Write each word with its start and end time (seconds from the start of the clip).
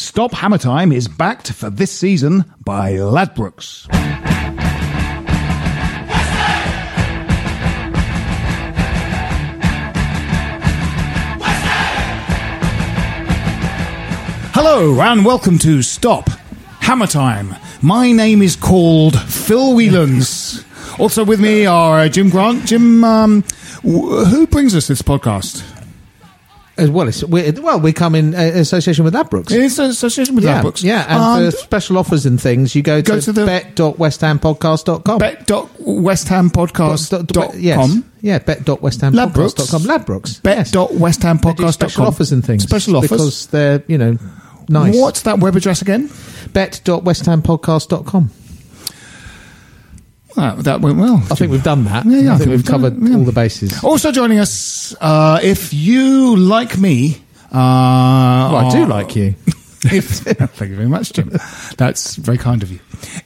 Stop 0.00 0.30
Hammer 0.32 0.58
Time 0.58 0.92
is 0.92 1.08
backed 1.08 1.50
for 1.52 1.70
this 1.70 1.90
season 1.90 2.44
by 2.64 2.92
Ladbrokes. 2.92 3.88
Hello 14.54 15.00
and 15.00 15.24
welcome 15.24 15.58
to 15.58 15.82
Stop 15.82 16.28
Hammer 16.80 17.06
Time. 17.06 17.54
My 17.82 18.12
name 18.12 18.40
is 18.42 18.56
called 18.56 19.20
Phil 19.20 19.74
Whelans. 19.74 20.64
also 20.98 21.24
with 21.24 21.40
me 21.40 21.66
are 21.66 22.00
uh, 22.00 22.08
Jim 22.08 22.28
Grant. 22.30 22.64
Jim, 22.66 23.04
um, 23.04 23.42
wh- 23.82 24.24
who 24.28 24.46
brings 24.46 24.74
us 24.74 24.88
this 24.88 25.02
podcast? 25.02 25.62
As 26.78 26.90
well, 26.90 27.08
it's, 27.08 27.24
we 27.24 27.50
well, 27.50 27.80
we 27.80 27.92
come 27.92 28.14
in 28.14 28.34
uh, 28.34 28.38
association 28.38 29.04
with 29.04 29.12
Ladbrokes. 29.14 29.50
It's 29.50 29.78
an 29.78 29.90
association 29.90 30.34
with 30.36 30.44
yeah, 30.44 30.62
Ladbrokes. 30.62 30.82
yeah, 30.84 31.04
and 31.08 31.52
for 31.52 31.58
special 31.58 31.98
offers 31.98 32.24
and 32.24 32.40
things, 32.40 32.74
you 32.74 32.82
go 32.82 33.00
to, 33.00 33.12
Go 33.12 33.20
to 33.20 33.32
the- 33.32 33.44
bet.westhampodcast.com. 33.46 35.18
bet.westhampodcast.com. 35.18 37.58
Yes. 37.58 37.96
Yeah, 38.20 38.38
bet.westhampodcast.com. 38.38 39.82
Ladbrokes. 39.82 39.86
Ladbrokes. 39.86 40.40
yes. 40.44 40.70
Bet.westhampodcast.com. 40.72 41.72
special 41.72 42.06
offers 42.06 42.32
and 42.32 42.44
things. 42.44 42.62
Special 42.62 42.96
offers. 42.96 43.10
Because 43.10 43.46
they're, 43.48 43.82
you 43.86 43.98
know, 43.98 44.16
nice. 44.68 44.96
What's 44.96 45.22
that 45.22 45.38
web 45.40 45.56
address 45.56 45.82
again? 45.82 46.08
Bet.westhampodcast.com. 46.52 48.30
Ah, 50.36 50.54
that 50.58 50.80
went 50.80 50.98
well. 50.98 51.16
I 51.30 51.34
think 51.34 51.50
we've 51.50 51.62
done 51.62 51.84
that. 51.84 52.04
Yeah, 52.04 52.18
yeah, 52.20 52.34
I 52.34 52.38
think 52.38 52.50
we've 52.50 52.64
covered 52.64 52.96
yeah. 53.02 53.16
all 53.16 53.24
the 53.24 53.32
bases. 53.32 53.82
Also 53.82 54.12
joining 54.12 54.38
us, 54.38 54.94
uh, 55.00 55.40
if 55.42 55.72
you 55.72 56.36
like 56.36 56.78
me, 56.78 57.16
uh, 57.50 58.50
Well, 58.52 58.56
I 58.66 58.70
do 58.70 58.86
like 58.86 59.16
you. 59.16 59.34
If, 59.84 60.04
thank 60.56 60.70
you 60.70 60.76
very 60.76 60.88
much, 60.88 61.12
Jim. 61.12 61.30
That's 61.76 62.16
very 62.16 62.36
kind 62.38 62.62
of 62.62 62.70
you. 62.70 62.80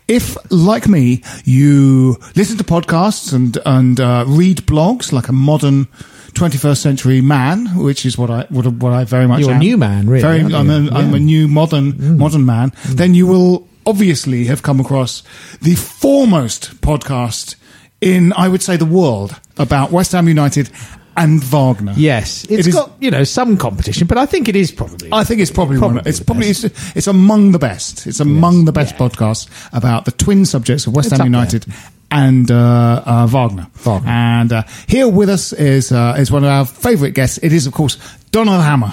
If, 0.07 0.37
like 0.51 0.87
me, 0.89 1.23
you 1.45 2.17
listen 2.37 2.57
to 2.59 2.65
podcasts 2.65 3.33
and 3.33 3.59
and 3.65 3.99
uh, 3.99 4.25
read 4.29 4.59
blogs 4.59 5.13
like 5.13 5.29
a 5.29 5.33
modern 5.33 5.87
21st 6.35 6.77
century 6.77 7.21
man, 7.21 7.67
which 7.77 8.05
is 8.07 8.17
what 8.19 8.31
I 8.31 8.47
what, 8.51 8.67
what 8.67 8.93
I 8.93 9.05
very 9.05 9.27
much 9.27 9.41
You're 9.41 9.53
a 9.53 9.59
new 9.59 9.77
man, 9.77 10.07
really, 10.09 10.23
Very, 10.23 10.41
I'm, 10.55 10.71
a, 10.71 10.77
I'm 10.95 11.11
Mm. 11.13 11.17
a 11.17 11.21
new 11.21 11.49
modern 11.49 12.17
modern 12.19 12.45
man. 12.47 12.73
Then 12.85 13.15
you 13.15 13.27
will 13.27 13.67
obviously 13.87 14.45
have 14.47 14.63
come 14.63 14.81
across 14.81 15.23
the 15.61 15.75
foremost 15.75 16.81
podcast 16.81 17.57
in, 18.01 18.33
I 18.35 18.49
would 18.49 18.63
say, 18.63 18.77
the 18.77 18.85
world 18.85 19.39
about 19.59 19.91
West 19.93 20.13
Ham 20.13 20.29
United 20.29 20.71
and 21.17 21.43
Wagner. 21.45 21.93
Yes. 21.97 22.45
It 22.45 22.61
it's 22.61 22.69
is- 22.69 22.75
got, 22.75 22.93
you 23.01 23.11
know, 23.11 23.23
some 23.25 23.57
competition, 23.57 24.07
but 24.07 24.17
I 24.19 24.25
think 24.27 24.49
it 24.49 24.57
is 24.57 24.71
probably. 24.73 25.11
I 25.13 25.25
think 25.25 25.41
it's 25.41 25.51
probably, 25.51 25.79
one. 25.79 25.93
Probably 25.95 26.09
It's 26.11 26.21
probably 26.21 26.47
it's, 26.49 26.65
it's 26.97 27.07
among 27.07 27.53
the 27.53 27.59
best. 27.59 28.07
It's 28.07 28.21
among 28.21 28.65
the 28.65 28.73
best 28.73 28.95
Yeah. 28.95 29.09
podcasts 29.09 29.49
about 29.73 30.05
the 30.07 30.13
twin 30.13 30.45
subjects 30.47 30.87
of 30.87 30.95
West 30.97 31.09
It's 31.13 31.19
Ham 31.19 31.21
up 31.35 31.51
there. 31.51 31.61
United 31.61 31.67
and 32.11 32.51
uh, 32.51 33.03
uh, 33.05 33.27
Wagner. 33.27 33.67
Wagner. 33.75 34.09
And 34.11 34.53
uh, 34.53 34.63
here 34.89 35.07
with 35.09 35.29
us 35.29 35.53
is 35.53 35.93
uh, 35.93 36.15
is 36.19 36.31
one 36.31 36.45
of 36.45 36.51
our 36.51 36.65
favourite 36.67 37.15
guests. 37.15 37.39
It 37.43 37.53
is 37.53 37.67
of 37.67 37.73
course 37.75 37.97
Donald 38.31 38.63
Hammer. 38.63 38.93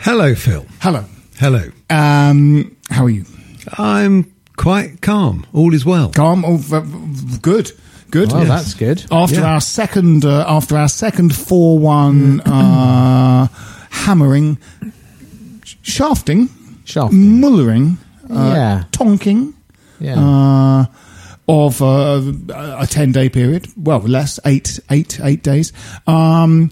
Hello, 0.00 0.34
Phil. 0.34 0.66
Hello. 0.80 1.04
Hello. 1.38 1.70
Um, 1.90 2.76
how 2.90 3.04
are 3.04 3.10
you? 3.10 3.24
I'm 3.78 4.32
quite 4.56 5.00
calm. 5.00 5.46
All 5.52 5.74
is 5.74 5.84
well. 5.84 6.10
Calm. 6.10 6.44
Oh, 6.44 6.56
v- 6.56 6.80
v- 6.84 7.38
good. 7.40 7.72
Good. 8.10 8.30
Well, 8.32 8.44
that's 8.44 8.74
good. 8.74 9.04
After 9.10 9.36
Yeah. 9.40 9.54
our 9.54 9.60
second, 9.60 10.24
uh, 10.24 10.44
after 10.46 10.76
our 10.76 10.88
second 10.88 11.34
four-one 11.34 12.40
uh, 12.42 13.48
hammering, 13.90 14.58
shafting, 15.82 16.48
Shafting. 16.84 17.40
mullering, 17.40 17.98
uh, 18.30 18.34
Yeah. 18.54 18.84
tonking. 18.92 19.54
Yeah. 20.00 20.18
uh, 20.18 20.86
of 21.48 21.80
uh, 21.82 22.22
a 22.78 22.86
ten 22.86 23.12
day 23.12 23.28
period. 23.28 23.68
Well, 23.76 24.00
less 24.00 24.38
eight, 24.44 24.78
eight, 24.90 25.18
eight 25.22 25.42
days. 25.42 25.72
Um, 26.06 26.70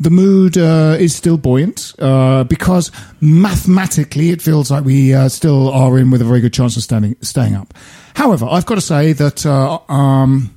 the 0.00 0.10
mood 0.10 0.56
uh, 0.56 0.96
is 0.98 1.14
still 1.14 1.36
buoyant 1.36 1.94
uh, 1.98 2.44
because 2.44 2.92
mathematically 3.20 4.30
it 4.30 4.40
feels 4.40 4.70
like 4.70 4.84
we 4.84 5.12
uh, 5.12 5.28
still 5.28 5.70
are 5.70 5.98
in 5.98 6.10
with 6.10 6.22
a 6.22 6.24
very 6.24 6.40
good 6.40 6.52
chance 6.52 6.76
of 6.76 6.82
standing, 6.82 7.16
staying 7.20 7.54
up. 7.54 7.74
However, 8.14 8.46
I've 8.48 8.66
got 8.66 8.76
to 8.76 8.80
say 8.80 9.12
that 9.12 9.44
uh, 9.44 9.78
um, 9.88 10.54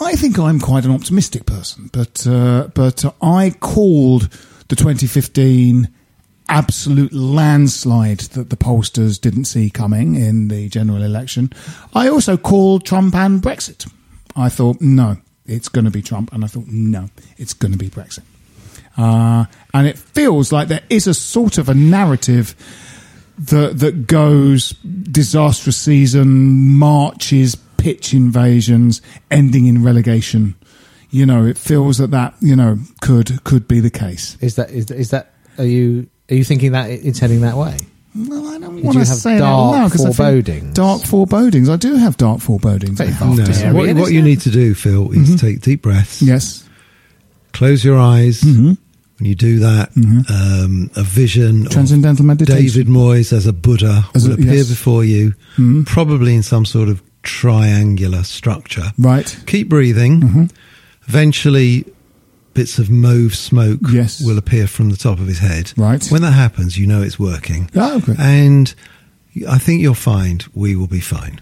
I 0.00 0.14
think 0.16 0.38
I'm 0.38 0.60
quite 0.60 0.84
an 0.84 0.92
optimistic 0.92 1.44
person, 1.46 1.90
but 1.92 2.26
uh, 2.26 2.68
but 2.74 3.04
I 3.22 3.50
called 3.60 4.30
the 4.68 4.76
2015 4.76 5.88
absolute 6.48 7.12
landslide 7.12 8.20
that 8.20 8.50
the 8.50 8.56
pollsters 8.56 9.20
didn't 9.20 9.44
see 9.44 9.70
coming 9.70 10.16
in 10.16 10.48
the 10.48 10.68
general 10.68 11.02
election. 11.02 11.52
I 11.94 12.08
also 12.08 12.36
called 12.36 12.84
Trump 12.84 13.14
and 13.14 13.42
Brexit. 13.42 13.90
I 14.34 14.48
thought 14.48 14.80
no, 14.80 15.18
it's 15.50 15.68
going 15.68 15.84
to 15.84 15.90
be 15.90 16.02
Trump, 16.02 16.32
and 16.32 16.44
I 16.44 16.46
thought 16.46 16.66
no, 16.66 17.08
it's 17.36 17.52
going 17.52 17.72
to 17.72 17.78
be 17.78 17.88
Brexit. 17.88 18.22
Uh, 18.96 19.46
and 19.72 19.86
it 19.86 19.98
feels 19.98 20.52
like 20.52 20.68
there 20.68 20.82
is 20.90 21.06
a 21.06 21.14
sort 21.14 21.58
of 21.58 21.68
a 21.68 21.74
narrative 21.74 22.54
that 23.38 23.78
that 23.78 24.06
goes 24.06 24.70
disastrous 24.70 25.76
season, 25.76 26.76
marches, 26.76 27.56
pitch 27.76 28.12
invasions, 28.12 29.00
ending 29.30 29.66
in 29.66 29.82
relegation. 29.82 30.54
You 31.10 31.26
know, 31.26 31.44
it 31.46 31.58
feels 31.58 31.98
that 31.98 32.10
that 32.12 32.34
you 32.40 32.54
know 32.54 32.78
could 33.00 33.42
could 33.44 33.66
be 33.66 33.80
the 33.80 33.90
case. 33.90 34.36
Is 34.40 34.56
that 34.56 34.70
is, 34.70 34.90
is 34.90 35.10
that 35.10 35.32
are 35.58 35.64
you 35.64 36.08
are 36.30 36.34
you 36.34 36.44
thinking 36.44 36.72
that 36.72 36.90
it's 36.90 37.18
heading 37.18 37.40
that 37.40 37.56
way? 37.56 37.78
Well, 38.14 38.48
I 38.48 38.58
don't 38.58 38.76
Did 38.76 38.84
want 38.84 38.98
you 38.98 39.04
to 39.04 39.08
have 39.08 39.18
say 39.18 39.38
dark 39.38 39.74
that 39.76 39.84
because 39.98 40.16
forebodings? 40.16 40.74
dark 40.74 41.02
forebodings. 41.02 41.68
I 41.68 41.76
do 41.76 41.94
have 41.96 42.16
dark 42.16 42.40
forebodings. 42.40 42.98
Very 42.98 43.10
No. 43.12 43.72
What, 43.74 43.94
what 43.96 44.12
you 44.12 44.20
need 44.22 44.40
to 44.42 44.50
do, 44.50 44.74
Phil, 44.74 45.12
is 45.12 45.40
take 45.40 45.60
deep 45.60 45.82
breaths. 45.82 46.20
Yes. 46.20 46.64
Close 47.52 47.84
your 47.84 47.98
eyes. 47.98 48.40
Mhm. 48.42 48.76
When 49.18 49.28
you 49.28 49.34
do 49.34 49.58
that, 49.60 49.90
um, 49.96 50.90
a 50.96 51.02
vision 51.02 51.66
of 51.66 51.72
Transcendental 51.72 52.24
meditation. 52.24 52.62
David 52.64 52.86
Moyes 52.88 53.32
as 53.34 53.46
a 53.46 53.52
Buddha 53.52 54.06
As 54.14 54.24
will 54.24 54.32
a- 54.32 54.34
appear 54.34 54.54
yes. 54.54 54.68
before 54.68 55.04
you, 55.04 55.34
Mhm. 55.58 55.84
probably 55.86 56.34
in 56.34 56.42
some 56.42 56.64
sort 56.64 56.88
of 56.88 57.02
triangular 57.22 58.22
structure. 58.24 58.92
Right. 58.98 59.36
Keep 59.46 59.68
breathing. 59.68 60.20
Mm-hmm. 60.22 60.44
Eventually, 61.06 61.84
bits 62.54 62.78
of 62.78 62.90
mauve 62.90 63.34
smoke 63.34 63.80
Yes. 63.90 64.20
will 64.24 64.38
appear 64.38 64.66
from 64.66 64.90
the 64.90 64.96
top 64.96 65.18
of 65.20 65.26
his 65.26 65.38
head. 65.38 65.72
Right. 65.76 66.04
When 66.08 66.22
that 66.22 66.32
happens, 66.32 66.76
you 66.78 66.86
know 66.86 67.02
it's 67.02 67.18
working. 67.18 67.70
Oh, 67.76 67.98
okay. 67.98 68.14
And 68.18 68.74
I 69.48 69.58
think 69.58 69.80
you'll 69.82 69.94
find 69.94 70.44
we 70.54 70.74
will 70.76 70.88
be 70.88 71.00
fine. 71.00 71.40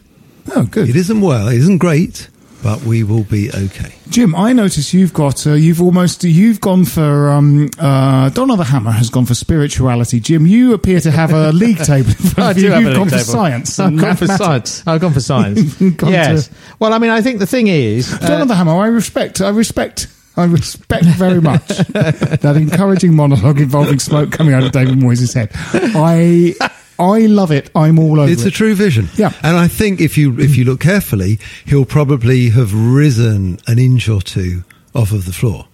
Oh, 0.55 0.65
good. 0.65 0.89
It 0.89 0.97
isn't 0.97 1.21
well, 1.21 1.49
it 1.49 1.57
isn't 1.59 1.79
great, 1.79 2.29
but 2.63 2.83
we 2.83 3.05
will 3.05 3.25
be 3.25 3.51
okay. 3.51 3.95
Jim, 4.09 4.35
I 4.35 4.53
notice 4.55 4.93
you've 4.95 5.13
got 5.13 5.47
uh, 5.47 5.53
you've 5.53 5.81
almost 5.83 6.25
you've 6.25 6.61
gone 6.61 6.85
for 6.87 7.29
um, 7.31 7.69
uh, 7.79 8.31
Donna 8.31 8.57
the 8.57 8.65
Hammer 8.65 8.91
has 8.91 9.11
gone 9.11 9.27
for 9.27 9.35
spirituality. 9.35 10.21
Jim, 10.21 10.47
you 10.47 10.73
appear 10.75 11.01
to 11.01 11.11
have 11.11 11.33
a 11.33 11.53
league 11.53 11.79
table. 11.79 12.09
in 12.09 12.15
front 12.15 12.57
of 12.57 12.63
you. 12.63 12.75
You've 12.75 12.95
gone 12.97 13.09
for 13.11 13.19
science. 13.19 13.79
I've 13.79 13.89
and 13.89 13.99
gone 14.01 14.17
for 14.17 14.27
mathematics. 14.27 14.71
science. 14.73 14.87
I've 14.87 15.01
gone 15.01 15.13
for 15.13 15.21
science. 15.33 15.75
Gone 15.97 16.13
yes. 16.13 16.49
to- 16.49 16.55
Well, 16.79 16.93
I 16.95 16.99
mean, 16.99 17.11
I 17.11 17.21
think 17.23 17.39
the 17.39 17.47
thing 17.47 17.67
is, 17.69 18.13
uh, 18.13 18.19
Donna 18.19 18.47
the 18.47 18.55
Hammer, 18.55 18.73
I 18.79 18.87
respect. 18.89 19.41
I 19.41 19.51
respect. 19.51 20.09
I 20.39 20.45
respect 20.45 21.05
very 21.05 21.41
much 21.41 21.67
that 21.89 22.57
encouraging 22.57 23.15
monologue 23.15 23.61
involving 23.61 23.99
smoke 23.99 24.31
coming 24.31 24.55
out 24.55 24.63
of 24.63 24.73
David 24.73 24.99
Moyes' 24.99 25.35
head. 25.35 25.51
I 25.55 26.55
I 26.99 27.27
love 27.27 27.51
it. 27.53 27.71
I'm 27.75 27.99
all 27.99 28.21
over 28.21 28.29
it. 28.29 28.33
It's 28.33 28.45
it. 28.45 28.49
a 28.49 28.51
true 28.51 28.75
vision. 28.75 29.09
Yeah. 29.17 29.33
And 29.43 29.57
I 29.57 29.69
think 29.69 30.01
if 30.01 30.19
you 30.19 30.39
if 30.39 30.57
you 30.57 30.65
look 30.65 30.81
carefully, 30.81 31.39
he'll 31.65 31.85
probably 31.85 32.51
have 32.51 32.75
risen 32.75 33.59
an 33.67 33.79
inch 33.79 34.09
or 34.09 34.21
two 34.21 34.65
off 34.95 35.13
of 35.13 35.27
the 35.27 35.33
floor. 35.33 35.68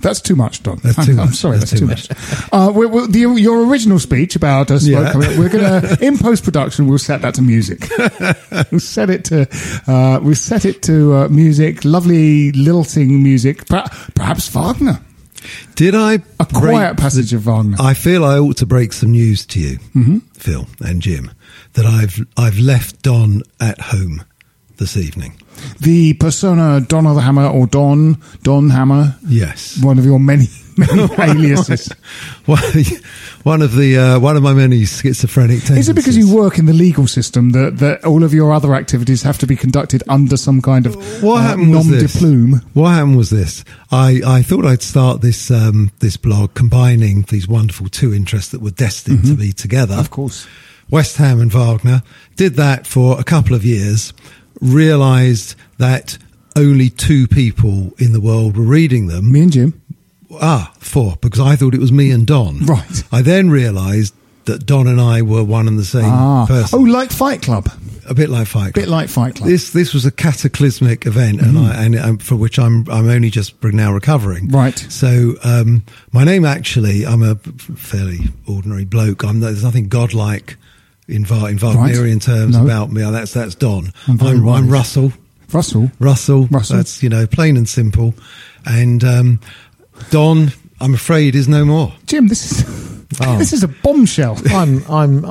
That's 0.00 0.20
too 0.20 0.34
much, 0.36 0.62
Don. 0.62 0.78
That's 0.78 0.98
I'm, 0.98 1.06
too 1.06 1.20
I'm 1.20 1.32
sorry, 1.32 1.58
that's, 1.58 1.70
That's 1.72 1.80
too 1.80 1.86
too 1.86 2.12
much. 2.12 2.50
Uh, 2.52 2.72
we 2.74 2.86
we 2.86 3.06
the, 3.06 3.20
your 3.40 3.66
original 3.66 3.98
speech 3.98 4.36
about 4.36 4.70
us, 4.70 4.86
yeah. 4.86 5.16
we're 5.16 5.48
going 5.48 5.64
to 5.82 5.98
in 6.00 6.18
post 6.18 6.42
production 6.44 6.86
we'll 6.86 6.98
set 6.98 7.22
that 7.22 7.34
to 7.34 7.42
music. 7.42 7.88
we'll 8.70 8.80
set 8.80 9.10
it 9.10 9.24
to 9.26 9.46
uh, 9.86 10.20
we'll 10.22 10.34
set 10.34 10.64
it 10.64 10.82
to 10.84 11.14
uh, 11.14 11.28
music, 11.28 11.84
lovely 11.84 12.52
lilting 12.52 13.22
music, 13.22 13.66
perhaps 13.66 14.48
Wagner, 14.48 15.00
Did 15.74 15.94
I 15.94 16.14
a 16.38 16.46
quiet 16.46 16.96
passage 16.96 17.32
of 17.32 17.42
Wagner. 17.42 17.76
I 17.80 17.94
feel 17.94 18.24
I 18.24 18.38
ought 18.38 18.56
to 18.58 18.66
break 18.66 18.92
some 18.92 19.10
news 19.12 19.46
to 19.46 19.60
you, 19.60 19.78
Mm-hmm. 19.94 20.18
Phil 20.34 20.66
and 20.80 21.02
Jim, 21.02 21.30
that 21.74 21.84
I've 21.86 22.26
I've 22.36 22.58
left 22.58 23.02
Don 23.02 23.42
at 23.60 23.80
home 23.80 24.24
this 24.78 24.96
evening. 24.96 25.40
The 25.80 26.14
persona 26.14 26.80
Don 26.80 27.06
of 27.06 27.14
the 27.16 27.22
Hammer 27.22 27.46
or 27.46 27.66
Don 27.66 28.20
Don 28.42 28.70
Hammer, 28.70 29.16
Yes. 29.26 29.82
one 29.82 29.98
of 29.98 30.04
your 30.04 30.18
many 30.18 30.46
many 30.76 31.02
aliases. 31.18 31.90
One, 32.46 32.62
one 33.42 33.62
of 33.62 33.74
the 33.74 33.98
uh, 33.98 34.18
one 34.20 34.36
of 34.36 34.42
my 34.42 34.54
many 34.54 34.84
schizophrenic 34.84 35.60
tendencies. 35.60 35.78
Is 35.78 35.88
it 35.88 35.94
because 35.94 36.16
you 36.16 36.34
work 36.34 36.58
in 36.58 36.66
the 36.66 36.72
legal 36.72 37.06
system 37.06 37.50
that, 37.50 37.78
that 37.78 38.04
all 38.04 38.24
of 38.24 38.32
your 38.34 38.52
other 38.52 38.74
activities 38.74 39.22
have 39.22 39.38
to 39.38 39.46
be 39.46 39.56
conducted 39.56 40.02
under 40.08 40.36
some 40.36 40.62
kind 40.62 40.86
of 40.86 40.96
What 41.22 41.38
uh, 41.38 41.42
happened 41.42 41.70
was 41.70 41.86
nom 41.86 41.98
de 41.98 42.08
plume? 42.08 42.62
What 42.74 42.90
happened 42.90 43.16
was 43.16 43.30
this. 43.30 43.64
I, 43.90 44.20
I 44.26 44.42
thought 44.42 44.64
I'd 44.64 44.82
start 44.82 45.20
this 45.20 45.50
um, 45.50 45.90
this 46.00 46.16
blog 46.16 46.54
combining 46.54 47.22
these 47.22 47.46
wonderful 47.48 47.88
two 47.88 48.14
interests 48.14 48.50
that 48.52 48.60
were 48.60 48.70
destined 48.70 49.24
to 49.26 49.34
be 49.34 49.52
together. 49.52 49.92
Mm-hmm. 49.94 50.00
Of 50.00 50.10
course. 50.10 50.46
West 50.90 51.18
Ham 51.18 51.40
and 51.40 51.52
Wagner. 51.52 52.02
Did 52.36 52.54
that 52.54 52.86
for 52.86 53.20
a 53.20 53.24
couple 53.24 53.54
of 53.54 53.64
years. 53.64 54.12
Realised 54.60 55.54
that 55.78 56.18
only 56.56 56.90
two 56.90 57.26
people 57.26 57.92
in 57.98 58.12
the 58.12 58.20
world 58.20 58.56
were 58.56 58.64
reading 58.64 59.06
them. 59.06 59.32
Me 59.32 59.40
and 59.42 59.52
Jim. 59.52 59.80
Ah, 60.40 60.72
four, 60.78 61.16
because 61.20 61.40
I 61.40 61.56
thought 61.56 61.74
it 61.74 61.80
was 61.80 61.90
me 61.92 62.10
and 62.10 62.26
Don. 62.26 62.64
Right. 62.66 63.02
I 63.10 63.22
then 63.22 63.50
realised 63.50 64.14
that 64.44 64.66
Don 64.66 64.86
and 64.86 65.00
I 65.00 65.22
were 65.22 65.42
one 65.44 65.66
and 65.68 65.78
the 65.78 65.84
same 65.84 66.04
Ah. 66.04 66.46
person. 66.46 66.78
Oh, 66.78 66.82
like 66.82 67.10
Fight 67.10 67.42
Club. 67.42 67.70
a 68.08 68.14
bit 68.14 68.28
like 68.30 68.46
Fight 68.48 68.74
Club. 68.74 68.84
bit 68.84 68.88
like 68.88 69.08
Fight 69.08 69.36
Club. 69.36 69.48
This 69.48 69.70
this 69.72 69.94
was 69.94 70.04
a 70.04 70.10
cataclysmic 70.10 71.06
event, 71.06 71.40
and 71.40 71.56
I 71.58 71.84
and 71.84 71.96
um, 71.96 72.18
for 72.18 72.36
which 72.36 72.58
I'm 72.58 72.84
I'm 72.90 73.08
only 73.08 73.30
just 73.30 73.62
now 73.62 73.92
recovering. 73.92 74.48
Right. 74.48 74.78
So 74.88 75.34
um, 75.44 75.84
my 76.12 76.24
name 76.24 76.44
actually, 76.44 77.06
I'm 77.06 77.22
a 77.22 77.36
fairly 77.36 78.28
ordinary 78.46 78.84
bloke. 78.84 79.24
I'm 79.24 79.40
there's 79.40 79.62
nothing 79.64 79.88
godlike 79.88 80.56
in 81.10 81.24
Va- 81.24 81.46
in 81.46 81.58
Wagnerian 81.58 82.20
terms 82.20 82.56
No. 82.56 82.64
about 82.64 82.90
me. 82.92 83.02
That's 83.02 83.32
that's 83.32 83.54
Don. 83.54 83.92
I'm 84.08 84.20
I'm, 84.22 84.48
I'm. 84.48 84.68
Russell. 84.70 85.12
Russell. 85.52 85.90
Russell. 85.98 86.46
Russell. 86.46 86.76
That's 86.76 87.02
you 87.02 87.08
know 87.08 87.26
plain 87.26 87.56
and 87.56 87.68
simple. 87.68 88.14
And 88.66 89.02
um, 89.04 89.40
Don, 90.10 90.52
I'm 90.80 90.94
afraid, 90.94 91.34
is 91.34 91.48
no 91.48 91.64
more. 91.64 91.92
Jim, 92.06 92.28
this 92.28 92.52
is 92.52 93.00
Oh. 93.20 93.36
this 93.38 93.52
is 93.52 93.62
a 93.64 93.68
bombshell. 93.68 94.38
I'm 94.50 94.84
I'm 94.88 95.24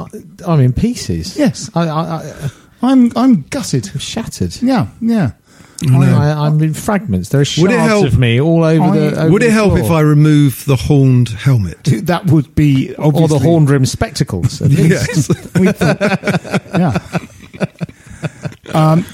I'm 0.46 0.60
in 0.60 0.74
pieces. 0.74 1.38
Yes. 1.38 1.70
I, 1.74 1.88
I, 1.88 2.02
I, 2.18 2.50
I'm 2.82 3.12
I'm 3.16 3.42
gutted. 3.44 3.90
I'm 3.94 4.00
shattered. 4.00 4.62
Yeah, 4.62 4.88
yeah. 5.00 5.32
I, 5.88 6.12
I, 6.31 6.46
I'm 6.48 6.62
in 6.62 6.74
fragments. 6.74 7.30
There 7.30 7.40
are 7.42 7.46
Would 7.62 7.72
it 7.72 7.76
shards 7.76 7.88
help- 7.90 8.06
of 8.08 8.20
me 8.20 8.40
all 8.42 8.64
over 8.64 8.84
I- 8.84 8.98
the. 8.98 9.22
Over 9.22 9.31
Would 9.31 9.44
it 9.44 9.52
help 9.52 9.74
floor. 9.74 9.86
if 9.86 9.92
I 9.92 10.02
remove 10.02 10.66
the 10.66 10.76
horned 10.76 11.30
helmet? 11.30 11.84
That 12.04 12.26
would 12.28 12.54
be 12.56 12.94
Obviously. 12.96 13.22
or 13.24 13.28
the 13.28 13.40
horned 13.40 13.70
rim 13.70 13.86
spectacles? 13.86 14.62
at 14.62 14.70
least. 14.72 15.30
yes. 15.56 16.60
Yeah. 16.80 16.98
Um, 18.74 19.06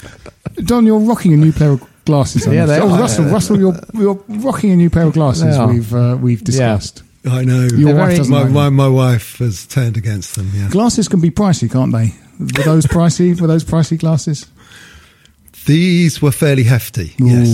Don, 0.55 0.85
you're 0.85 0.99
rocking 0.99 1.33
a 1.33 1.37
new 1.37 1.51
pair 1.51 1.71
of 1.71 1.83
glasses. 2.05 2.45
Yeah, 2.47 2.65
they 2.65 2.79
oh. 2.79 2.87
Russell, 2.97 3.25
Russell, 3.25 3.59
you're 3.59 3.75
you're 3.93 4.21
rocking 4.27 4.71
a 4.71 4.75
new 4.75 4.89
pair 4.89 5.03
of 5.03 5.13
glasses. 5.13 5.57
We've 5.67 5.93
uh, 5.93 6.17
we've 6.19 6.43
discussed. 6.43 7.03
I 7.25 7.43
know. 7.43 7.61
Your 7.63 7.93
They're 7.93 7.95
wife 7.95 8.17
very- 8.17 8.29
my, 8.29 8.43
my, 8.45 8.69
my 8.69 8.87
wife 8.87 9.37
has 9.39 9.65
turned 9.65 9.97
against 9.97 10.35
them. 10.35 10.49
Yeah. 10.53 10.69
Glasses 10.69 11.07
can 11.07 11.21
be 11.21 11.31
pricey, 11.31 11.71
can't 11.71 11.91
they? 11.91 12.13
Were 12.39 12.63
those 12.63 12.85
pricey? 12.85 13.39
Were 13.39 13.47
those 13.47 13.63
pricey 13.63 13.97
glasses? 13.97 14.45
These 15.65 16.21
were 16.21 16.31
fairly 16.31 16.63
hefty. 16.63 17.13
Ooh. 17.21 17.25
Yes. 17.27 17.49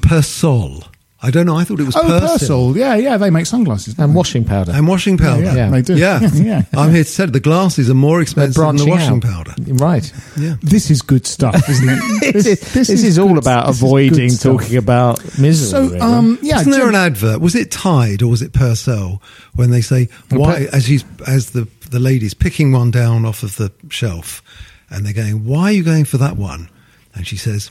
Persol. 0.00 0.86
I 1.22 1.30
don't 1.30 1.46
know. 1.46 1.56
I 1.56 1.64
thought 1.64 1.80
it 1.80 1.84
was 1.84 1.96
Oh, 1.96 2.02
Persil. 2.02 2.36
Persil. 2.72 2.76
Yeah, 2.76 2.96
yeah, 2.96 3.16
they 3.16 3.30
make 3.30 3.46
sunglasses. 3.46 3.94
and 3.98 4.14
washing 4.14 4.44
powder. 4.44 4.72
And 4.72 4.86
washing 4.86 5.16
powder. 5.16 5.42
Yeah, 5.44 5.54
Yeah. 5.54 5.70
they 5.70 5.80
do. 5.80 5.96
Yeah. 5.96 6.20
yeah. 6.34 6.62
I'm 6.74 6.92
here 6.92 7.02
to 7.02 7.08
say 7.08 7.24
the 7.24 7.40
glasses 7.40 7.88
are 7.88 7.94
more 7.94 8.20
expensive 8.20 8.56
than 8.62 8.76
the 8.76 8.84
branching 8.84 9.20
washing 9.22 9.30
out. 9.32 9.46
powder. 9.46 9.54
Right. 9.82 10.12
Yeah. 10.38 10.56
This 10.60 10.90
is 10.90 11.00
good 11.00 11.26
stuff, 11.26 11.66
isn't 11.66 11.88
it? 11.88 12.32
This, 12.34 12.46
is, 12.46 12.60
this 12.74 12.90
is 12.90 13.18
all 13.18 13.38
about 13.38 13.68
this 13.68 13.78
avoiding 13.80 14.30
talking 14.36 14.76
about 14.76 15.22
misery. 15.38 15.70
So, 15.70 15.82
really. 15.86 16.00
um, 16.00 16.38
yeah, 16.42 16.56
Wasn't 16.56 16.74
there 16.74 16.88
an 16.90 16.94
advert? 16.94 17.40
Was 17.40 17.54
it 17.54 17.70
Tide 17.70 18.20
or 18.22 18.26
was 18.28 18.42
it 18.42 18.52
Persil 18.52 19.22
when 19.54 19.70
they 19.70 19.80
say 19.80 20.08
why 20.30 20.68
as 20.72 20.84
she's 20.84 21.04
as 21.26 21.50
the 21.50 21.66
the 21.90 22.00
lady's 22.00 22.34
picking 22.34 22.72
one 22.72 22.90
down 22.90 23.24
off 23.24 23.42
of 23.42 23.56
the 23.56 23.72
shelf 23.88 24.42
and 24.90 25.06
they're 25.06 25.14
going, 25.14 25.46
Why 25.46 25.64
are 25.64 25.72
you 25.72 25.84
going 25.84 26.04
for 26.04 26.18
that 26.18 26.36
one? 26.36 26.68
And 27.14 27.26
she 27.26 27.36
says, 27.36 27.70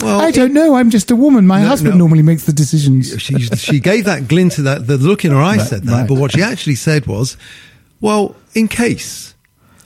Well 0.00 0.20
I 0.20 0.30
don't 0.30 0.52
know. 0.54 0.74
I'm 0.74 0.90
just 0.90 1.10
a 1.10 1.16
woman. 1.16 1.46
My 1.46 1.60
No, 1.62 1.68
husband 1.68 1.94
no. 1.94 1.98
normally 1.98 2.22
makes 2.22 2.44
the 2.44 2.52
decisions. 2.52 3.20
she 3.22 3.34
she 3.56 3.80
gave 3.80 4.04
that 4.06 4.28
glint 4.28 4.58
of 4.58 4.64
that 4.64 4.86
the 4.86 4.96
look 4.98 5.24
in 5.24 5.30
her 5.32 5.36
eye 5.38 5.56
Right, 5.58 5.66
said 5.66 5.82
that, 5.84 5.92
right. 5.92 6.08
but 6.08 6.18
what 6.18 6.32
she 6.32 6.42
actually 6.42 6.76
said 6.76 7.06
was, 7.06 7.36
"Well, 8.00 8.34
in 8.54 8.68
case." 8.68 9.34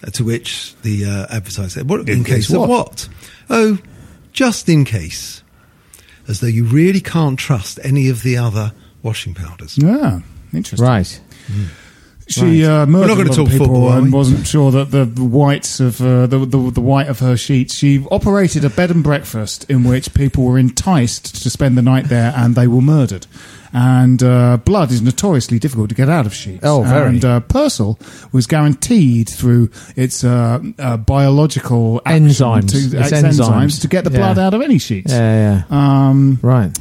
Uh, 0.07 0.11
To 0.11 0.25
which 0.25 0.75
the 0.83 1.05
uh, 1.07 1.27
advertiser 1.37 1.69
said, 1.71 1.89
"What 1.89 2.01
in, 2.01 2.19
In 2.19 2.25
case, 2.25 2.47
case 2.49 2.53
of 2.55 2.61
what? 2.61 2.69
what? 2.69 3.09
Oh, 3.51 3.79
just 4.33 4.69
in 4.69 4.85
case." 4.85 5.43
As 6.29 6.41
though 6.41 6.49
you 6.49 6.65
really 6.65 7.01
can't 7.01 7.39
trust 7.39 7.79
any 7.85 8.09
of 8.11 8.23
the 8.23 8.37
other 8.37 8.73
washing 9.03 9.33
powders. 9.35 9.79
Yeah, 9.79 10.21
interesting. 10.53 10.87
right. 10.87 11.21
She 12.29 12.65
uh, 12.65 12.81
We're 12.81 12.87
murdered 12.87 13.09
not 13.09 13.17
gonna 13.19 13.29
a 13.29 13.31
lot 13.31 13.31
of 13.31 13.37
talk 13.37 13.49
people 13.51 13.67
football, 13.67 13.93
and 13.93 14.13
wasn't 14.13 14.47
sure 14.49 14.73
that 14.73 14.91
the 14.91 15.05
whites 15.25 15.79
of 15.79 16.01
uh, 16.01 16.27
the, 16.27 16.39
the 16.41 16.71
the 16.73 16.81
white 16.81 17.07
of 17.09 17.21
her 17.21 17.37
sheets. 17.37 17.73
She 17.75 18.05
operated 18.11 18.65
a 18.65 18.71
bed 18.71 18.91
and 18.91 19.05
breakfast 19.05 19.65
in 19.71 19.85
which 19.85 20.13
people 20.13 20.43
were 20.45 20.59
enticed 20.59 21.41
to 21.45 21.51
spend 21.51 21.79
the 21.79 21.83
night 21.83 22.07
there, 22.07 22.33
and 22.37 22.57
they 22.57 22.67
were 22.67 22.83
murdered. 22.83 23.27
And 23.73 24.23
uh, 24.23 24.57
blood 24.57 24.91
is 24.91 25.03
notoriously 25.03 25.59
difficult 25.59 25.91
to 25.91 25.95
get 25.95 26.09
out 26.09 26.25
of 26.27 26.33
sheets. 26.35 26.61
Oh, 26.65 26.83
very. 26.83 27.09
And 27.11 27.25
uh, 27.25 27.41
Persil 27.41 27.99
was 28.33 28.47
guaranteed 28.47 29.29
through 29.29 29.71
its 29.97 30.25
uh, 30.25 30.61
uh, 30.79 30.97
biological 30.97 32.01
Enzymes. 32.07 32.71
to, 32.71 32.99
It's 32.99 33.13
its 33.13 33.39
enzymes. 33.39 33.39
enzymes. 33.67 33.81
to 33.83 33.89
get 33.89 34.05
the 34.05 34.11
Yeah. 34.11 34.19
blood 34.19 34.39
out 34.39 34.55
of 34.55 34.63
any 34.63 34.79
sheets. 34.79 35.13
Yeah, 35.13 35.65
yeah. 35.71 36.09
Um, 36.09 36.39
right. 36.43 36.77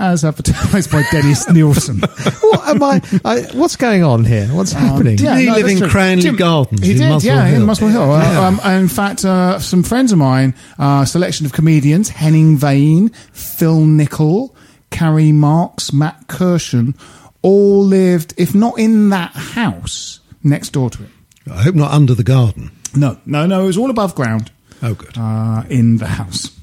As 0.00 0.24
advertised 0.24 0.92
by 0.92 1.02
Dennis 1.10 1.48
Nilsen. 1.50 1.98
what 1.98 2.68
am 2.68 2.82
I, 2.84 3.00
I? 3.24 3.40
What's 3.54 3.74
going 3.74 4.04
on 4.04 4.24
here? 4.24 4.46
What's 4.46 4.70
happening? 4.70 5.18
Um, 5.18 5.24
yeah, 5.24 5.34
Didn't 5.34 5.38
he 5.40 5.46
no, 5.46 5.54
live 5.54 5.66
in 5.66 5.78
true. 5.78 5.88
Cranley 5.88 6.22
Jim- 6.22 6.36
Gardens 6.36 6.80
He 6.82 6.92
in 6.92 6.98
did, 6.98 7.08
Muswell 7.10 7.34
yeah, 7.36 7.46
Hill? 7.46 7.60
in 7.60 7.66
Muswell 7.66 7.90
Hill. 7.90 8.12
Uh, 8.12 8.40
um, 8.64 8.72
in 8.80 8.86
fact, 8.88 9.24
uh, 9.24 9.58
some 9.58 9.82
friends 9.82 10.12
of 10.12 10.18
mine, 10.18 10.54
uh, 10.78 11.04
selection 11.04 11.46
of 11.46 11.52
comedians, 11.52 12.10
Henning 12.10 12.58
Wehn, 12.58 13.12
Phil 13.32 13.80
Nichol, 13.84 14.54
Carrie 14.90 15.32
Marks, 15.32 15.92
Matt 15.92 16.28
Kirshen, 16.28 16.94
all 17.42 17.84
lived, 17.84 18.34
if 18.36 18.54
not 18.54 18.78
in 18.78 19.08
that 19.10 19.32
house, 19.32 20.20
next 20.44 20.70
door 20.70 20.90
to 20.90 21.02
it. 21.02 21.08
I 21.50 21.62
hope 21.62 21.74
not 21.74 21.90
under 21.90 22.14
the 22.14 22.22
garden. 22.24 22.70
No, 22.94 23.18
no, 23.26 23.46
no, 23.46 23.62
it 23.64 23.66
was 23.66 23.76
all 23.78 23.90
above 23.90 24.14
ground 24.14 24.52
Oh, 24.80 24.94
good. 24.94 25.18
uh, 25.18 25.64
in 25.68 25.96
the 25.96 26.06
house. 26.06 26.56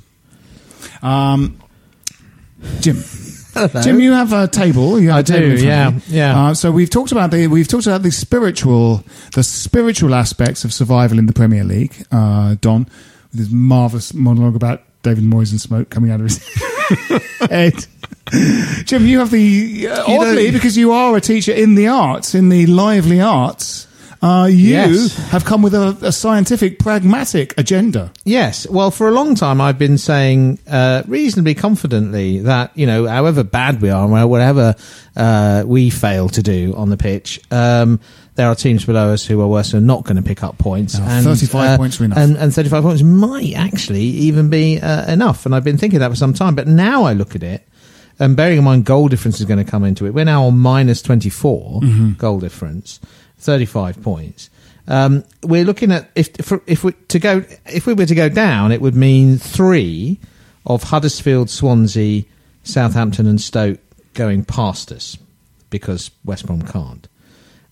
Um, 1.01 1.59
Jim. 2.79 3.03
Jim, 3.83 3.99
you 3.99 4.11
have 4.13 4.33
a 4.33 4.47
table. 4.47 4.99
You 4.99 5.09
have 5.09 5.17
I 5.17 5.19
a 5.19 5.23
table 5.23 5.57
do, 5.57 5.65
yeah, 5.65 5.91
yeah. 6.07 6.47
Uh, 6.47 6.53
so 6.53 6.71
we've 6.71 6.89
talked 6.89 7.11
about 7.11 7.31
the 7.31 7.47
we've 7.47 7.67
talked 7.67 7.87
about 7.87 8.03
the 8.03 8.11
spiritual 8.11 9.03
the 9.33 9.43
spiritual 9.43 10.13
aspects 10.13 10.63
of 10.65 10.73
survival 10.73 11.19
in 11.19 11.25
the 11.25 11.33
Premier 11.33 11.63
League. 11.63 12.05
Uh, 12.11 12.55
Don 12.61 12.85
with 13.31 13.39
his 13.39 13.49
marvelous 13.49 14.13
monologue 14.13 14.55
about 14.55 14.81
David 15.03 15.23
Moyes 15.23 15.51
and 15.51 15.61
smoke 15.61 15.89
coming 15.89 16.11
out 16.11 16.19
of 16.19 16.25
his 16.27 16.37
head. 17.49 17.85
Jim, 18.85 19.05
you 19.05 19.19
have 19.19 19.31
the 19.31 19.87
uh, 19.89 20.03
oddly 20.07 20.45
don't- 20.45 20.53
because 20.53 20.75
you 20.77 20.91
are 20.91 21.15
a 21.15 21.21
teacher 21.21 21.51
in 21.51 21.75
the 21.75 21.87
arts, 21.87 22.33
in 22.35 22.49
the 22.49 22.65
lively 22.65 23.21
arts. 23.21 23.87
Uh, 24.21 24.45
you 24.49 24.69
Yes. 24.71 25.15
have 25.29 25.45
come 25.45 25.61
with 25.61 25.73
a, 25.73 25.97
a 26.01 26.11
scientific, 26.11 26.79
pragmatic 26.79 27.53
agenda. 27.57 28.11
Yes. 28.23 28.67
Well, 28.67 28.89
for 28.91 29.07
a 29.07 29.11
long 29.11 29.35
time, 29.35 29.61
I've 29.61 29.77
been 29.77 29.97
saying 29.97 30.59
uh, 30.67 31.03
reasonably 31.07 31.53
confidently 31.55 32.39
that 32.39 32.71
you 32.75 32.85
know, 32.87 33.07
however 33.07 33.43
bad 33.43 33.81
we 33.81 33.89
are, 33.89 34.07
or 34.09 34.27
whatever 34.27 34.75
uh, 35.15 35.63
we 35.65 35.89
fail 35.89 36.29
to 36.29 36.41
do 36.41 36.73
on 36.75 36.89
the 36.89 36.97
pitch, 36.97 37.39
um, 37.51 37.99
there 38.35 38.47
are 38.49 38.55
teams 38.55 38.83
below 38.85 39.13
us 39.13 39.25
who 39.25 39.39
are 39.41 39.47
worse 39.47 39.73
and 39.73 39.87
not 39.87 40.03
going 40.03 40.17
to 40.17 40.23
pick 40.23 40.43
up 40.43 40.57
points. 40.57 40.97
No, 40.97 41.05
and 41.05 41.23
35 41.25 41.69
uh, 41.69 41.77
points 41.77 42.01
are 42.01 42.05
enough. 42.05 42.17
And, 42.17 42.35
and 42.37 42.53
35 42.53 42.83
points 42.83 43.01
might 43.03 43.53
actually 43.55 44.01
even 44.03 44.49
be 44.49 44.79
uh, 44.79 45.11
enough. 45.11 45.45
And 45.45 45.55
I've 45.55 45.63
been 45.63 45.77
thinking 45.77 45.99
that 45.99 46.09
for 46.09 46.15
some 46.17 46.33
time. 46.33 46.55
But 46.55 46.67
now 46.67 47.03
I 47.03 47.13
look 47.13 47.35
at 47.35 47.43
it. 47.43 47.65
and 48.19 48.35
bearing 48.35 48.57
in 48.57 48.63
mind 48.63 48.85
goal 48.85 49.07
difference 49.07 49.39
is 49.39 49.45
going 49.45 49.63
to 49.63 49.69
come 49.69 49.83
into 49.85 50.05
it. 50.05 50.13
We're 50.13 50.25
now 50.25 50.45
on 50.45 50.57
minus 50.57 51.01
24 51.01 51.81
goal 52.17 52.39
difference, 52.39 52.99
35 53.45 54.01
points. 54.03 54.49
Um, 54.87 55.23
we're 55.43 55.63
looking 55.65 55.91
at 55.91 56.09
if 56.15 56.29
if, 56.39 56.51
if 56.67 56.83
we 56.83 56.91
to 57.07 57.19
go 57.19 57.43
if 57.65 57.85
we 57.87 57.93
were 57.93 58.05
to 58.05 58.15
go 58.15 58.29
down, 58.29 58.71
it 58.71 58.81
would 58.81 58.95
mean 58.95 59.37
three 59.37 60.19
of 60.65 60.83
Huddersfield, 60.83 61.49
Swansea, 61.49 62.23
Southampton, 62.63 63.25
and 63.27 63.39
Stoke 63.41 63.79
going 64.13 64.43
past 64.45 64.91
us 64.91 65.17
because 65.69 66.11
West 66.23 66.45
Brom 66.45 66.61
can't. 66.61 67.07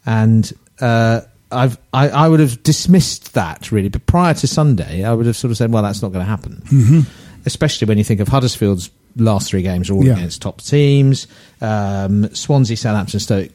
And 0.05 0.51
uh, 0.81 1.21
I've 1.51 1.77
I, 1.93 2.09
I 2.09 2.27
would 2.27 2.39
have 2.39 2.63
dismissed 2.63 3.33
that 3.35 3.71
really, 3.71 3.89
but 3.89 4.05
prior 4.07 4.33
to 4.33 4.47
Sunday, 4.47 5.03
I 5.03 5.13
would 5.13 5.25
have 5.27 5.37
sort 5.37 5.51
of 5.51 5.57
said, 5.57 5.71
well, 5.71 5.83
that's 5.83 6.01
not 6.01 6.11
going 6.11 6.25
to 6.25 6.29
happen. 6.29 6.63
Mm-hmm. 6.65 6.99
Especially 7.45 7.87
when 7.87 7.97
you 7.97 8.03
think 8.03 8.21
of 8.21 8.27
Huddersfield's 8.27 8.89
last 9.17 9.49
three 9.49 9.61
games 9.61 9.89
are 9.89 9.93
all 9.93 10.03
Yeah. 10.05 10.13
against 10.13 10.41
top 10.41 10.61
teams. 10.61 11.27
Um, 11.61 12.33
Swansea, 12.33 12.75
Southampton, 12.77 13.19
Stoke 13.19 13.51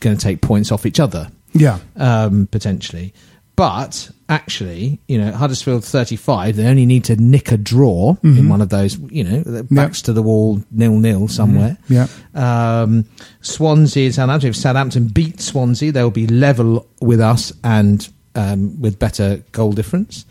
going 0.00 0.16
to 0.16 0.22
take 0.22 0.40
points 0.40 0.70
off 0.72 0.86
each 0.86 1.00
other 1.00 1.30
Yeah. 1.52 1.78
um, 1.96 2.46
potentially. 2.50 3.12
But 3.56 4.10
actually, 4.28 5.00
you 5.08 5.18
know, 5.18 5.32
Huddersfield 5.32 5.84
35, 5.84 6.54
they 6.54 6.66
only 6.66 6.86
need 6.86 7.02
to 7.06 7.16
nick 7.16 7.50
a 7.50 7.56
draw 7.56 8.14
in 8.22 8.48
one 8.48 8.60
of 8.60 8.68
those, 8.68 8.96
you 9.10 9.24
know, 9.24 9.64
backs 9.68 10.02
to 10.02 10.12
the 10.12 10.22
wall, 10.22 10.62
nil 10.70 10.96
nil 11.00 11.26
somewhere. 11.26 11.76
Yeah. 11.88 12.06
Um, 12.36 13.04
Swansea 13.40 14.04
and 14.06 14.14
Southampton, 14.14 14.50
if 14.50 14.56
Southampton 14.56 15.08
beat 15.08 15.40
Swansea, 15.40 15.90
they'll 15.90 16.10
be 16.12 16.28
level 16.28 16.86
with 17.00 17.20
us 17.20 17.52
and 17.64 18.08
um, 18.36 18.80
with 18.80 19.00
better 19.00 19.42
goal 19.50 19.72
difference. 19.72 20.24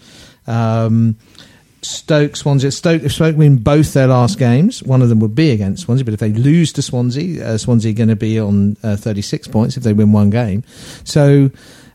Um, 0.46 1.18
Stoke, 1.88 2.36
Swansea. 2.36 2.72
Stoke, 2.72 3.04
if 3.04 3.12
Stoke 3.14 3.36
win 3.38 3.58
both 3.58 3.94
their 3.94 4.08
last 4.08 4.38
games, 4.38 4.84
one 4.84 5.02
of 5.02 5.10
them 5.10 5.20
would 5.20 5.36
be 5.36 5.52
against 5.52 5.84
Swansea. 5.84 6.06
But 6.06 6.14
if 6.14 6.20
they 6.20 6.32
lose 6.34 6.72
to 6.74 6.82
Swansea, 6.82 7.46
uh, 7.46 7.58
Swansea 7.58 7.92
are 7.92 7.96
going 7.96 8.10
to 8.10 8.16
be 8.16 8.40
on 8.40 8.78
uh, 8.84 8.96
36 8.96 9.48
points 9.48 9.78
if 9.78 9.84
they 9.84 9.94
win 9.94 10.12
one 10.12 10.30
game. 10.30 10.64
So 11.04 11.50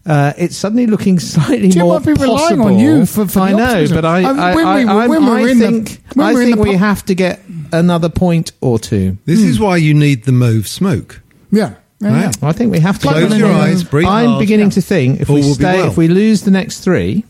uh, 0.06 0.32
it's 0.37 0.56
suddenly 0.56 0.87
looking 0.87 1.18
slightly 1.34 1.68
Jim 1.68 1.82
more 1.82 1.99
might 2.00 2.06
be 2.06 2.12
relying 2.14 2.38
possible. 2.38 2.64
on 2.66 2.78
you 2.78 3.06
for- 3.06 3.26
for 3.26 3.38
the 3.38 3.40
I 3.40 3.52
know, 3.52 3.87
but 3.90 4.04
I, 4.04 4.25
Um, 4.25 4.40
I, 4.40 4.54
when 4.54 4.66
I, 4.66 4.75
we- 4.76 4.88
I'm- 4.90 5.08
when 5.11 5.26
we're 5.26 5.38
I 5.49 5.50
in 5.50 5.58
the- 5.58 5.64
think, 5.66 6.02
I 6.18 6.32
we're 6.32 6.44
think 6.44 6.58
we 6.58 6.72
po- 6.72 6.78
have 6.78 7.04
to 7.06 7.14
get 7.14 7.40
another 7.72 8.08
point 8.08 8.52
or 8.61 8.78
two. 8.78 9.18
This 9.26 9.40
is 9.40 9.58
why 9.61 9.76
you 9.76 9.94
need 9.94 10.25
the 10.25 10.32
move 10.32 10.66
smoke. 10.68 11.20
Yeah. 11.50 11.75
Yeah. 12.00 12.08
Right. 12.08 12.37
yeah. 12.42 12.49
I 12.49 12.52
think 12.52 12.72
we 12.72 12.80
have 12.80 12.99
to. 12.99 13.08
Close 13.08 13.38
your 13.38 13.49
another- 13.49 13.62
eyes, 13.62 13.84
breathe 13.84 14.06
I'm 14.08 14.26
hard. 14.30 14.40
beginning 14.40 14.66
Yeah. 14.66 14.70
to 14.75 14.80
think 14.82 15.20
if 15.20 15.30
All 15.30 15.37
we 15.37 15.42
stay, 15.42 15.78
well. 15.78 15.87
if 15.88 15.96
we 15.96 16.08
lose 16.08 16.42
the 16.42 16.50
next 16.50 16.80
three, 16.80 17.25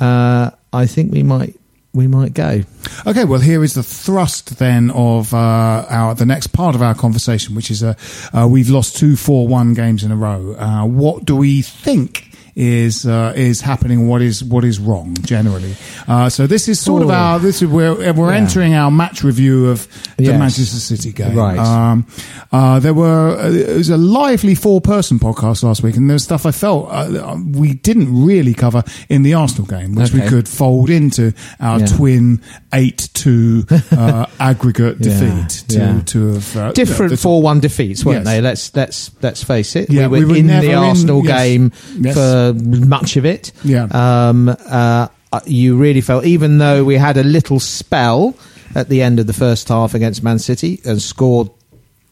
uh, 0.00 0.50
I 0.76 0.86
think 0.86 1.12
we 1.12 1.22
might 1.22 1.56
we 1.94 2.06
might 2.06 2.34
go. 2.34 2.60
Okay, 3.06 3.24
well, 3.24 3.40
here 3.40 3.64
is 3.64 3.72
the 3.72 3.82
thrust 3.82 4.58
then 4.58 4.90
of 4.90 5.32
uh, 5.32 5.86
our 5.88 6.14
the 6.14 6.26
next 6.26 6.48
part 6.48 6.74
of 6.74 6.82
our 6.82 6.94
conversation, 6.94 7.54
which 7.54 7.70
is 7.70 7.82
uh, 7.82 7.94
uh, 8.34 8.46
we've 8.48 8.68
lost 8.68 8.96
two, 8.96 9.16
four, 9.16 9.48
one 9.48 9.72
games 9.72 10.04
in 10.04 10.12
a 10.12 10.16
row. 10.16 10.54
Uh, 10.58 10.84
what 10.84 11.24
do 11.24 11.34
we 11.36 11.62
think? 11.62 12.35
Is 12.58 13.04
uh, 13.04 13.34
is 13.36 13.60
happening? 13.60 14.08
What 14.08 14.22
is 14.22 14.42
what 14.42 14.64
is 14.64 14.78
wrong 14.80 15.14
generally? 15.20 15.74
Uh, 16.08 16.30
so 16.30 16.46
this 16.46 16.68
is 16.68 16.80
sort 16.80 17.02
of 17.02 17.10
Oh. 17.10 17.12
our 17.12 17.38
this 17.38 17.60
is 17.60 17.68
where 17.68 17.94
we're 18.14 18.30
Yeah. 18.32 18.38
entering 18.38 18.72
our 18.72 18.90
match 18.90 19.22
review 19.22 19.66
of 19.68 19.86
the 20.16 20.24
Yes. 20.24 20.38
Manchester 20.38 20.78
City 20.78 21.12
game. 21.12 21.34
Right. 21.36 21.58
Um, 21.58 22.06
uh, 22.52 22.78
there 22.80 22.94
were 22.94 23.36
uh, 23.38 23.50
it 23.52 23.76
was 23.76 23.90
a 23.90 23.98
lively 23.98 24.54
four 24.54 24.80
person 24.80 25.18
podcast 25.18 25.64
last 25.64 25.82
week, 25.82 25.98
and 25.98 26.08
there 26.08 26.14
was 26.14 26.22
stuff 26.24 26.46
I 26.46 26.50
felt 26.50 26.88
uh, 26.90 27.36
we 27.52 27.74
didn't 27.74 28.24
really 28.24 28.54
cover 28.54 28.82
in 29.10 29.22
the 29.22 29.34
Arsenal 29.34 29.66
game, 29.66 29.94
which 29.94 30.14
we 30.14 30.22
could 30.22 30.48
fold 30.48 30.88
into 30.88 31.34
our 31.60 31.80
Yeah. 31.80 31.86
twin 31.86 32.40
eight 32.72 33.10
two 33.12 33.66
uh, 33.92 34.24
aggregate 34.40 34.98
defeat 35.02 35.64
to 35.68 35.76
yeah. 35.78 36.00
to 36.06 36.32
have 36.32 36.56
uh, 36.56 36.72
Different 36.72 37.18
four 37.18 37.42
one 37.42 37.60
defeats, 37.60 38.02
weren't 38.02 38.24
Yes. 38.24 38.34
they? 38.34 38.40
Let's 38.40 38.74
let's 38.74 39.10
let's 39.20 39.44
face 39.44 39.76
it. 39.76 39.90
We 39.90 39.96
we 40.06 40.20
were, 40.24 40.28
were 40.28 40.36
in 40.36 40.46
the 40.46 40.70
in- 40.70 40.74
Arsenal 40.74 41.22
yes. 41.22 41.42
game 41.42 41.72
Yes. 42.00 42.14
Much 42.54 43.16
of 43.16 43.24
it. 43.24 43.52
Yeah. 43.64 43.88
Um, 43.90 44.48
uh, 44.48 45.08
you 45.46 45.76
really 45.76 46.00
felt, 46.00 46.24
even 46.24 46.58
though 46.58 46.84
we 46.84 46.96
had 46.96 47.16
a 47.16 47.22
little 47.24 47.60
spell 47.60 48.34
at 48.74 48.88
the 48.88 49.02
end 49.02 49.20
of 49.20 49.26
the 49.26 49.32
first 49.32 49.68
half 49.68 49.94
against 49.94 50.22
Man 50.22 50.38
City 50.38 50.80
and 50.84 51.00
scored 51.00 51.50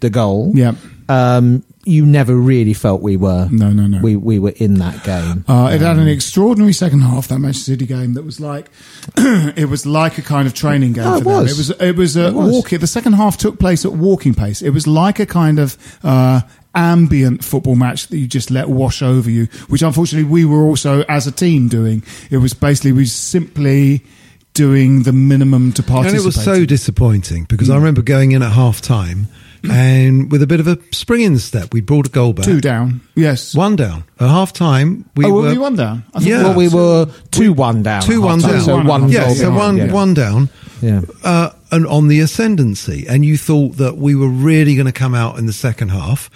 the 0.00 0.10
goal. 0.10 0.52
Yeah. 0.54 0.72
Um, 1.08 1.64
you 1.86 2.06
never 2.06 2.34
really 2.34 2.72
felt 2.72 3.02
we 3.02 3.18
were. 3.18 3.46
No, 3.52 3.70
no, 3.70 3.86
no. 3.86 4.00
We 4.00 4.16
we 4.16 4.38
were 4.38 4.54
in 4.56 4.76
that 4.78 5.04
game. 5.04 5.44
Uh, 5.46 5.70
it 5.70 5.82
had 5.82 5.98
an 5.98 6.08
extraordinary 6.08 6.72
second 6.72 7.00
half 7.00 7.28
that 7.28 7.38
Manchester 7.38 7.72
City 7.72 7.84
game 7.84 8.14
that 8.14 8.24
was 8.24 8.40
like 8.40 8.70
it 9.18 9.68
was 9.68 9.84
like 9.84 10.16
a 10.16 10.22
kind 10.22 10.46
of 10.46 10.54
training 10.54 10.94
game 10.94 11.04
Oh, 11.06 11.20
for 11.20 11.20
it 11.20 11.24
them. 11.24 11.34
was. 11.42 11.50
It 11.50 11.56
was 11.58 11.70
it 11.82 11.96
was 11.96 12.16
a 12.16 12.26
It 12.28 12.34
was. 12.34 12.52
walking. 12.52 12.78
The 12.78 12.86
second 12.86 13.12
half 13.14 13.36
took 13.36 13.58
place 13.58 13.84
at 13.84 13.92
walking 13.92 14.32
pace. 14.34 14.62
It 14.62 14.70
was 14.70 14.86
like 14.86 15.18
a 15.20 15.26
kind 15.26 15.58
of 15.58 15.76
uh, 16.02 16.40
ambient 16.74 17.44
football 17.44 17.76
match 17.76 18.08
that 18.08 18.18
you 18.18 18.26
just 18.26 18.50
let 18.50 18.68
wash 18.68 19.02
over 19.02 19.30
you, 19.30 19.46
which 19.68 19.82
unfortunately 19.82 20.28
we 20.30 20.44
were 20.44 20.62
also 20.64 21.02
as 21.08 21.26
a 21.26 21.32
team 21.32 21.68
doing. 21.68 22.02
It 22.30 22.38
was 22.38 22.54
basically 22.54 22.92
we 22.92 23.06
simply 23.06 24.02
doing 24.54 25.02
the 25.02 25.12
minimum 25.12 25.72
to 25.72 25.82
participate. 25.82 26.14
And 26.14 26.22
it 26.22 26.26
was 26.26 26.42
so 26.44 26.64
disappointing 26.64 27.44
because 27.48 27.68
Hmm. 27.68 27.74
I 27.74 27.76
remember 27.76 28.02
going 28.02 28.32
in 28.32 28.42
at 28.42 28.52
half 28.52 28.80
time 28.80 29.26
and 29.64 30.30
with 30.30 30.42
a 30.42 30.46
bit 30.46 30.60
of 30.60 30.66
a 30.68 30.78
spring 30.92 31.22
in 31.22 31.32
the 31.32 31.40
step, 31.40 31.72
we 31.72 31.80
brought 31.80 32.06
a 32.06 32.10
goal 32.10 32.32
back. 32.34 32.44
two 32.44 32.60
down. 32.60 33.00
Yes. 33.14 33.54
One 33.54 33.76
down. 33.76 34.04
At 34.20 34.28
half 34.28 34.52
time, 34.52 35.06
we 35.16 35.24
oh, 35.24 35.32
were 35.32 35.42
were 35.42 35.48
we 35.50 35.58
one 35.58 35.74
down? 35.76 36.04
I 36.14 36.20
Yeah. 36.20 36.42
well, 36.44 36.54
we 36.54 36.68
were 36.68 37.06
two 37.30 37.52
one 37.52 37.82
down. 37.82 38.02
two 38.02 38.20
one 38.20 38.40
down. 38.40 38.60
So 38.60 38.66
Two-one. 38.76 38.86
one 38.86 39.08
yeah, 39.08 39.28
so 39.32 39.50
behind, 39.50 39.56
one 39.56 39.76
yeah. 39.78 39.92
one 39.92 40.14
down. 40.14 40.48
Yeah. 40.82 41.00
uh, 41.24 41.50
and 41.70 41.86
on 41.86 42.08
the 42.08 42.20
ascendancy, 42.20 43.06
and 43.08 43.24
you 43.24 43.38
thought 43.38 43.78
that 43.78 43.96
we 43.96 44.14
were 44.14 44.28
really 44.28 44.74
going 44.74 44.86
to 44.86 44.92
come 44.92 45.14
out 45.14 45.38
in 45.38 45.46
the 45.46 45.52
second 45.52 45.88
half 45.88 46.28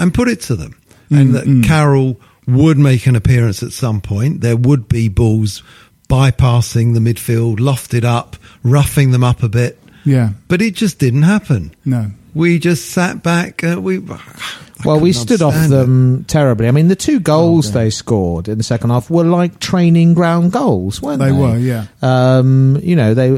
and 0.00 0.12
put 0.12 0.28
it 0.28 0.40
to 0.42 0.56
them, 0.56 0.74
Mm, 1.10 1.20
and 1.20 1.34
that 1.34 1.66
Carroll 1.66 2.20
would 2.46 2.78
make 2.78 3.06
an 3.06 3.14
appearance 3.16 3.62
at 3.62 3.72
some 3.72 4.00
point. 4.00 4.40
There 4.40 4.56
would 4.56 4.88
be 4.88 5.08
balls 5.08 5.62
bypassing 6.08 6.94
the 6.94 7.00
midfield, 7.00 7.58
lofted 7.58 8.04
up, 8.04 8.36
roughing 8.62 9.12
them 9.12 9.22
up 9.24 9.42
a 9.42 9.48
bit, 9.48 9.78
Yeah. 10.04 10.30
but 10.48 10.60
it 10.60 10.74
just 10.74 10.98
didn't 10.98 11.22
happen. 11.22 11.72
No. 11.84 12.10
We 12.34 12.58
just 12.58 12.90
sat 12.90 13.22
back. 13.22 13.62
Uh, 13.64 13.80
we 13.80 13.98
I 14.10 14.82
Well, 14.84 14.98
we 15.00 15.12
stood 15.12 15.42
off 15.42 15.52
understand 15.54 15.72
it. 15.72 15.76
them 15.76 16.24
terribly. 16.26 16.66
I 16.68 16.70
mean, 16.70 16.88
the 16.88 16.96
two 16.96 17.20
goals 17.20 17.72
they 17.72 17.90
scored 17.90 18.48
in 18.48 18.56
the 18.56 18.64
second 18.64 18.90
half 18.90 19.10
were 19.10 19.24
like 19.24 19.60
training 19.60 20.14
ground 20.14 20.52
goals, 20.52 21.02
weren't 21.02 21.18
they? 21.20 21.26
They 21.26 21.32
were, 21.32 21.58
yeah. 21.58 21.84
Um, 22.02 22.78
you 22.82 22.96
know, 22.96 23.12
they 23.14 23.28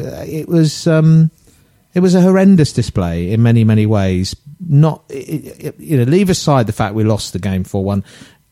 it 0.41 0.49
was 0.49 0.87
um, 0.87 1.31
it 1.95 2.01
was 2.01 2.15
a 2.15 2.21
horrendous 2.21 2.73
display 2.73 3.31
in 3.33 3.43
many 3.43 3.65
many 3.65 3.87
ways. 3.87 4.35
Not 4.67 5.03
it, 5.09 5.65
it, 5.65 5.81
you 5.81 5.97
know, 5.97 6.05
leave 6.05 6.31
aside 6.31 6.67
the 6.67 6.73
fact 6.73 6.95
we 6.95 7.05
lost 7.05 7.33
the 7.33 7.39
game 7.39 7.65
four 7.65 7.85
one. 7.85 8.05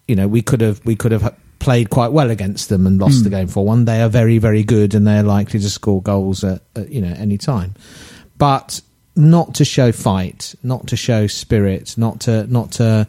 You 0.09 0.17
know, 0.17 0.27
we 0.29 0.43
could 0.43 0.61
have 0.61 0.81
we 0.85 0.97
could 0.97 1.13
have 1.13 1.35
played 1.61 1.91
quite 1.91 2.11
well 2.11 2.31
against 2.31 2.69
them 2.71 2.87
and 2.87 2.99
lost 2.99 3.19
Hmm. 3.19 3.25
the 3.25 3.31
game 3.31 3.47
four 3.49 3.65
one. 3.65 3.85
They 3.85 4.03
are 4.03 4.09
very 4.09 4.39
very 4.39 4.65
good 4.65 4.95
and 4.95 5.07
they're 5.07 5.23
likely 5.23 5.61
to 5.61 5.71
score 5.71 6.03
goals 6.03 6.43
at, 6.45 6.63
at 6.75 6.91
you 6.91 7.01
know 7.01 7.15
any 7.17 7.39
time, 7.39 7.75
but 8.39 8.81
not 9.17 9.55
to 9.57 9.65
show 9.65 9.93
fight, 9.93 10.55
not 10.63 10.87
to 10.89 10.97
show 10.97 11.27
spirit, 11.27 11.95
not 11.99 12.21
to 12.21 12.47
not 12.47 12.73
to 12.73 13.07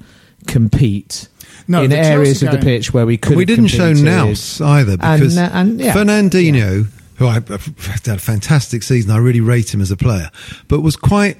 compete. 0.48 1.28
No, 1.68 1.84
in 1.84 1.92
Chelsea 1.92 2.10
areas 2.12 2.44
of 2.44 2.52
the 2.52 2.58
game- 2.58 2.64
pitch 2.66 2.94
where 2.94 3.06
we 3.06 3.18
could 3.18 3.38
we 3.38 3.46
didn't 3.46 3.68
show 3.68 3.94
nous 3.94 4.60
either 4.62 4.98
And, 5.00 5.22
because 5.22 5.38
uh, 5.38 5.50
and, 5.54 5.80
yeah. 5.80 5.94
Fernandinho, 5.94 6.88
who 7.22 7.28
I 7.28 7.34
had 7.36 8.08
a 8.08 8.18
fantastic 8.18 8.82
season, 8.82 9.12
I 9.12 9.18
really 9.18 9.42
rate 9.42 9.72
him 9.72 9.80
as 9.80 9.92
a 9.92 9.96
player, 9.98 10.32
but 10.68 10.82
was 10.82 10.96
quite 10.96 11.38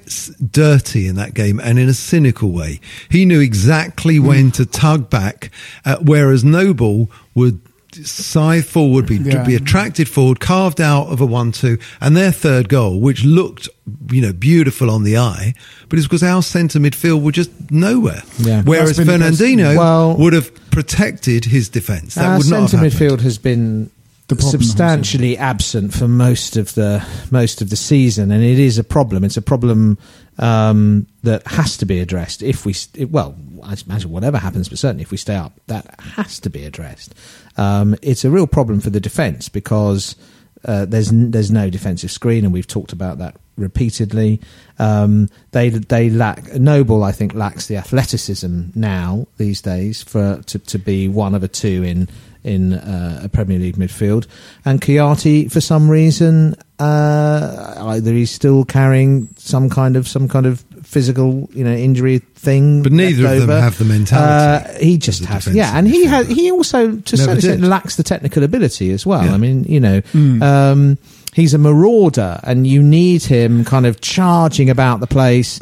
dirty 0.50 1.08
in 1.08 1.16
that 1.16 1.34
game 1.34 1.58
and 1.58 1.76
in 1.76 1.88
a 1.88 1.94
cynical 1.94 2.52
way. 2.52 2.78
He 3.10 3.24
knew 3.24 3.40
exactly 3.40 4.16
Hmm. 4.18 4.26
when 4.26 4.50
to 4.52 4.64
tug 4.64 5.10
back, 5.10 5.50
uh, 5.84 5.96
whereas 6.00 6.44
Noble 6.44 7.10
would 7.34 7.58
scythe 8.04 8.66
forward, 8.66 9.06
be, 9.06 9.16
Yeah. 9.16 9.42
be 9.44 9.54
attracted 9.56 10.08
forward, 10.08 10.38
carved 10.40 10.80
out 10.80 11.08
of 11.08 11.20
a 11.20 11.26
one-two, 11.26 11.78
and 12.00 12.16
their 12.16 12.30
third 12.32 12.68
goal, 12.68 13.00
which 13.00 13.24
looked, 13.24 13.68
you 14.10 14.22
know, 14.22 14.32
beautiful 14.32 14.88
on 14.88 15.02
the 15.02 15.18
eye, 15.18 15.52
but 15.88 15.98
it's 15.98 16.06
because 16.08 16.22
our 16.22 16.42
centre 16.42 16.78
midfield 16.78 17.22
were 17.22 17.32
just 17.32 17.50
nowhere. 17.70 18.22
Yeah. 18.38 18.62
Whereas 18.62 18.96
That's 18.96 19.08
been 19.08 19.20
the 19.20 19.28
case. 19.30 19.40
Fernandinho 19.40 19.76
Well- 19.76 20.16
would 20.16 20.32
have 20.32 20.70
protected 20.70 21.46
his 21.46 21.68
defence. 21.68 22.14
That 22.14 22.24
Our 22.26 22.38
would 22.38 22.48
not 22.48 22.70
centre 22.70 22.86
midfield 22.86 23.20
has 23.22 23.36
been 23.36 23.90
substantially 24.38 25.36
absent 25.36 25.92
for 25.92 26.08
most 26.08 26.56
of 26.56 26.74
the 26.74 27.06
most 27.30 27.60
of 27.60 27.70
the 27.70 27.76
season, 27.76 28.30
and 28.30 28.42
it 28.42 28.58
is 28.58 28.78
a 28.78 28.84
problem. 28.84 29.24
It's 29.24 29.36
a 29.36 29.42
problem 29.42 29.98
um, 30.38 31.06
that 31.22 31.46
has 31.46 31.76
to 31.78 31.86
be 31.86 32.00
addressed. 32.00 32.42
If 32.42 32.64
we, 32.64 32.72
st- 32.72 33.10
well, 33.10 33.36
I 33.62 33.76
imagine 33.86 34.10
whatever 34.10 34.38
happens, 34.38 34.68
but 34.68 34.78
certainly 34.78 35.02
if 35.02 35.10
we 35.10 35.16
stay 35.16 35.36
up, 35.36 35.52
that 35.66 36.00
has 36.00 36.40
to 36.40 36.50
be 36.50 36.64
addressed. 36.64 37.14
Um, 37.56 37.96
it's 38.02 38.24
a 38.24 38.30
real 38.30 38.46
problem 38.46 38.80
for 38.80 38.90
the 38.90 39.00
defence 39.00 39.48
because 39.48 40.16
uh, 40.64 40.84
there's 40.84 41.10
there's 41.10 41.50
no 41.50 41.70
defensive 41.70 42.10
screen, 42.10 42.44
and 42.44 42.52
we've 42.52 42.66
talked 42.66 42.92
about 42.92 43.18
that 43.18 43.36
repeatedly. 43.56 44.40
Um, 44.78 45.28
they 45.50 45.68
they 45.68 46.08
lack 46.10 46.54
Noble. 46.54 47.04
I 47.04 47.12
think 47.12 47.34
lacks 47.34 47.66
the 47.66 47.76
athleticism 47.76 48.62
now 48.74 49.26
these 49.36 49.60
days 49.60 50.02
for 50.02 50.42
to, 50.46 50.58
to 50.58 50.78
be 50.78 51.08
one 51.08 51.34
of 51.34 51.42
a 51.42 51.48
two 51.48 51.82
in 51.82 52.08
in 52.44 52.72
uh, 52.74 53.20
a 53.24 53.28
Premier 53.28 53.58
League 53.58 53.76
midfield. 53.76 54.26
And 54.64 54.80
Kouyaté, 54.80 55.50
for 55.50 55.60
some 55.60 55.88
reason, 55.90 56.54
uh, 56.78 57.74
either 57.78 58.12
he's 58.12 58.30
still 58.30 58.64
carrying 58.64 59.28
some 59.36 59.70
kind 59.70 59.96
of 59.96 60.08
some 60.08 60.28
kind 60.28 60.46
of 60.46 60.64
physical, 60.82 61.48
you 61.52 61.62
know, 61.64 61.72
injury 61.72 62.18
thing. 62.18 62.82
But 62.82 62.92
neither 62.92 63.22
left 63.22 63.42
of 63.42 63.46
them 63.46 63.62
have 63.62 63.78
the 63.78 63.84
mentality 63.84 64.72
Uh, 64.74 64.78
he 64.80 64.98
just 64.98 65.20
has, 65.20 65.44
defensive 65.44 65.54
yeah, 65.54 65.78
and 65.78 65.86
he 65.86 66.04
has. 66.06 66.26
He 66.28 66.50
also, 66.50 66.78
to 66.78 66.90
a 66.90 66.92
Never 66.96 67.16
certain 67.16 67.36
extent, 67.36 67.62
lacks 67.62 67.96
the 67.96 68.02
technical 68.02 68.42
ability 68.42 68.90
as 68.90 69.06
well. 69.06 69.24
Yeah. 69.24 69.34
I 69.34 69.36
mean, 69.36 69.64
you 69.64 69.78
know, 69.80 70.00
Hmm. 70.12 70.42
um, 70.42 70.98
he's 71.34 71.54
a 71.54 71.58
marauder, 71.58 72.40
and 72.42 72.66
you 72.66 72.82
need 72.82 73.22
him 73.22 73.64
kind 73.64 73.86
of 73.86 74.00
charging 74.00 74.68
about 74.68 74.98
the 75.00 75.06
place, 75.06 75.60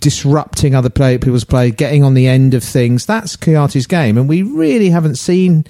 disrupting 0.00 0.74
other 0.74 0.90
play, 0.90 1.16
people's 1.18 1.44
play, 1.44 1.70
getting 1.70 2.02
on 2.04 2.14
the 2.14 2.26
end 2.26 2.54
of 2.54 2.62
things. 2.64 3.06
That's 3.06 3.36
Kouyaté's 3.36 3.86
game, 3.86 4.18
and 4.18 4.28
we 4.28 4.42
really 4.42 4.90
haven't 4.90 5.16
seen. 5.16 5.64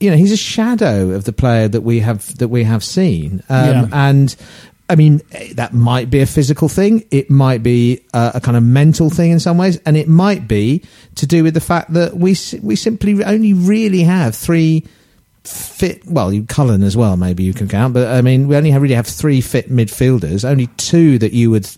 You 0.00 0.10
know, 0.10 0.16
he's 0.16 0.32
a 0.32 0.36
shadow 0.36 1.10
of 1.10 1.24
the 1.24 1.32
player 1.32 1.68
that 1.68 1.82
we 1.82 2.00
have 2.00 2.36
that 2.38 2.48
we 2.48 2.64
have 2.64 2.82
seen, 2.82 3.42
um, 3.48 3.66
Yeah. 3.66 3.88
and. 3.92 4.34
I 4.88 4.96
mean, 4.96 5.20
eh, 5.30 5.52
that 5.54 5.72
might 5.72 6.10
be 6.10 6.18
a 6.18 6.26
physical 6.26 6.68
thing. 6.68 7.04
It 7.12 7.30
might 7.30 7.62
be 7.62 8.00
a, 8.12 8.32
a 8.34 8.40
kind 8.40 8.56
of 8.56 8.64
mental 8.64 9.08
thing 9.08 9.30
in 9.30 9.38
some 9.38 9.56
ways, 9.56 9.78
and 9.86 9.96
it 9.96 10.08
might 10.08 10.48
be 10.48 10.82
to 11.14 11.26
do 11.28 11.44
with 11.44 11.54
the 11.54 11.60
fact 11.60 11.92
that 11.92 12.16
we 12.16 12.36
we 12.60 12.74
simply 12.74 13.22
only 13.22 13.52
really 13.52 14.02
have 14.02 14.34
three 14.34 14.84
fit. 15.44 16.04
Well, 16.06 16.32
you 16.32 16.42
Cullen 16.42 16.82
as 16.82 16.96
well, 16.96 17.16
maybe 17.16 17.44
you 17.44 17.54
can 17.54 17.68
count, 17.68 17.94
but 17.94 18.08
I 18.08 18.20
mean, 18.20 18.48
we 18.48 18.56
only 18.56 18.72
have, 18.72 18.82
really 18.82 18.96
have 18.96 19.06
three 19.06 19.40
fit 19.40 19.70
midfielders. 19.70 20.44
Only 20.44 20.66
two 20.76 21.18
that 21.18 21.32
you 21.32 21.52
would 21.52 21.68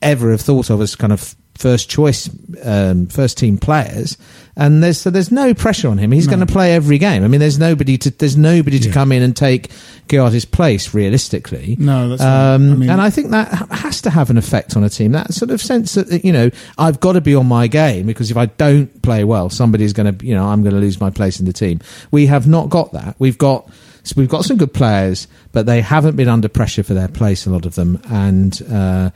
ever 0.00 0.30
have 0.30 0.40
thought 0.40 0.70
of 0.70 0.80
as 0.80 0.94
kind 0.94 1.12
of 1.12 1.34
first 1.58 1.90
choice, 1.90 2.30
um, 2.64 3.06
first 3.06 3.36
team 3.36 3.58
players. 3.58 4.16
And 4.56 4.82
there's 4.82 4.98
so 4.98 5.10
there's 5.10 5.30
no 5.30 5.54
pressure 5.54 5.88
on 5.88 5.98
him. 5.98 6.10
He's 6.10 6.26
going 6.26 6.40
to 6.40 6.46
play 6.46 6.72
every 6.74 6.98
game. 6.98 7.22
I 7.22 7.28
mean, 7.28 7.38
there's 7.38 7.60
nobody 7.60 7.96
to 7.98 8.10
there's 8.10 8.36
nobody 8.36 8.80
to 8.80 8.88
Yeah. 8.88 8.94
come 8.94 9.12
in 9.12 9.22
and 9.22 9.36
take 9.36 9.70
Kouyaté's 10.08 10.44
place 10.44 10.94
realistically. 10.94 11.76
No, 11.78 12.08
that's. 12.08 12.22
Um, 12.22 12.72
I 12.72 12.74
mean- 12.74 12.90
and 12.90 13.00
I 13.00 13.08
think 13.10 13.30
that 13.30 13.48
has 13.70 14.02
to 14.02 14.10
have 14.10 14.30
an 14.30 14.36
effect 14.38 14.76
on 14.76 14.82
a 14.82 14.88
team. 14.90 15.12
That 15.12 15.32
sort 15.32 15.52
of 15.52 15.60
sense 15.60 15.94
that 15.94 16.24
you 16.24 16.32
know 16.32 16.50
I've 16.76 16.98
got 16.98 17.12
to 17.12 17.20
be 17.20 17.36
on 17.36 17.46
my 17.46 17.68
game 17.68 18.06
because 18.06 18.30
if 18.32 18.36
I 18.36 18.46
don't 18.46 19.00
play 19.02 19.22
well, 19.22 19.48
somebody's 19.48 19.92
going 19.92 20.16
to 20.18 20.26
you 20.26 20.34
know 20.34 20.46
I'm 20.46 20.62
going 20.62 20.74
to 20.74 20.80
lose 20.80 21.00
my 21.00 21.10
place 21.10 21.38
in 21.38 21.46
the 21.46 21.52
team. 21.52 21.80
We 22.10 22.26
have 22.26 22.48
not 22.48 22.68
got 22.68 22.92
that. 22.94 23.14
We've 23.20 23.38
got 23.38 23.68
so 24.02 24.14
we've 24.16 24.28
got 24.28 24.44
some 24.44 24.56
good 24.56 24.72
players, 24.74 25.28
but 25.52 25.66
they 25.66 25.82
haven't 25.82 26.16
been 26.16 26.28
under 26.28 26.48
pressure 26.48 26.82
for 26.82 26.94
their 26.94 27.08
place. 27.08 27.46
A 27.46 27.50
lot 27.50 27.64
of 27.64 27.76
them, 27.76 28.00
and 28.10 28.60
uh, 28.72 29.10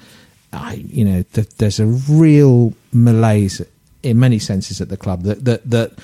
I 0.53 0.75
you 0.75 1.05
know 1.05 1.23
th- 1.33 1.49
there's 1.57 1.81
a 1.81 1.87
real 1.87 2.75
malaise 2.93 3.63
in 4.03 4.19
many 4.19 4.39
senses 4.39 4.81
at 4.81 4.89
the 4.89 4.97
club 4.97 5.23
that 5.23 5.45
that 5.45 5.69
that 5.71 5.99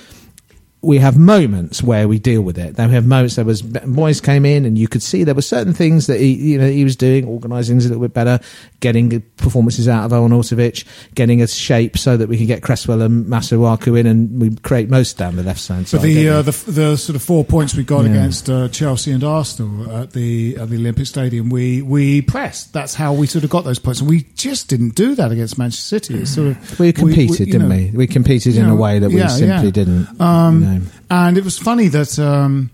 we 0.81 0.97
have 0.99 1.17
moments 1.17 1.83
where 1.83 2.07
we 2.07 2.19
deal 2.19 2.41
with 2.41 2.57
it. 2.57 2.77
Then 2.77 2.87
we 2.89 2.95
have 2.95 3.05
moments. 3.05 3.35
There 3.35 3.43
was 3.43 3.61
Moyes 3.61 4.23
came 4.23 4.45
in, 4.45 4.63
and 4.65 4.77
you 4.77 4.87
could 4.87 5.03
see 5.03 5.25
there 5.25 5.35
were 5.35 5.41
certain 5.41 5.73
things 5.73 6.07
that 6.07 6.19
he, 6.21 6.33
you 6.33 6.57
know, 6.57 6.69
he 6.69 6.85
was 6.85 6.95
doing, 6.95 7.25
organising 7.25 7.75
things 7.75 7.85
a 7.85 7.89
little 7.89 8.01
bit 8.03 8.13
better, 8.13 8.39
getting 8.79 9.21
performances 9.37 9.89
out 9.89 10.05
of 10.05 10.11
Arnautovic, 10.11 10.85
getting 11.15 11.41
us 11.41 11.53
shape 11.53 11.97
so 11.97 12.15
that 12.15 12.29
we 12.29 12.37
can 12.37 12.45
get 12.45 12.63
Cresswell 12.63 13.01
and 13.01 13.25
Masuaku 13.25 13.99
in, 13.99 14.07
and 14.07 14.41
we 14.41 14.55
create 14.57 14.89
most 14.89 15.17
down 15.17 15.35
the 15.35 15.43
left 15.43 15.59
side. 15.59 15.85
But 15.91 16.01
the, 16.01 16.29
uh, 16.29 16.41
the 16.43 16.51
the 16.71 16.95
sort 16.97 17.17
of 17.17 17.23
four 17.23 17.43
points 17.43 17.75
we 17.75 17.83
got 17.83 18.05
Yeah. 18.05 18.11
against 18.11 18.49
uh, 18.49 18.69
Chelsea 18.69 19.11
and 19.11 19.23
Arsenal 19.23 19.91
at 19.93 20.13
the 20.13 20.55
at 20.57 20.69
the 20.69 20.77
Olympic 20.77 21.07
Stadium, 21.07 21.49
we 21.49 21.81
we 21.81 22.21
pressed. 22.21 22.71
That's 22.71 22.93
how 22.93 23.13
we 23.13 23.27
sort 23.27 23.43
of 23.43 23.49
got 23.49 23.65
those 23.65 23.79
points, 23.79 23.99
and 23.99 24.09
we 24.09 24.27
just 24.35 24.69
didn't 24.69 24.95
do 24.95 25.13
that 25.15 25.31
against 25.33 25.57
Manchester 25.57 25.99
City. 25.99 26.21
It's 26.21 26.33
sort 26.33 26.47
of 26.47 26.79
we 26.79 26.93
competed, 26.93 27.39
you 27.39 27.45
didn't 27.47 27.67
know, 27.67 27.75
we? 27.75 27.91
We 27.91 28.07
competed 28.07 28.55
in 28.55 28.65
a 28.65 28.75
way 28.75 28.99
that 28.99 29.09
we 29.09 29.17
yeah, 29.17 29.27
simply 29.27 29.65
yeah. 29.65 29.71
didn't. 29.71 30.21
Um, 30.21 30.61
you 30.61 30.67
know. 30.67 30.68
And 31.09 31.37
it 31.37 31.43
was 31.43 31.57
funny 31.57 31.87
that 31.89 32.17
um, 32.19 32.71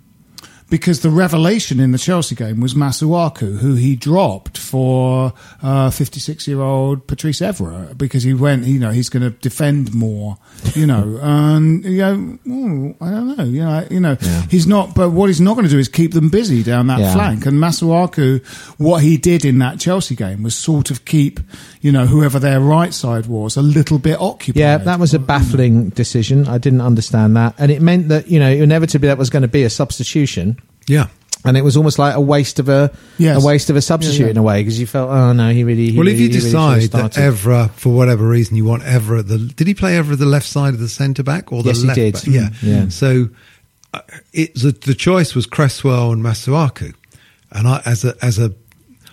because 0.69 1.01
the 1.01 1.09
revelation 1.11 1.79
in 1.79 1.91
the 1.91 1.97
Chelsea 1.99 2.33
game 2.35 2.59
was 2.59 2.73
Masuaku, 2.73 3.59
who 3.59 3.75
he 3.75 3.95
dropped 3.95 4.57
for 4.57 5.31
uh, 5.61 5.91
56 5.91 6.47
year 6.47 6.59
old 6.59 7.05
Patrice 7.07 7.39
Evra 7.39 7.95
because 7.95 8.23
he 8.23 8.33
went, 8.33 8.63
you 8.65 8.79
know, 8.79 8.89
he's 8.89 9.09
going 9.09 9.21
to 9.23 9.29
defend 9.29 9.93
more, 9.93 10.37
you 10.73 10.87
know, 10.87 11.19
and 11.21 11.85
you 11.85 11.97
know, 11.99 12.39
ooh, 12.47 12.95
I 12.99 13.11
don't 13.11 13.37
know, 13.37 13.43
you 13.43 13.63
know, 13.63 13.87
you 13.91 13.99
know, 13.99 14.17
Yeah. 14.19 14.41
he's 14.49 14.65
not. 14.65 14.95
But 14.95 15.11
what 15.11 15.27
he's 15.27 15.39
not 15.39 15.53
going 15.53 15.65
to 15.65 15.71
do 15.71 15.77
is 15.79 15.87
keep 15.87 16.13
them 16.13 16.29
busy 16.29 16.63
down 16.63 16.87
that 16.87 16.99
Yeah. 16.99 17.13
flank. 17.13 17.45
And 17.45 17.59
Masuaku, 17.59 18.43
what 18.79 19.03
he 19.03 19.17
did 19.17 19.45
in 19.45 19.59
that 19.59 19.79
Chelsea 19.79 20.15
game 20.15 20.41
was 20.41 20.55
sort 20.55 20.89
of 20.89 21.05
keep, 21.05 21.39
you 21.85 21.91
know, 21.91 22.05
whoever 22.07 22.39
their 22.39 22.59
right 22.59 22.93
side 22.93 23.25
was 23.27 23.57
a 23.57 23.61
little 23.61 23.99
bit 23.99 24.17
occupied. 24.19 24.59
Yeah, 24.59 24.77
that 24.79 24.99
was 24.99 25.13
a 25.13 25.19
baffling 25.19 25.89
decision. 25.89 26.47
I 26.47 26.57
didn't 26.57 26.81
understand 26.81 27.35
that, 27.37 27.53
and 27.59 27.69
it 27.71 27.81
meant 27.81 28.07
that 28.09 28.27
you 28.27 28.39
know 28.39 28.49
inevitably 28.49 29.07
that 29.09 29.17
was 29.19 29.29
going 29.29 29.43
to 29.43 29.53
be 29.59 29.63
a 29.63 29.69
substitution. 29.69 30.57
Yeah. 30.87 31.07
and 31.45 31.55
it 31.57 31.63
was 31.63 31.77
almost 31.77 31.99
like 31.99 32.15
a 32.15 32.19
waste 32.21 32.57
of 32.59 32.69
a 32.69 32.89
Yes. 33.19 33.43
a 33.43 33.45
waste 33.45 33.69
of 33.69 33.75
a 33.75 33.81
substitute 33.81 34.19
Yeah, 34.19 34.25
yeah. 34.25 34.31
in 34.31 34.37
a 34.37 34.43
way 34.43 34.61
because 34.61 34.79
you 34.79 34.87
felt 34.87 35.09
oh 35.11 35.31
no 35.33 35.49
he 35.53 35.63
really 35.63 35.91
he 35.91 35.97
Well, 35.97 36.07
if 36.07 36.13
you 36.19 36.27
he 36.27 36.27
really 36.29 36.39
should 36.41 36.57
have 36.57 36.79
decide 36.79 36.91
that 37.03 37.13
started. 37.13 37.35
Evra, 37.37 37.69
for 37.81 37.89
whatever 37.93 38.27
reason, 38.27 38.55
you 38.57 38.65
want 38.65 38.81
Evra 38.83 39.19
at 39.19 39.27
the 39.27 39.37
did 39.37 39.67
he 39.67 39.73
play 39.75 39.93
Evra 39.93 40.13
at 40.13 40.19
the 40.19 40.25
left 40.37 40.47
side 40.47 40.73
of 40.73 40.79
the 40.79 40.89
centre 40.89 41.21
back 41.23 41.51
or 41.51 41.61
the 41.61 41.69
Yes, 41.69 41.81
he 41.83 41.93
did. 41.93 42.13
back? 42.15 42.25
Yeah, 42.25 42.49
Mm, 42.49 42.63
yeah. 42.63 42.89
So 42.89 43.29
uh, 43.93 44.01
it 44.33 44.55
the, 44.55 44.71
the 44.89 44.95
choice 44.95 45.35
was 45.35 45.45
Cresswell 45.45 46.11
and 46.13 46.23
Masuaku, 46.23 46.93
and 47.51 47.67
I 47.67 47.81
as 47.85 48.03
a 48.05 48.15
as 48.23 48.39
a 48.39 48.51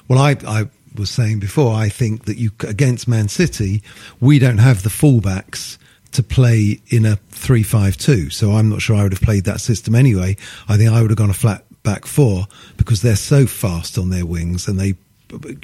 well 0.09 0.19
I 0.19 0.37
I 0.47 0.69
was 0.97 1.11
saying 1.11 1.41
before 1.41 1.75
I 1.75 1.89
think 1.89 2.25
that 2.25 2.37
you 2.37 2.51
against 2.67 3.09
Man 3.09 3.29
City 3.29 3.83
we 4.21 4.39
don't 4.39 4.59
have 4.59 4.83
the 4.83 4.91
fullbacks 4.91 5.79
to 6.13 6.23
play 6.23 6.81
in 6.89 7.07
a 7.07 7.17
3-5-2 7.31 8.33
so 8.33 8.53
I'm 8.53 8.69
not 8.69 8.83
sure 8.83 8.97
I 8.97 9.03
would 9.03 9.13
have 9.13 9.23
played 9.23 9.45
that 9.45 9.61
system 9.61 9.95
anyway. 9.95 10.37
I 10.69 10.77
think 10.77 10.91
I 10.91 11.01
would 11.01 11.11
have 11.11 11.19
gone 11.19 11.31
a 11.31 11.35
flat 11.35 11.65
back 11.83 12.07
four 12.07 12.47
because 12.77 13.03
they're 13.03 13.17
so 13.17 13.47
fast 13.47 13.99
on 13.99 14.11
their 14.11 14.27
wings 14.27 14.69
and 14.69 14.79
they 14.79 14.95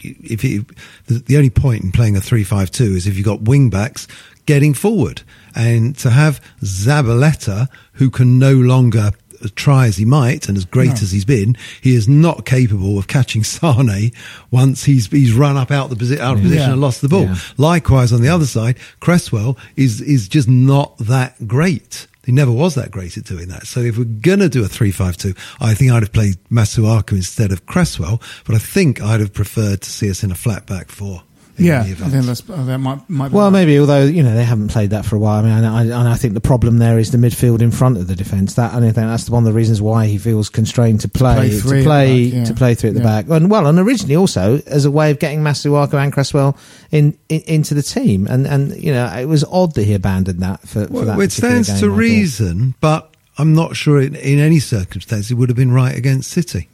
if 0.02 0.44
you, 0.44 0.64
the, 1.06 1.36
only 1.36 1.50
point 1.50 1.84
in 1.84 1.92
playing 1.92 2.16
a 2.16 2.20
3-5-2 2.20 2.96
is 2.96 3.06
if 3.06 3.16
you've 3.16 3.26
got 3.26 3.42
wing 3.42 3.68
backs 3.68 4.08
getting 4.46 4.72
forward. 4.72 5.22
And 5.54 5.96
to 5.98 6.10
have 6.10 6.40
Zabaleta 6.62 7.68
who 7.92 8.10
can 8.10 8.38
no 8.38 8.54
longer 8.54 9.10
try 9.54 9.86
as 9.86 9.96
he 9.96 10.04
might 10.04 10.48
and 10.48 10.56
as 10.56 10.64
great 10.64 11.02
as 11.02 11.10
he's 11.12 11.24
been 11.24 11.56
he 11.80 11.94
is 11.94 12.08
not 12.08 12.44
capable 12.46 12.98
of 12.98 13.06
catching 13.06 13.44
Sane 13.44 14.12
once 14.50 14.84
he's 14.84 15.06
he's 15.08 15.32
run 15.32 15.56
up 15.56 15.70
out 15.70 15.90
the 15.90 15.96
posi- 15.96 16.18
out 16.18 16.36
of 16.36 16.42
position 16.42 16.62
Yeah. 16.66 16.72
and 16.72 16.80
lost 16.80 17.00
the 17.02 17.08
ball 17.08 17.24
Yeah. 17.24 17.36
likewise 17.56 18.12
on 18.12 18.22
the 18.22 18.28
other 18.28 18.46
side 18.46 18.76
Cresswell 19.00 19.56
is 19.76 20.00
is 20.00 20.28
just 20.28 20.48
not 20.48 20.96
that 20.98 21.46
great 21.46 22.06
he 22.26 22.32
never 22.32 22.52
was 22.52 22.74
that 22.74 22.90
great 22.90 23.16
at 23.16 23.24
doing 23.24 23.48
that. 23.48 23.66
So 23.66 23.80
if 23.80 23.96
we're 23.96 24.04
going 24.04 24.40
to 24.40 24.50
do 24.50 24.62
a 24.62 24.68
3-5-2, 24.68 25.34
I 25.62 25.72
think 25.72 25.90
I'd 25.92 26.02
have 26.02 26.12
played 26.12 26.36
Masuaku 26.50 27.12
instead 27.12 27.52
of 27.52 27.64
Cresswell, 27.64 28.20
but 28.44 28.54
I 28.54 28.58
think 28.58 29.00
I'd 29.00 29.20
have 29.20 29.32
preferred 29.32 29.80
to 29.80 29.88
see 29.90 30.10
us 30.10 30.22
in 30.22 30.30
a 30.30 30.34
flat 30.34 30.66
back 30.66 30.90
four. 30.90 31.22
In 31.58 31.64
Yeah, 31.66 31.82
the 31.82 32.04
I 32.04 32.08
think 32.08 32.24
that's 32.24 32.48
uh, 32.48 32.64
that 32.64 32.78
might 32.78 33.08
might. 33.10 33.28
Be 33.30 33.34
Well, 33.34 33.46
right. 33.46 33.52
maybe 33.52 33.78
although 33.78 34.04
you 34.04 34.22
know 34.22 34.34
they 34.34 34.44
haven't 34.44 34.68
played 34.68 34.90
that 34.90 35.04
for 35.04 35.16
a 35.16 35.18
while. 35.18 35.40
I 35.40 35.42
mean, 35.42 35.52
and 35.52 35.66
I, 35.66 35.80
and 35.82 36.08
I 36.08 36.14
think 36.14 36.34
the 36.34 36.40
problem 36.40 36.78
there 36.78 36.98
is 36.98 37.10
the 37.10 37.18
midfield 37.18 37.60
in 37.62 37.70
front 37.70 37.96
of 37.98 38.06
the 38.06 38.14
defence. 38.14 38.54
That 38.54 38.72
and 38.74 38.84
I 38.84 38.88
think 38.92 39.08
that's 39.08 39.28
one 39.28 39.42
of 39.42 39.46
the 39.46 39.52
reasons 39.52 39.82
why 39.82 40.06
he 40.06 40.18
feels 40.18 40.48
constrained 40.48 41.00
to 41.02 41.08
play 41.08 41.34
play 41.34 41.50
to 41.50 41.56
at 41.78 41.84
play 41.84 42.24
the 42.24 42.30
back, 42.30 42.38
yeah. 42.38 42.44
to 42.44 42.54
play 42.54 42.74
three 42.74 42.90
at 42.90 42.94
the 42.94 43.00
Yeah. 43.00 43.06
back. 43.22 43.28
And 43.28 43.50
well, 43.50 43.66
and 43.66 43.78
originally 43.78 44.16
also 44.16 44.60
as 44.66 44.84
a 44.84 44.90
way 44.90 45.10
of 45.10 45.18
getting 45.18 45.40
Masuaku 45.40 45.94
and 45.94 46.12
Cresswell 46.12 46.56
in, 46.90 47.18
in 47.28 47.40
into 47.46 47.74
the 47.74 47.82
team. 47.82 48.26
And 48.28 48.46
and 48.46 48.76
you 48.82 48.92
know 48.92 49.06
it 49.06 49.26
was 49.26 49.44
odd 49.44 49.74
that 49.74 49.84
he 49.84 49.94
abandoned 49.94 50.40
that 50.40 50.60
for, 50.60 50.86
for 50.86 50.92
Well, 50.92 51.04
that. 51.06 51.18
it 51.20 51.32
stands 51.32 51.68
game, 51.68 51.80
to 51.80 51.86
I 51.86 51.88
thought. 51.88 51.96
reason, 51.96 52.74
but 52.80 53.14
I'm 53.36 53.54
not 53.54 53.76
sure 53.76 54.00
in, 54.00 54.14
in 54.16 54.38
any 54.38 54.58
circumstance 54.58 55.28
he 55.28 55.34
would 55.34 55.48
have 55.48 55.56
been 55.56 55.70
right 55.72 55.96
against 55.96 56.30
City. 56.30 56.68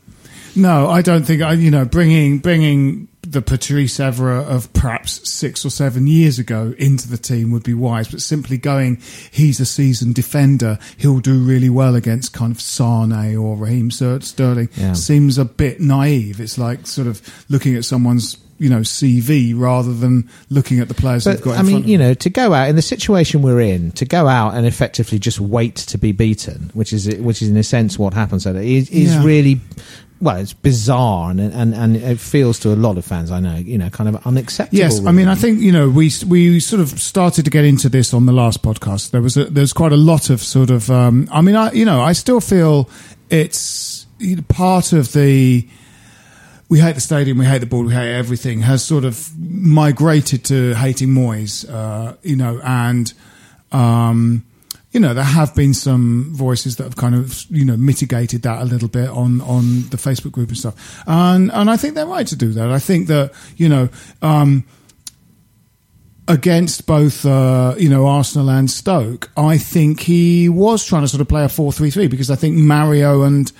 No, 0.57 0.89
I 0.89 1.03
don't 1.03 1.25
think. 1.25 1.43
I 1.43 1.55
you 1.55 1.71
know 1.71 1.85
bringing 1.85 2.39
bringing 2.39 3.09
the 3.35 3.43
Patrice 3.43 3.99
Evra 3.99 4.47
of 4.47 4.73
perhaps 4.73 5.29
six 5.29 5.65
or 5.67 5.71
seven 5.71 6.07
years 6.07 6.39
ago 6.39 6.73
into 6.79 7.09
the 7.09 7.19
team 7.19 7.51
would 7.51 7.65
be 7.65 7.75
wise, 7.75 8.09
but 8.09 8.23
simply 8.23 8.57
going, 8.57 8.99
he's 9.31 9.59
a 9.59 9.67
seasoned 9.67 10.15
defender, 10.15 10.79
he'll 10.97 11.19
do 11.19 11.45
really 11.45 11.69
well 11.69 11.97
against 11.97 12.33
kind 12.33 12.53
of 12.53 12.61
Sane 12.61 13.37
or 13.37 13.57
Raheem 13.57 13.91
Ster- 13.91 14.21
Sterling. 14.21 14.69
Yeah. 14.77 14.93
Seems 14.93 15.37
a 15.37 15.45
bit 15.45 15.81
naive. 15.81 16.41
It's 16.41 16.59
like 16.59 16.87
sort 16.87 17.09
of 17.09 17.21
looking 17.49 17.75
at 17.75 17.85
someone's 17.85 18.37
you 18.59 18.71
know 18.71 18.81
CV 18.81 19.53
rather 19.57 19.93
than 19.93 20.29
looking 20.51 20.79
at 20.81 20.89
the 20.89 20.95
players 20.95 21.25
they've 21.25 21.37
But 21.39 21.45
got. 21.45 21.55
In 21.55 21.59
I 21.61 21.63
mean, 21.63 21.85
you 21.89 21.99
know, 21.99 22.15
to 22.15 22.31
go 22.31 22.53
out 22.53 22.69
in 22.69 22.77
the 22.77 22.83
situation 22.83 23.43
we're 23.43 23.61
in, 23.61 23.93
to 23.93 24.05
go 24.05 24.27
out 24.29 24.55
and 24.55 24.67
effectively 24.67 25.19
just 25.19 25.41
wait 25.41 25.77
to 25.77 25.99
be 25.99 26.13
beaten, 26.13 26.71
which 26.75 26.93
is 26.93 27.07
which 27.17 27.43
is 27.43 27.49
in 27.49 27.57
a 27.57 27.63
sense 27.63 27.99
what 27.99 28.15
happens. 28.15 28.47
At 28.47 28.57
it 28.57 28.65
is, 28.65 28.91
is 28.91 29.15
Yeah. 29.15 29.25
really 29.25 29.61
well, 30.21 30.37
it's 30.37 30.53
bizarre 30.55 31.31
and, 31.31 31.41
and 31.41 31.75
and 31.75 31.97
it 31.97 32.19
feels 32.19 32.59
to 32.61 32.73
a 32.73 32.77
lot 32.77 32.97
of 32.97 33.05
fans, 33.05 33.31
I 33.31 33.41
know, 33.41 33.57
you 33.57 33.77
know, 33.77 33.91
kind 33.91 34.09
of 34.09 34.27
unacceptable. 34.27 34.79
Yes, 34.79 35.05
I 35.05 35.11
mean, 35.13 35.29
I 35.29 35.35
think 35.35 35.61
you 35.61 35.73
know 35.73 35.91
we 35.91 36.11
we 36.27 36.61
sort 36.61 36.81
of 36.81 36.89
started 37.01 37.45
to 37.45 37.51
get 37.51 37.65
into 37.65 37.89
this 37.89 38.15
on 38.15 38.25
the 38.27 38.33
last 38.33 38.63
podcast. 38.63 39.11
There 39.11 39.21
was 39.21 39.37
a, 39.37 39.47
there's 39.47 39.73
quite 39.73 39.93
a 39.93 39.97
lot 39.97 40.31
of 40.31 40.43
sort 40.43 40.71
of. 40.71 40.91
Um, 40.91 41.29
I 41.31 41.41
mean, 41.43 41.57
I 41.57 41.73
you 41.73 41.85
know 41.85 42.01
I 42.01 42.13
still 42.13 42.41
feel 42.41 42.89
it's 43.31 44.07
part 44.49 44.93
of 44.93 45.13
the. 45.13 45.69
We 46.69 46.81
hate 46.81 46.95
the 46.95 47.01
stadium, 47.01 47.39
we 47.39 47.45
hate 47.45 47.59
the 47.59 47.67
ball, 47.67 47.85
we 47.85 47.93
hate 47.93 48.15
everything. 48.15 48.63
Has 48.63 48.83
sort 48.83 49.05
of 49.05 49.31
migrated 49.39 50.45
to 50.47 50.75
hating 50.75 51.09
Moyes, 51.09 51.69
uh, 51.71 52.17
you 52.23 52.37
know, 52.37 52.61
and 52.65 53.13
um, 53.71 54.45
you 54.95 55.01
know, 55.01 55.13
there 55.13 55.25
have 55.25 55.57
been 55.57 55.75
some 55.75 56.33
voices 56.33 56.77
that 56.77 56.85
have 56.85 56.95
kind 56.95 57.17
of, 57.17 57.45
you 57.51 57.65
know, 57.65 57.77
mitigated 57.77 58.43
that 58.43 58.63
a 58.63 58.65
little 58.65 58.89
bit 58.89 59.11
on, 59.11 59.41
on 59.41 59.83
the 59.91 59.97
Facebook 59.97 60.31
group 60.31 60.51
and 60.51 60.57
stuff. 60.57 61.03
And, 61.09 61.51
and 61.51 61.69
I 61.69 61.77
think 61.77 61.97
they're 61.97 62.07
right 62.07 62.27
to 62.29 62.37
do 62.37 62.53
that. 62.53 62.71
I 62.71 62.79
think 62.79 63.09
that, 63.09 63.33
you 63.57 63.69
know, 63.69 63.89
um, 64.23 64.65
against 66.29 66.87
both, 66.87 67.27
uh, 67.27 67.75
you 67.77 67.89
know, 67.89 68.07
Arsenal 68.07 68.49
and 68.49 68.71
Stoke, 68.71 69.33
I 69.37 69.59
think 69.59 69.99
he 69.99 70.49
was 70.49 70.87
trying 70.87 71.03
to 71.03 71.09
sort 71.09 71.21
of 71.21 71.29
play 71.29 71.43
a 71.43 71.49
4-3-3 71.49 72.09
because 72.09 72.31
I 72.31 72.37
think 72.37 72.57
Mario 72.57 73.23
and, 73.23 73.51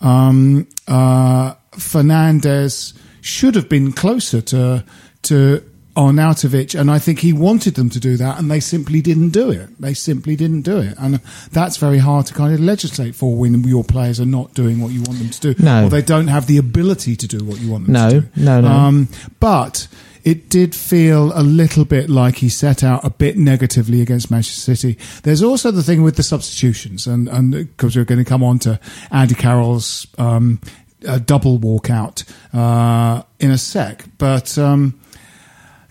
um, 0.00 0.66
uh, 0.86 1.52
Fernandez 1.78 2.94
should 3.20 3.54
have 3.54 3.68
been 3.68 3.92
closer 3.92 4.40
to, 4.42 4.84
to, 5.22 5.62
Arnautovic, 5.96 6.78
and 6.78 6.92
I 6.92 7.00
think 7.00 7.18
he 7.18 7.32
wanted 7.32 7.74
them 7.74 7.90
to 7.90 7.98
do 7.98 8.16
that, 8.18 8.38
and 8.38 8.48
they 8.48 8.60
simply 8.60 9.00
didn't 9.02 9.30
do 9.30 9.50
it. 9.50 9.68
They 9.80 9.94
simply 9.94 10.36
didn't 10.36 10.62
do 10.62 10.78
it, 10.78 10.94
and 10.96 11.20
that's 11.50 11.76
very 11.76 11.98
hard 11.98 12.26
to 12.26 12.34
kind 12.34 12.54
of 12.54 12.60
legislate 12.60 13.16
for 13.16 13.34
when 13.34 13.64
your 13.64 13.82
players 13.82 14.20
are 14.20 14.24
not 14.26 14.54
doing 14.54 14.78
what 14.80 14.92
you 14.92 15.02
want 15.02 15.18
them 15.18 15.30
to 15.30 15.54
do, 15.54 15.64
No. 15.64 15.86
or 15.86 15.88
they 15.90 16.02
don't 16.02 16.28
have 16.28 16.46
the 16.46 16.56
ability 16.56 17.16
to 17.16 17.26
do 17.26 17.44
what 17.44 17.58
you 17.60 17.72
want 17.72 17.86
them 17.86 17.94
No, 17.94 18.10
to 18.10 18.20
do. 18.20 18.28
no, 18.36 18.60
no. 18.60 18.68
Um, 18.68 19.08
but 19.40 19.88
it 20.22 20.48
did 20.48 20.72
feel 20.72 21.32
a 21.34 21.42
little 21.42 21.84
bit 21.84 22.08
like 22.08 22.36
he 22.36 22.48
set 22.48 22.84
out 22.84 23.04
a 23.04 23.10
bit 23.10 23.36
negatively 23.36 24.00
against 24.00 24.30
Manchester 24.30 24.76
City. 24.76 24.96
There's 25.24 25.42
also 25.42 25.72
the 25.72 25.82
thing 25.82 26.04
with 26.04 26.14
the 26.14 26.22
substitutions, 26.22 27.08
and 27.08 27.28
and 27.28 27.50
because 27.50 27.96
we're 27.96 28.04
going 28.04 28.22
to 28.24 28.28
come 28.28 28.44
on 28.44 28.60
to 28.60 28.78
Andy 29.10 29.34
Carroll's 29.34 30.06
um, 30.16 30.60
uh, 31.06 31.18
double 31.18 31.58
walkout 31.58 32.24
uh, 32.52 33.22
in 33.38 33.50
a 33.50 33.58
sec, 33.58 34.04
but. 34.18 34.56
Um, 34.58 35.00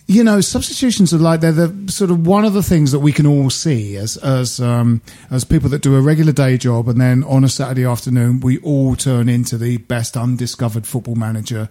you 0.10 0.24
know, 0.24 0.39
substitutions 0.39 1.13
are 1.13 1.17
like 1.17 1.41
they're 1.41 1.52
the 1.52 1.91
sort 1.91 2.12
of 2.12 2.26
one 2.26 2.46
of 2.46 2.54
the 2.54 2.63
things 2.63 2.93
that 2.93 3.00
we 3.00 3.12
can 3.12 3.28
all 3.28 3.50
see 3.50 3.98
as 3.98 4.15
as 4.15 4.62
um, 4.62 5.02
as 5.30 5.43
people 5.43 5.70
that 5.70 5.82
do 5.82 5.96
a 5.96 6.02
regular 6.02 6.32
day 6.32 6.58
job, 6.58 6.88
and 6.88 7.00
then 7.00 7.26
on 7.26 7.43
a 7.43 7.50
Saturday 7.50 7.84
afternoon 7.84 8.39
we 8.39 8.58
all 8.60 8.96
turn 8.96 9.28
into 9.28 9.58
the 9.58 9.78
best 9.78 10.15
undiscovered 10.15 10.88
football 10.88 11.15
manager 11.15 11.67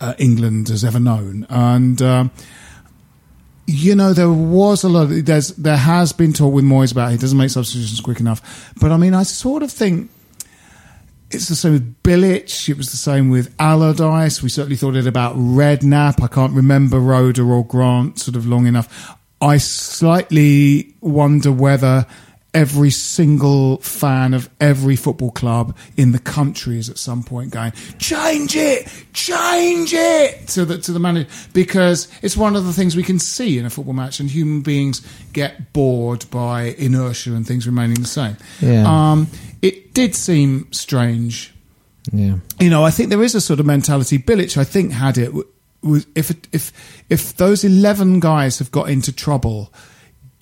uh, 0.00 0.14
England 0.18 0.68
has 0.68 0.84
ever 0.84 1.00
known, 1.00 1.46
and. 1.50 2.00
Um, 2.00 2.30
you 3.64 3.94
know, 3.94 4.12
there 4.12 4.30
was 4.30 4.82
a 4.82 4.88
lot. 4.88 5.04
Of, 5.04 5.24
there's 5.24 5.48
there 5.50 5.76
has 5.76 6.12
been 6.12 6.32
talk 6.32 6.52
with 6.52 6.64
Moyes 6.64 6.90
about 6.90 7.12
he 7.12 7.16
doesn't 7.16 7.38
make 7.38 7.48
substitutions 7.48 8.00
quick 8.00 8.18
enough, 8.18 8.74
but 8.80 8.90
I 8.90 8.96
mean, 8.96 9.14
I 9.14 9.22
sort 9.22 9.62
of 9.62 9.70
think 9.70 10.10
it's 11.34 11.48
the 11.48 11.56
same 11.56 11.72
with 11.72 12.02
Bilic. 12.02 12.68
It 12.68 12.76
was 12.76 12.90
the 12.90 12.96
same 12.96 13.30
with 13.30 13.54
Allardyce. 13.58 14.42
We 14.42 14.48
certainly 14.48 14.76
thought 14.76 14.96
it 14.96 15.06
about 15.06 15.36
Redknapp. 15.36 16.22
I 16.22 16.28
can't 16.28 16.52
remember 16.52 16.98
Roeder 16.98 17.50
or 17.50 17.64
Grant 17.64 18.18
sort 18.18 18.36
of 18.36 18.46
long 18.46 18.66
enough. 18.66 19.16
I 19.40 19.56
slightly 19.58 20.94
wonder 21.00 21.50
whether 21.50 22.06
every 22.54 22.90
single 22.90 23.78
fan 23.78 24.34
of 24.34 24.48
every 24.60 24.96
football 24.96 25.30
club 25.30 25.76
in 25.96 26.12
the 26.12 26.18
country 26.18 26.78
is 26.78 26.90
at 26.90 26.98
some 26.98 27.22
point 27.22 27.50
going, 27.50 27.72
change 27.98 28.54
it, 28.56 28.86
change 29.12 29.92
it 29.94 30.48
to 30.48 30.64
the, 30.64 30.78
to 30.78 30.92
the 30.92 30.98
manager. 30.98 31.28
Because 31.52 32.08
it's 32.22 32.36
one 32.36 32.56
of 32.56 32.64
the 32.66 32.72
things 32.72 32.94
we 32.94 33.02
can 33.02 33.18
see 33.18 33.58
in 33.58 33.64
a 33.64 33.70
football 33.70 33.94
match 33.94 34.20
and 34.20 34.30
human 34.30 34.60
beings 34.60 35.00
get 35.32 35.72
bored 35.72 36.24
by 36.30 36.74
inertia 36.78 37.34
and 37.34 37.46
things 37.46 37.66
remaining 37.66 38.00
the 38.00 38.06
same. 38.06 38.36
Yeah. 38.60 38.84
Um, 38.86 39.28
it 39.62 39.94
did 39.94 40.14
seem 40.14 40.70
strange. 40.72 41.54
Yeah. 42.12 42.36
You 42.58 42.68
know, 42.68 42.84
I 42.84 42.90
think 42.90 43.10
there 43.10 43.22
is 43.22 43.34
a 43.34 43.40
sort 43.40 43.60
of 43.60 43.66
mentality. 43.66 44.18
Bilic, 44.18 44.56
I 44.56 44.64
think, 44.64 44.92
had 44.92 45.18
it. 45.18 45.32
Was 45.82 46.06
if 46.14 46.30
if 46.52 46.72
if 47.08 47.36
those 47.36 47.64
eleven 47.64 48.20
guys 48.20 48.58
have 48.60 48.70
got 48.70 48.88
into 48.88 49.12
trouble, 49.12 49.72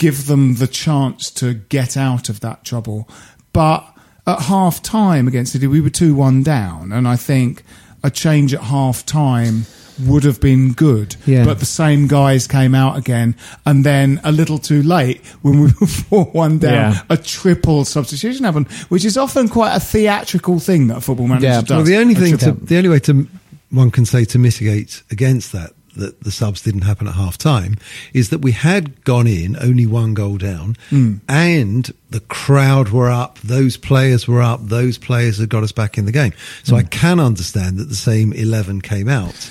give 0.01 0.27
them 0.27 0.55
the 0.55 0.67
chance 0.67 1.31
to 1.31 1.55
get 1.55 1.97
out 1.97 2.29
of 2.29 2.41
that 2.41 2.65
trouble. 2.65 3.07
But 3.53 3.85
at 4.27 4.41
half 4.43 4.83
time 4.83 5.29
against 5.29 5.53
City, 5.53 5.67
we 5.69 5.81
were 5.81 5.91
two 5.91 6.15
one 6.15 6.43
down, 6.43 6.91
and 6.91 7.07
I 7.07 7.17
think 7.17 7.63
a 8.03 8.11
change 8.11 8.55
at 8.55 8.63
half 8.63 9.05
time 9.05 9.67
would 10.07 10.25
have 10.25 10.41
been 10.41 10.73
good. 10.73 11.15
Yeah. 11.27 11.45
But 11.45 11.59
the 11.59 11.67
same 11.67 12.07
guys 12.09 12.47
came 12.47 12.75
out 12.75 12.97
again, 12.97 13.37
and 13.67 13.85
then 13.85 14.19
a 14.25 14.33
little 14.33 14.59
too 14.59 14.83
late 14.83 15.21
when 15.43 15.61
we 15.61 15.67
were 15.79 15.87
four 16.09 16.25
one 16.25 16.59
down, 16.59 16.95
Yeah. 16.95 17.03
a 17.11 17.17
triple 17.19 17.85
substitution 17.85 18.45
happened, 18.47 18.69
which 18.89 19.05
is 19.05 19.19
often 19.19 19.49
quite 19.51 19.75
a 19.77 19.81
theatrical 19.81 20.59
thing 20.59 20.87
that 20.87 20.97
a 20.97 21.01
football 21.03 21.29
manager 21.29 21.47
Yeah. 21.49 21.61
does. 21.61 21.71
Well, 21.71 21.83
the 21.85 21.97
only 21.99 22.15
thing 22.15 22.39
to, 22.39 22.53
the 22.53 22.79
only 22.79 22.89
way 22.89 23.01
to 23.01 23.29
one 23.71 23.91
can 23.91 24.07
say 24.07 24.25
to 24.25 24.39
mitigate 24.39 25.03
against 25.11 25.53
that 25.53 25.73
that 25.97 26.21
the 26.21 26.31
subs 26.31 26.63
didn't 26.63 26.83
happen 26.83 27.07
at 27.07 27.15
half 27.15 27.37
time 27.37 27.77
is 28.13 28.31
that 28.31 28.39
we 28.39 28.53
had 28.53 29.05
gone 29.05 29.27
in 29.27 29.57
only 29.61 29.87
one 29.87 30.15
goal 30.15 30.37
down 30.37 30.77
hmm. 30.89 31.15
and 31.29 31.93
the 32.11 32.21
crowd 32.21 32.91
were 32.91 33.11
up 33.11 33.39
those 33.41 33.77
players 33.77 34.27
were 34.27 34.43
up 34.43 34.61
those 34.63 34.99
players 34.99 35.39
had 35.39 35.49
got 35.49 35.63
us 35.63 35.73
back 35.73 35.99
in 35.99 36.07
the 36.07 36.13
game. 36.13 36.33
So 36.63 36.75
hmm. 36.75 36.81
i 36.81 36.83
can 36.85 37.21
understand 37.21 37.79
that 37.79 37.89
the 37.89 37.95
same 37.95 38.33
11 38.33 38.81
came 38.83 39.09
out 39.09 39.51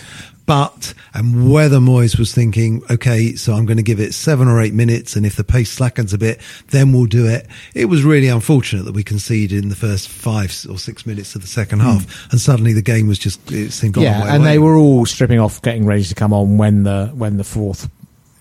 but 0.50 0.96
and 1.14 1.54
whether 1.54 1.78
Moyes 1.78 2.18
was 2.18 2.34
thinking, 2.34 2.82
okay, 2.90 3.36
so 3.36 3.54
I'm 3.54 3.68
going 3.68 3.78
to 3.78 3.84
give 3.84 4.00
it 4.00 4.16
seven 4.16 4.48
or 4.48 4.60
eight 4.60 4.74
minutes, 4.74 5.16
and 5.16 5.24
if 5.24 5.36
the 5.36 5.44
pace 5.44 5.70
slackens 5.70 6.12
a 6.12 6.18
bit, 6.18 6.42
then 6.70 6.92
we'll 6.92 7.06
do 7.06 7.28
it. 7.28 7.46
It 7.76 7.86
was 7.86 8.02
really 8.02 8.30
unfortunate 8.30 8.82
that 8.86 8.96
we 8.96 9.04
conceded 9.04 9.62
in 9.62 9.70
the 9.70 9.76
first 9.76 10.10
five 10.10 10.50
or 10.68 10.80
six 10.80 11.06
minutes 11.06 11.36
of 11.36 11.42
the 11.42 11.48
second 11.48 11.82
half, 11.82 12.32
and 12.32 12.42
suddenly 12.42 12.74
the 12.74 12.82
game 12.82 13.06
was 13.08 13.20
just 13.20 13.40
it 13.52 13.70
seemed 13.70 13.96
on 13.98 14.02
Yeah, 14.02 14.24
way 14.24 14.30
and 14.30 14.38
away. 14.42 14.54
they 14.54 14.58
were 14.58 14.76
all 14.76 15.06
stripping 15.06 15.40
off, 15.40 15.62
getting 15.62 15.86
ready 15.86 16.04
to 16.04 16.16
come 16.16 16.34
on 16.34 16.58
when 16.58 16.82
the 16.82 17.12
when 17.14 17.38
the 17.38 17.44
fourth. 17.44 17.88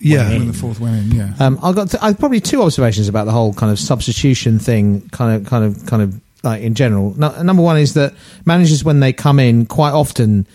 yeah. 0.00 0.30
when 0.30 0.46
the 0.46 0.54
fourth 0.54 0.80
went 0.80 1.12
in, 1.12 1.14
yeah. 1.14 1.34
Um, 1.38 1.58
I've 1.62 1.74
got 1.74 1.94
i 2.02 2.14
probably 2.14 2.40
two 2.40 2.62
observations 2.62 3.08
about 3.08 3.24
the 3.24 3.32
whole 3.32 3.52
kind 3.52 3.70
of 3.70 3.78
substitution 3.78 4.58
thing, 4.58 5.06
kind 5.10 5.36
of, 5.36 5.46
kind 5.46 5.62
of, 5.62 5.84
kind 5.84 6.00
of 6.00 6.18
like 6.42 6.62
in 6.62 6.74
general. 6.74 7.12
No, 7.18 7.42
number 7.42 7.62
one 7.62 7.76
is 7.76 7.92
that 7.94 8.14
managers 8.46 8.82
when 8.82 9.00
they 9.00 9.12
come 9.12 9.38
in 9.38 9.66
quite 9.66 9.92
often 9.92 10.46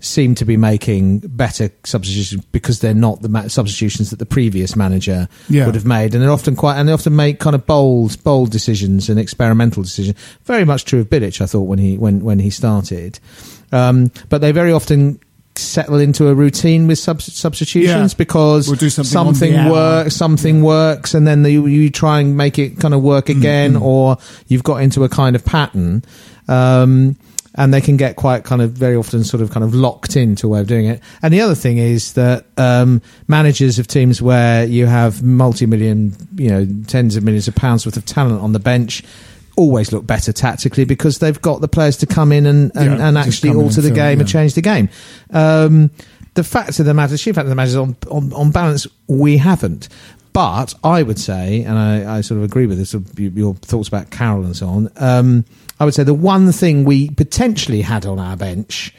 seem 0.00 0.34
to 0.34 0.44
be 0.44 0.56
making 0.56 1.18
better 1.18 1.70
substitutions 1.84 2.44
because 2.52 2.80
they're 2.80 2.94
not 2.94 3.20
the 3.22 3.28
ma- 3.28 3.48
substitutions 3.48 4.10
that 4.10 4.18
the 4.18 4.26
previous 4.26 4.74
manager 4.74 5.28
Yeah. 5.48 5.66
would 5.66 5.74
have 5.74 5.84
made, 5.84 6.14
and 6.14 6.22
they're 6.22 6.30
often 6.30 6.56
quite 6.56 6.76
and 6.78 6.88
they 6.88 6.92
often 6.92 7.14
make 7.14 7.38
kind 7.38 7.54
of 7.54 7.66
bold, 7.66 8.22
bold 8.24 8.50
decisions 8.50 9.08
and 9.10 9.20
experimental 9.20 9.82
decisions. 9.82 10.16
Very 10.46 10.64
much 10.64 10.84
true 10.86 11.00
of 11.00 11.10
Bilic, 11.10 11.40
I 11.40 11.46
thought 11.46 11.62
when 11.68 11.78
he 11.78 11.98
when 11.98 12.20
when 12.24 12.38
he 12.38 12.50
started, 12.50 13.18
um, 13.72 14.10
but 14.28 14.40
they 14.40 14.52
very 14.52 14.72
often 14.72 15.20
settle 15.56 15.98
into 15.98 16.28
a 16.28 16.34
routine 16.34 16.86
with 16.86 16.98
sub- 16.98 17.20
substitutions 17.20 18.12
Yeah. 18.12 18.16
because 18.16 18.68
We'll 18.68 18.78
something 18.78 19.04
something 19.04 19.68
works, 19.68 20.16
something 20.16 20.62
works, 20.62 21.12
and 21.12 21.26
then 21.26 21.44
you, 21.44 21.66
you 21.66 21.90
try 21.90 22.20
and 22.20 22.36
make 22.36 22.58
it 22.58 22.78
kind 22.78 22.94
of 22.94 23.02
work 23.02 23.26
Mm, 23.26 23.36
again, 23.36 23.76
or 23.76 24.16
you've 24.48 24.62
got 24.62 24.76
into 24.76 25.04
a 25.04 25.08
kind 25.10 25.36
of 25.36 25.44
pattern. 25.44 26.02
Um, 26.48 27.16
and 27.54 27.74
they 27.74 27.80
can 27.80 27.96
get 27.96 28.16
quite 28.16 28.44
kind 28.44 28.62
of 28.62 28.72
very 28.72 28.96
often 28.96 29.24
sort 29.24 29.42
of 29.42 29.50
kind 29.50 29.64
of 29.64 29.74
locked 29.74 30.16
into 30.16 30.46
a 30.46 30.50
way 30.50 30.60
of 30.60 30.66
doing 30.66 30.86
it. 30.86 31.02
And 31.22 31.34
the 31.34 31.40
other 31.40 31.54
thing 31.54 31.78
is 31.78 32.12
that 32.14 32.46
um, 32.56 33.02
managers 33.26 33.78
of 33.78 33.86
teams 33.86 34.22
where 34.22 34.64
you 34.64 34.86
have 34.86 35.22
multi-million, 35.22 36.14
you 36.36 36.48
know, 36.48 36.66
tens 36.86 37.16
of 37.16 37.24
millions 37.24 37.48
of 37.48 37.54
pounds 37.54 37.84
worth 37.86 37.96
of 37.96 38.06
talent 38.06 38.40
on 38.40 38.52
the 38.52 38.60
bench 38.60 39.02
always 39.56 39.92
look 39.92 40.06
better 40.06 40.32
tactically 40.32 40.84
because 40.84 41.18
they've 41.18 41.42
got 41.42 41.60
the 41.60 41.68
players 41.68 41.96
to 41.98 42.06
come 42.06 42.32
in 42.32 42.46
and, 42.46 42.70
and, 42.76 42.98
Yeah, 42.98 43.08
and 43.08 43.18
actually 43.18 43.50
alter 43.50 43.80
and 43.80 43.90
the 43.90 43.94
game 43.94 44.20
and 44.20 44.28
yeah. 44.28 44.32
change 44.32 44.54
the 44.54 44.62
game. 44.62 44.88
Um, 45.30 45.90
the 46.34 46.44
fact 46.44 46.78
of 46.78 46.86
the 46.86 46.94
matter, 46.94 47.10
the 47.10 47.18
sheer 47.18 47.34
fact 47.34 47.44
of 47.44 47.50
the 47.50 47.56
matter 47.56 47.68
is, 47.68 47.76
on, 47.76 47.96
on, 48.10 48.32
on 48.32 48.50
balance, 48.52 48.86
we 49.08 49.36
haven't. 49.38 49.88
But 50.32 50.74
I 50.84 51.02
would 51.02 51.18
say, 51.18 51.64
and 51.64 51.76
I, 51.76 52.18
I 52.18 52.20
sort 52.20 52.38
of 52.38 52.44
agree 52.44 52.66
with 52.66 52.78
this, 52.78 52.94
your, 52.94 53.32
your 53.32 53.54
thoughts 53.56 53.88
about 53.88 54.10
Carroll 54.10 54.44
and 54.44 54.56
so 54.56 54.68
on. 54.68 54.90
Um, 54.96 55.44
I 55.80 55.84
would 55.84 55.94
say 55.94 56.04
the 56.04 56.14
one 56.14 56.52
thing 56.52 56.84
we 56.84 57.10
potentially 57.10 57.80
had 57.82 58.06
on 58.06 58.18
our 58.20 58.36
bench 58.36 58.94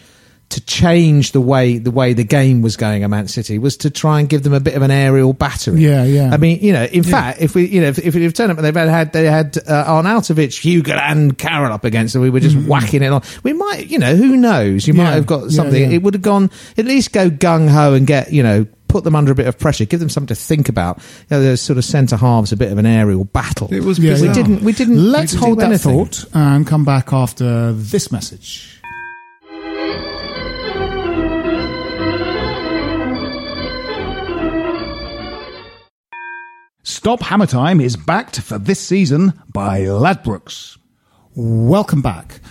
to 0.49 0.59
change 0.65 1.31
the 1.31 1.39
way 1.39 1.77
the 1.77 1.91
way 1.91 2.11
the 2.11 2.25
game 2.25 2.61
was 2.61 2.75
going 2.75 3.03
at 3.03 3.09
Man 3.09 3.29
City 3.29 3.57
was 3.57 3.77
to 3.77 3.89
try 3.89 4.19
and 4.19 4.27
give 4.27 4.43
them 4.43 4.51
a 4.51 4.59
bit 4.59 4.73
of 4.75 4.81
an 4.81 4.91
aerial 4.91 5.31
battery. 5.31 5.79
Yeah, 5.79 6.03
yeah. 6.03 6.29
I 6.33 6.35
mean, 6.35 6.59
you 6.59 6.73
know, 6.73 6.83
in 6.83 7.03
fact, 7.03 7.39
if 7.39 7.55
we, 7.55 7.67
you 7.67 7.79
know, 7.79 7.87
if, 7.87 8.13
had 8.13 8.35
turned 8.35 8.51
up 8.51 8.57
and 8.57 8.65
they've 8.65 8.75
had 8.75 9.13
they 9.13 9.23
had 9.27 9.57
uh, 9.59 9.85
Arnautovic, 9.85 10.59
Hugo, 10.59 10.91
and 10.91 11.37
Carroll 11.37 11.71
up 11.71 11.85
against 11.85 12.11
them, 12.13 12.21
we 12.21 12.29
were 12.29 12.41
just 12.41 12.57
whacking 12.67 13.01
it 13.01 13.13
on. 13.13 13.21
We 13.43 13.53
might, 13.53 13.87
you 13.87 13.97
know, 13.97 14.13
who 14.13 14.35
knows? 14.35 14.85
You 14.87 14.93
might 14.93 15.03
Mm-hmm. 15.05 15.13
Have 15.13 15.25
got 15.25 15.43
yeah, 15.43 15.55
something. 15.55 15.81
yeah. 15.83 15.95
It 15.95 16.03
would 16.03 16.15
have 16.15 16.23
gone 16.23 16.51
at 16.77 16.83
least 16.83 17.13
go 17.13 17.29
gung 17.29 17.69
ho 17.69 17.93
and 17.93 18.05
get 18.05 18.33
you 18.33 18.43
know 18.43 18.65
put 18.91 19.03
them 19.05 19.15
under 19.15 19.31
a 19.31 19.35
bit 19.35 19.47
of 19.47 19.57
pressure, 19.57 19.85
give 19.85 19.99
them 19.99 20.09
something 20.09 20.27
to 20.27 20.35
think 20.35 20.69
about. 20.69 20.97
You 21.29 21.37
know, 21.37 21.41
those 21.41 21.61
sort 21.61 21.77
of 21.77 21.85
centre 21.85 22.17
halves, 22.17 22.51
a 22.51 22.57
bit 22.57 22.71
of 22.71 22.77
an 22.77 22.85
aerial 22.85 23.23
battle. 23.23 23.73
It 23.73 23.83
was 23.83 23.97
Yeah, 23.97 24.19
we 24.21 24.27
didn't. 24.33 24.61
We 24.61 24.73
didn't. 24.73 24.97
Let's 24.97 25.33
we 25.33 25.37
didn't 25.37 25.47
hold 25.47 25.59
that 25.59 25.65
anything. 25.67 26.05
thought 26.05 26.25
and 26.33 26.67
come 26.67 26.83
back 26.85 27.13
after 27.13 27.71
this 27.71 28.11
message. 28.11 28.77
Stop 36.83 37.21
Hammer 37.21 37.45
Time 37.45 37.79
is 37.79 37.95
backed 37.95 38.41
for 38.41 38.57
this 38.57 38.79
season 38.79 39.33
by 39.53 39.81
Ladbrokes. 39.81 40.77
Welcome 41.35 42.01
back. 42.01 42.41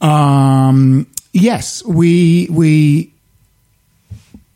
Um, 0.00 1.06
yes, 1.32 1.84
we 1.84 2.48
we 2.50 3.14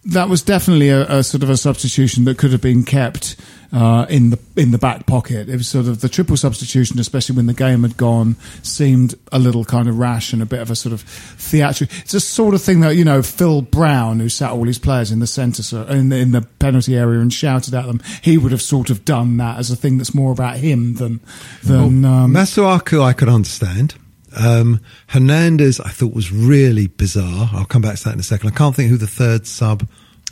that 0.07 0.29
was 0.29 0.43
definitely 0.43 0.91
a, 0.91 1.03
a 1.11 1.23
sort 1.23 1.43
of 1.43 1.51
a 1.51 1.57
substitution 1.57 2.25
that 2.25 2.39
could 2.39 2.53
have 2.53 2.61
been 2.61 2.85
kept 2.85 3.37
uh, 3.73 4.07
in 4.09 4.31
the 4.31 4.39
in 4.57 4.71
the 4.71 4.79
back 4.79 5.07
pocket. 5.07 5.49
It 5.49 5.57
was 5.57 5.69
sort 5.69 5.87
of 5.87 6.01
the 6.01 6.09
triple 6.09 6.37
substitution, 6.37 6.99
especially 6.99 7.37
when 7.37 7.47
the 7.47 7.55
game 7.55 7.83
had 7.83 7.97
gone, 7.97 8.37
seemed 8.63 9.15
a 9.33 9.39
little 9.39 9.65
kind 9.65 9.89
of 9.89 9.99
rash 9.99 10.33
and 10.33 10.43
a 10.43 10.47
bit 10.47 10.61
of 10.61 10.71
a 10.71 10.77
sort 10.77 10.93
of 10.93 11.01
theatrical. 11.01 11.97
It's 12.01 12.15
a 12.15 12.21
sort 12.21 12.55
of 12.55 12.63
thing 12.63 12.81
that 12.81 12.97
you 12.97 13.05
know 13.05 13.23
Phil 13.23 13.63
Brown, 13.63 14.21
who 14.21 14.29
sat 14.29 14.53
all 14.53 14.65
his 14.65 14.79
players 14.79 15.11
in 15.11 15.19
the 15.19 15.27
centre 15.27 15.63
in, 15.91 16.11
the, 16.11 16.17
in 16.17 16.33
the 16.33 16.43
penalty 16.43 16.97
area 16.97 17.21
and 17.21 17.33
shouted 17.33 17.75
at 17.75 17.87
them, 17.87 18.01
he 18.23 18.39
would 18.39 18.53
have 18.53 18.63
sort 18.63 18.91
of 18.91 19.05
done 19.05 19.37
that 19.39 19.59
as 19.59 19.71
a 19.71 19.77
thing 19.77 19.99
that's 19.99 20.15
more 20.15 20.33
about 20.33 20.57
him 20.59 20.95
than 20.95 21.21
than. 21.65 22.05
Um, 22.05 22.33
Masuaku, 22.33 23.03
I 23.03 23.13
could 23.13 23.29
understand. 23.29 23.95
Um, 24.37 24.81
Hernandez, 25.09 25.81
I 25.81 25.89
thought 25.91 26.13
was 26.15 26.33
really 26.33 26.87
bizarre. 26.89 27.51
I'll 27.53 27.65
come 27.65 27.83
back 27.83 27.97
to 27.97 28.05
that 28.05 28.15
in 28.15 28.21
a 28.21 28.25
second. 28.25 28.49
I 28.49 28.53
can't 28.53 28.75
think 28.75 28.91
who 28.91 28.97
the 28.97 29.07
third 29.07 29.47
sub 29.47 29.83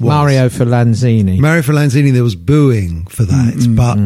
was. 0.01 0.09
Mario 0.09 0.49
for 0.49 0.65
Lanzini. 0.65 1.39
Mario 1.39 1.63
for 1.63 1.73
Lanzini, 1.73 2.13
there 2.13 2.23
was 2.25 2.35
booing 2.37 3.07
for 3.07 3.25
that, 3.25 3.75
but 3.77 3.97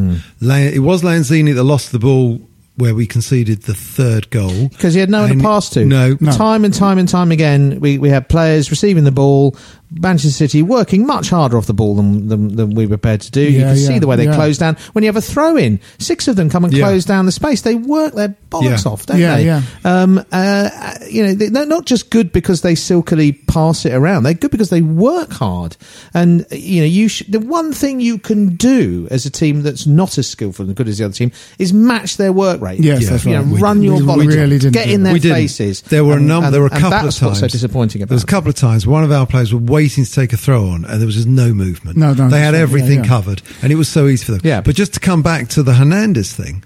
Lan- 0.47 0.73
it 0.75 0.81
was 0.81 1.03
Lanzini 1.03 1.55
that 1.55 1.65
lost 1.65 1.93
the 1.93 1.99
ball 1.99 2.41
where 2.77 2.95
we 2.95 3.07
conceded 3.07 3.63
the 3.63 3.73
third 3.73 4.29
goal 4.29 4.69
because 4.69 4.93
he 4.93 5.01
had 5.01 5.09
no 5.09 5.23
one 5.23 5.31
And- 5.31 5.41
to 5.41 5.47
pass 5.47 5.71
to. 5.71 5.87
No, 5.87 6.15
Time 6.17 6.63
and 6.65 6.75
time 6.75 6.99
and 6.99 7.09
time 7.09 7.33
again, 7.33 7.81
we, 7.81 7.97
we 7.97 8.11
had 8.11 8.29
players 8.29 8.71
receiving 8.71 9.05
the 9.05 9.13
ball, 9.13 9.57
Manchester 9.91 10.31
City 10.37 10.63
working 10.63 11.07
much 11.07 11.31
harder 11.31 11.57
off 11.57 11.67
the 11.67 11.75
ball 11.75 11.95
than, 11.95 12.29
than, 12.29 12.57
than 12.57 12.71
we 12.75 12.87
were 12.87 12.97
prepared 12.97 13.21
to 13.23 13.31
do. 13.31 13.41
you 13.41 13.61
can 13.61 13.69
yeah, 13.69 13.75
see 13.75 13.99
the 14.01 14.07
way 14.07 14.17
they 14.17 14.25
yeah. 14.25 14.35
close 14.35 14.59
down. 14.59 14.77
When 14.93 15.05
you 15.05 15.09
have 15.09 15.17
a 15.17 15.21
throw 15.23 15.57
in, 15.57 15.79
six 15.99 16.27
of 16.29 16.35
them 16.37 16.51
come 16.51 16.65
and 16.65 16.73
Yeah. 16.75 16.85
close 16.87 17.05
down 17.05 17.25
the 17.27 17.33
space. 17.33 17.63
They 17.63 17.77
work 17.77 18.15
their 18.15 18.35
bollocks 18.51 18.85
Yeah. 18.85 18.91
off, 18.93 19.07
don't 19.07 19.19
Yeah, 19.21 19.37
they? 19.37 19.45
yeah. 19.45 19.63
Um, 19.85 20.25
uh, 20.33 20.71
you 21.09 21.23
know, 21.25 21.35
they- 21.35 21.49
they're 21.51 21.67
not 21.67 21.87
just 21.87 22.11
good 22.11 22.33
because 22.33 22.63
they 22.63 22.75
silkily 22.75 23.33
pass 23.47 23.87
it 23.87 23.93
around. 23.93 24.25
They're 24.25 24.35
good 24.35 24.51
because 24.51 24.71
they 24.71 24.83
work 24.83 25.33
hard. 25.33 25.77
And, 26.15 26.45
you 26.51 26.81
know, 26.81 26.87
you 26.87 27.09
sh- 27.09 27.23
the 27.29 27.39
one 27.41 27.73
thing 27.73 28.01
you 28.01 28.19
can 28.19 28.57
do 28.57 29.07
as 29.13 29.25
a 29.25 29.31
team 29.31 29.63
that's 29.63 29.87
not 29.87 30.19
as 30.19 30.27
skillful 30.27 30.67
and 30.67 30.75
good 30.75 30.89
as 30.89 30.99
the 30.99 31.05
other 31.05 31.15
team 31.15 31.31
is 31.59 31.73
match 31.73 32.17
their 32.17 32.33
work 32.33 32.61
rate. 32.61 32.81
Yes, 32.81 33.03
Yeah. 33.03 33.11
that's 33.11 33.25
You 33.25 33.31
know, 33.33 33.43
right. 33.43 33.47
We- 33.53 33.61
run 33.61 33.83
your 33.83 33.97
we 33.99 34.03
volley. 34.03 34.27
really 34.27 34.59
didn't 34.59 34.73
Get 34.75 34.89
in 34.91 35.05
their 35.05 35.19
faces. 35.21 35.83
There 35.83 36.05
were 36.05 36.17
a 36.17 36.21
number. 36.21 36.51
there 36.51 36.61
were 36.61 36.67
a 36.67 36.71
couple 36.71 37.09
of 37.09 37.15
times. 37.15 37.39
so 37.39 37.47
disappointing 37.47 38.03
about 38.03 38.09
There 38.11 38.17
was 38.17 38.25
a 38.25 38.27
couple 38.27 38.49
of 38.51 38.57
times 38.57 38.85
one 38.87 39.05
of 39.05 39.13
our 39.13 39.27
players 39.27 39.53
were 39.53 39.61
waiting 39.77 40.05
to 40.05 40.13
take 40.13 40.33
a 40.33 40.37
throw 40.37 40.69
on, 40.69 40.85
and 40.85 41.01
there 41.01 41.07
was 41.07 41.17
just 41.17 41.29
no 41.29 41.53
movement. 41.53 41.97
No, 41.97 42.15
no, 42.15 42.29
they 42.29 42.41
had 42.41 42.55
everything 42.55 42.99
Yeah, 42.99 43.03
yeah. 43.03 43.09
covered, 43.09 43.43
and 43.63 43.71
it 43.71 43.77
was 43.77 43.89
so 43.89 44.07
easy 44.07 44.25
for 44.25 44.33
them. 44.33 44.41
Yeah. 44.43 44.63
But 44.63 44.75
just 44.75 44.95
to 44.95 45.01
come 45.01 45.23
back 45.23 45.49
to 45.51 45.63
the 45.63 45.75
Hernandez 45.75 46.33
thing, 46.33 46.65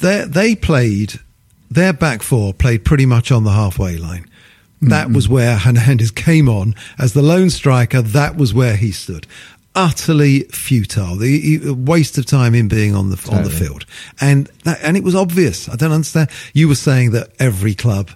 they 0.00 0.24
they 0.24 0.54
played 0.54 1.20
their 1.70 1.92
back 1.92 2.22
four 2.22 2.54
played 2.54 2.84
pretty 2.84 3.06
much 3.06 3.30
on 3.30 3.44
the 3.44 3.52
halfway 3.52 3.96
line. 3.98 4.26
That 4.80 5.06
mm-hmm. 5.06 5.14
was 5.14 5.28
where 5.28 5.58
Hernandez 5.58 6.10
came 6.10 6.48
on 6.48 6.74
as 6.98 7.12
the 7.12 7.22
lone 7.22 7.50
striker. 7.50 8.00
That 8.00 8.36
was 8.36 8.54
where 8.54 8.76
he 8.76 8.92
stood. 8.92 9.26
Utterly 9.74 10.44
futile, 10.44 11.16
the 11.16 11.70
waste 11.72 12.16
of 12.18 12.26
time 12.26 12.54
in 12.54 12.68
being 12.68 12.94
on 12.94 13.10
the 13.10 13.28
on 13.30 13.44
the 13.44 13.50
field, 13.50 13.84
and 14.20 14.50
that, 14.64 14.78
and 14.82 14.96
it 14.96 15.04
was 15.04 15.14
obvious. 15.14 15.68
I 15.68 15.76
don't 15.76 15.92
understand. 15.92 16.30
You 16.52 16.66
were 16.68 16.74
saying 16.74 17.12
that 17.12 17.30
every 17.38 17.74
club 17.74 18.10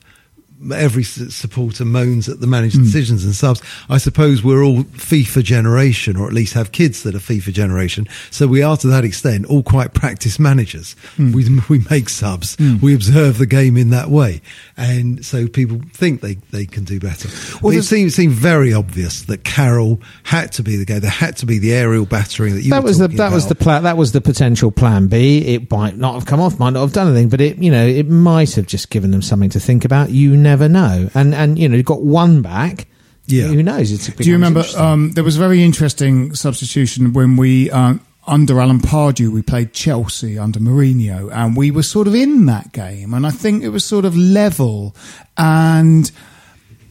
every 0.73 1.03
supporter 1.03 1.85
moans 1.85 2.29
at 2.29 2.41
the 2.41 2.47
managed 2.47 2.77
hmm. 2.77 2.85
decisions 2.85 3.25
and 3.25 3.35
subs. 3.35 3.63
I 3.89 3.99
suppose 3.99 4.43
we're 4.43 4.63
all 4.63 4.85
FIFA 4.85 5.43
generation, 5.43 6.17
or 6.17 6.27
at 6.27 6.33
least 6.33 6.55
have 6.55 6.73
kids 6.73 7.03
that 7.03 7.15
are 7.15 7.19
FIFA 7.19 7.53
generation. 7.53 8.09
So 8.31 8.47
we 8.47 8.63
are 8.63 8.77
to 8.79 8.87
that 8.89 9.05
extent 9.05 9.47
all 9.47 9.63
quite 9.63 9.95
practice 9.95 10.39
managers. 10.39 10.95
Hmm. 11.17 11.33
We 11.33 11.61
we 11.69 11.85
make 11.91 12.09
subs, 12.09 12.57
hmm. 12.57 12.79
we 12.81 12.95
observe 12.95 13.39
the 13.39 13.47
game 13.47 13.77
in 13.77 13.91
that 13.91 14.09
way, 14.09 14.43
and 14.77 15.25
so 15.25 15.49
people 15.49 15.81
think 15.93 16.21
they, 16.21 16.35
they 16.51 16.67
can 16.67 16.85
do 16.85 17.01
better. 17.01 17.29
Well, 17.63 17.77
it 17.77 17.83
seemed 17.83 18.13
seemed 18.13 18.35
very 18.35 18.73
obvious 18.73 19.23
that 19.23 19.45
Carroll 19.45 20.01
had 20.25 20.53
to 20.53 20.63
be 20.63 20.77
the 20.77 20.85
guy. 20.85 20.99
There 20.99 21.11
had 21.11 21.37
to 21.39 21.47
be 21.47 21.59
the 21.59 21.73
aerial 21.73 22.07
battering 22.07 22.55
that 22.55 22.63
you. 22.63 22.71
that 22.71 22.83
were 22.83 22.89
was 22.89 22.99
the 22.99 23.09
that 23.09 23.33
was 23.33 23.47
the 23.47 23.53
about. 23.53 23.63
plan. 23.63 23.83
That 23.85 23.97
was 23.97 24.13
the 24.13 24.21
potential 24.21 24.71
plan 24.71 25.09
B. 25.09 25.39
It 25.55 25.71
might 25.71 25.97
not 25.97 26.15
have 26.15 26.27
come 26.27 26.41
off, 26.41 26.59
might 26.59 26.71
not 26.71 26.81
have 26.81 26.93
done 26.93 27.09
anything, 27.09 27.29
but 27.29 27.41
it 27.41 27.59
you 27.59 27.71
know 27.71 27.87
it 27.87 28.09
might 28.09 28.55
have 28.55 28.67
just 28.67 28.91
given 28.91 29.11
them 29.11 29.23
something 29.23 29.51
to 29.51 29.61
think 29.61 29.85
about. 29.85 30.11
You 30.11 30.37
never 30.53 30.69
know, 30.69 31.09
and 31.15 31.35
and 31.35 31.59
you 31.59 31.69
know 31.69 31.77
you 31.77 31.83
got 31.83 32.03
one 32.03 32.43
back. 32.43 32.87
Yeah. 33.27 33.47
who 33.47 33.63
knows? 33.63 33.91
It's 33.93 34.09
Do 34.09 34.25
you 34.25 34.35
remember? 34.35 34.65
Um, 34.77 35.13
there 35.13 35.25
was 35.25 35.37
a 35.37 35.39
very 35.39 35.63
interesting 35.63 36.35
substitution 36.35 37.13
when 37.13 37.37
we, 37.37 37.71
uh, 37.71 37.95
under 38.27 38.61
Alan 38.61 38.81
Pardew, 38.81 39.31
we 39.31 39.43
played 39.43 39.73
Chelsea 39.73 40.39
under 40.39 40.59
Mourinho, 40.59 41.31
and 41.33 41.57
we 41.57 41.71
were 41.71 41.85
sort 41.85 42.09
of 42.09 42.15
in 42.15 42.47
that 42.47 42.73
game, 42.73 43.15
and 43.15 43.27
I 43.27 43.31
think 43.31 43.63
it 43.63 43.71
was 43.71 43.85
sort 43.85 44.05
of 44.05 44.17
level, 44.17 44.95
and 45.39 46.11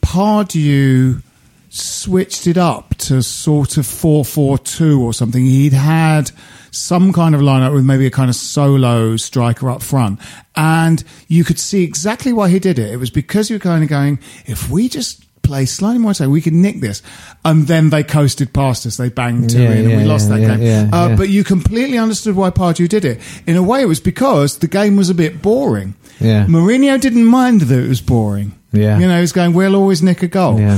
Pardew 0.01 1.21
switched 1.69 2.47
it 2.47 2.57
up 2.57 2.95
to 2.95 3.21
sort 3.21 3.77
of 3.77 3.85
4-4-2 3.85 4.99
or 4.99 5.13
something. 5.13 5.45
He'd 5.45 5.73
had 5.73 6.31
some 6.71 7.13
kind 7.13 7.35
of 7.35 7.41
lineup 7.41 7.73
with 7.73 7.85
maybe 7.85 8.05
a 8.07 8.11
kind 8.11 8.29
of 8.29 8.35
solo 8.35 9.17
striker 9.17 9.69
up 9.69 9.83
front. 9.83 10.19
And 10.55 11.03
you 11.27 11.43
could 11.43 11.59
see 11.59 11.83
exactly 11.83 12.33
why 12.33 12.49
he 12.49 12.59
did 12.59 12.79
it. 12.79 12.91
It 12.91 12.97
was 12.97 13.09
because 13.11 13.49
you 13.49 13.55
were 13.57 13.59
kind 13.61 13.83
of 13.83 13.89
going, 13.89 14.19
if 14.45 14.69
we 14.69 14.89
just 14.89 15.25
play 15.43 15.65
slightly 15.65 15.97
more 15.99 16.13
tight, 16.13 16.27
we 16.27 16.39
can 16.41 16.61
nick 16.61 16.79
this. 16.79 17.01
And 17.43 17.67
then 17.67 17.89
they 17.89 18.03
coasted 18.03 18.53
past 18.53 18.85
us. 18.85 18.97
They 18.97 19.09
banged 19.09 19.49
two 19.49 19.61
Yeah, 19.61 19.71
in 19.71 19.91
and 19.91 19.97
we 20.01 20.03
lost 20.05 20.29
yeah, 20.29 20.37
that 20.37 20.41
yeah, 20.41 20.55
game. 20.57 20.65
yeah, 20.65 20.89
uh, 20.93 21.09
yeah. 21.09 21.15
But 21.15 21.29
you 21.29 21.43
completely 21.43 21.97
understood 21.97 22.35
why 22.35 22.51
Pardew 22.51 22.87
did 22.87 23.03
it. 23.05 23.19
In 23.47 23.57
a 23.57 23.63
way, 23.63 23.81
it 23.81 23.87
was 23.87 23.99
because 23.99 24.59
the 24.59 24.67
game 24.67 24.95
was 24.95 25.09
a 25.09 25.15
bit 25.15 25.41
boring. 25.41 25.95
Yeah. 26.19 26.45
Mourinho 26.45 27.01
didn't 27.01 27.25
mind 27.25 27.61
that 27.61 27.83
it 27.83 27.87
was 27.89 27.99
boring. 28.01 28.53
Yeah. 28.71 28.99
You 28.99 29.07
know, 29.07 29.19
he's 29.19 29.33
going, 29.33 29.53
we'll 29.53 29.75
always 29.75 30.01
nick 30.01 30.23
a 30.23 30.27
goal. 30.27 30.59
Yeah. 30.59 30.77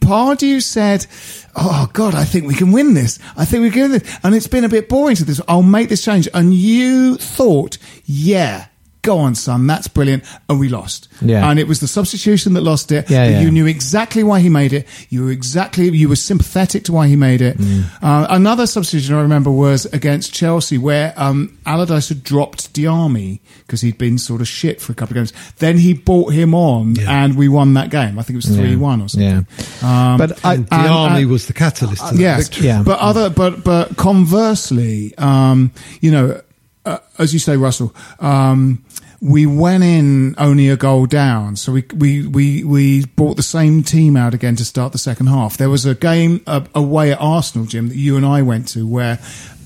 Pardew 0.00 0.62
said, 0.62 1.06
"Oh 1.54 1.90
God, 1.92 2.14
I 2.14 2.24
think 2.24 2.46
we 2.46 2.54
can 2.54 2.72
win 2.72 2.94
this. 2.94 3.18
I 3.36 3.44
think 3.44 3.62
we 3.62 3.70
can 3.70 3.82
win 3.82 3.92
this." 3.92 4.18
And 4.22 4.34
it's 4.34 4.46
been 4.46 4.64
a 4.64 4.68
bit 4.68 4.88
boring 4.88 5.16
to 5.16 5.24
this. 5.24 5.40
I'll 5.48 5.62
make 5.62 5.88
this 5.88 6.04
change. 6.04 6.28
And 6.32 6.54
you 6.54 7.16
thought, 7.16 7.76
"Yeah, 8.04 8.66
go 9.06 9.18
on, 9.18 9.34
son, 9.34 9.66
that's 9.66 9.88
brilliant." 9.88 10.22
And 10.48 10.60
we 10.60 10.68
lost. 10.68 11.08
Yeah. 11.22 11.48
And 11.48 11.58
it 11.58 11.66
was 11.66 11.80
the 11.80 11.88
substitution 11.88 12.52
that 12.54 12.60
lost 12.62 12.92
it. 12.92 13.08
Yeah, 13.08 13.26
yeah. 13.28 13.40
You 13.40 13.50
knew 13.50 13.66
exactly 13.66 14.22
why 14.22 14.40
he 14.40 14.48
made 14.50 14.72
it. 14.72 14.86
You 15.08 15.24
were 15.24 15.30
exactly 15.30 15.88
you 15.88 16.08
were 16.08 16.16
sympathetic 16.16 16.84
to 16.84 16.92
why 16.92 17.06
he 17.08 17.16
made 17.16 17.40
it. 17.40 17.56
Mm. 17.58 17.84
Uh, 18.02 18.26
another 18.30 18.66
substitution 18.66 19.14
I 19.14 19.22
remember 19.22 19.50
was 19.50 19.86
against 19.86 20.34
Chelsea, 20.34 20.76
where 20.78 21.14
um, 21.16 21.56
Allardyce 21.64 22.08
had 22.10 22.22
dropped 22.22 22.72
Diamé 22.74 23.40
because 23.66 23.80
he'd 23.80 23.98
been 23.98 24.18
sort 24.18 24.40
of 24.40 24.48
shit 24.48 24.80
for 24.80 24.92
a 24.92 24.94
couple 24.94 25.12
of 25.16 25.16
games. 25.16 25.32
Then 25.58 25.78
he 25.78 25.94
brought 25.94 26.32
him 26.32 26.54
on, 26.54 26.94
Yeah. 26.96 27.24
and 27.24 27.36
we 27.36 27.48
won 27.48 27.74
that 27.74 27.90
game. 27.90 28.18
I 28.18 28.22
think 28.22 28.34
it 28.34 28.42
was 28.46 28.56
three 28.56 28.76
one 28.76 29.00
or 29.00 29.08
something. 29.08 29.46
Yeah. 29.82 30.12
Um, 30.12 30.18
But 30.18 30.44
I- 30.44 30.54
And 30.54 30.66
the 30.68 30.88
army 30.88 31.24
was 31.24 31.46
the 31.46 31.52
catalyst. 31.52 32.06
to 32.08 32.14
that 32.14 32.20
yes, 32.20 32.48
victory. 32.48 32.66
Yeah. 32.66 32.82
but 32.82 32.98
other, 32.98 33.30
but 33.30 33.62
but 33.64 33.96
conversely, 33.96 35.14
um, 35.18 35.70
you 36.00 36.10
know, 36.10 36.40
uh, 36.86 36.98
as 37.18 37.32
you 37.32 37.38
say, 37.38 37.56
Russell, 37.56 37.94
um, 38.20 38.82
we 39.20 39.44
went 39.44 39.82
in 39.82 40.34
only 40.38 40.68
a 40.68 40.76
goal 40.76 41.06
down, 41.06 41.56
so 41.56 41.72
we 41.72 41.84
we 41.94 42.26
we 42.26 42.64
we 42.64 43.04
brought 43.04 43.36
the 43.36 43.42
same 43.42 43.82
team 43.82 44.16
out 44.16 44.34
again 44.34 44.56
to 44.56 44.64
start 44.64 44.92
the 44.92 44.98
second 44.98 45.26
half. 45.26 45.56
There 45.56 45.68
was 45.68 45.84
a 45.84 45.94
game 45.94 46.42
uh, 46.46 46.64
away 46.74 47.12
at 47.12 47.20
Arsenal, 47.20 47.66
Jim, 47.66 47.88
that 47.88 47.96
you 47.96 48.16
and 48.16 48.24
I 48.24 48.42
went 48.42 48.68
to, 48.68 48.86
where. 48.86 49.18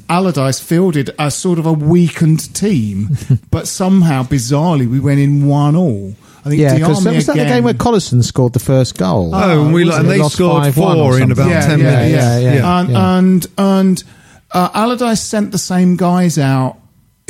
Allardyce 0.09 0.59
fielded 0.59 1.11
a 1.21 1.31
sort 1.31 1.61
of 1.61 1.67
a 1.67 1.73
weakened 1.73 2.53
team, 2.53 3.11
but 3.53 3.69
somehow, 3.69 4.25
bizarrely, 4.25 4.91
we 4.91 4.99
went 4.99 5.21
in 5.21 5.47
one 5.47 5.77
all. 5.77 6.17
I 6.45 6.49
think 6.49 6.61
yeah, 6.61 6.75
because 6.75 7.05
was 7.05 7.27
that 7.27 7.37
the 7.37 7.45
game 7.45 7.63
where 7.63 7.75
Collison 7.75 8.25
scored 8.25 8.53
the 8.53 8.59
first 8.59 8.99
goal? 8.99 9.33
Oh, 9.33 9.67
and, 9.67 9.73
we, 9.73 9.83
and 9.89 10.11
they 10.11 10.19
Lost 10.19 10.35
scored 10.35 10.65
5-1 10.65 10.75
four 10.75 11.21
in 11.21 11.31
about 11.31 11.49
yeah, 11.49 11.61
ten 11.65 11.79
yeah, 11.79 11.85
minutes. 11.85 12.13
yeah, 12.13 12.39
yeah. 12.39 12.81
And 12.81 12.97
and 12.97 13.47
and 13.57 14.05
uh, 14.51 14.71
Allardyce 14.75 15.23
sent 15.23 15.53
the 15.53 15.59
same 15.59 15.97
guys 15.97 16.39
out 16.39 16.80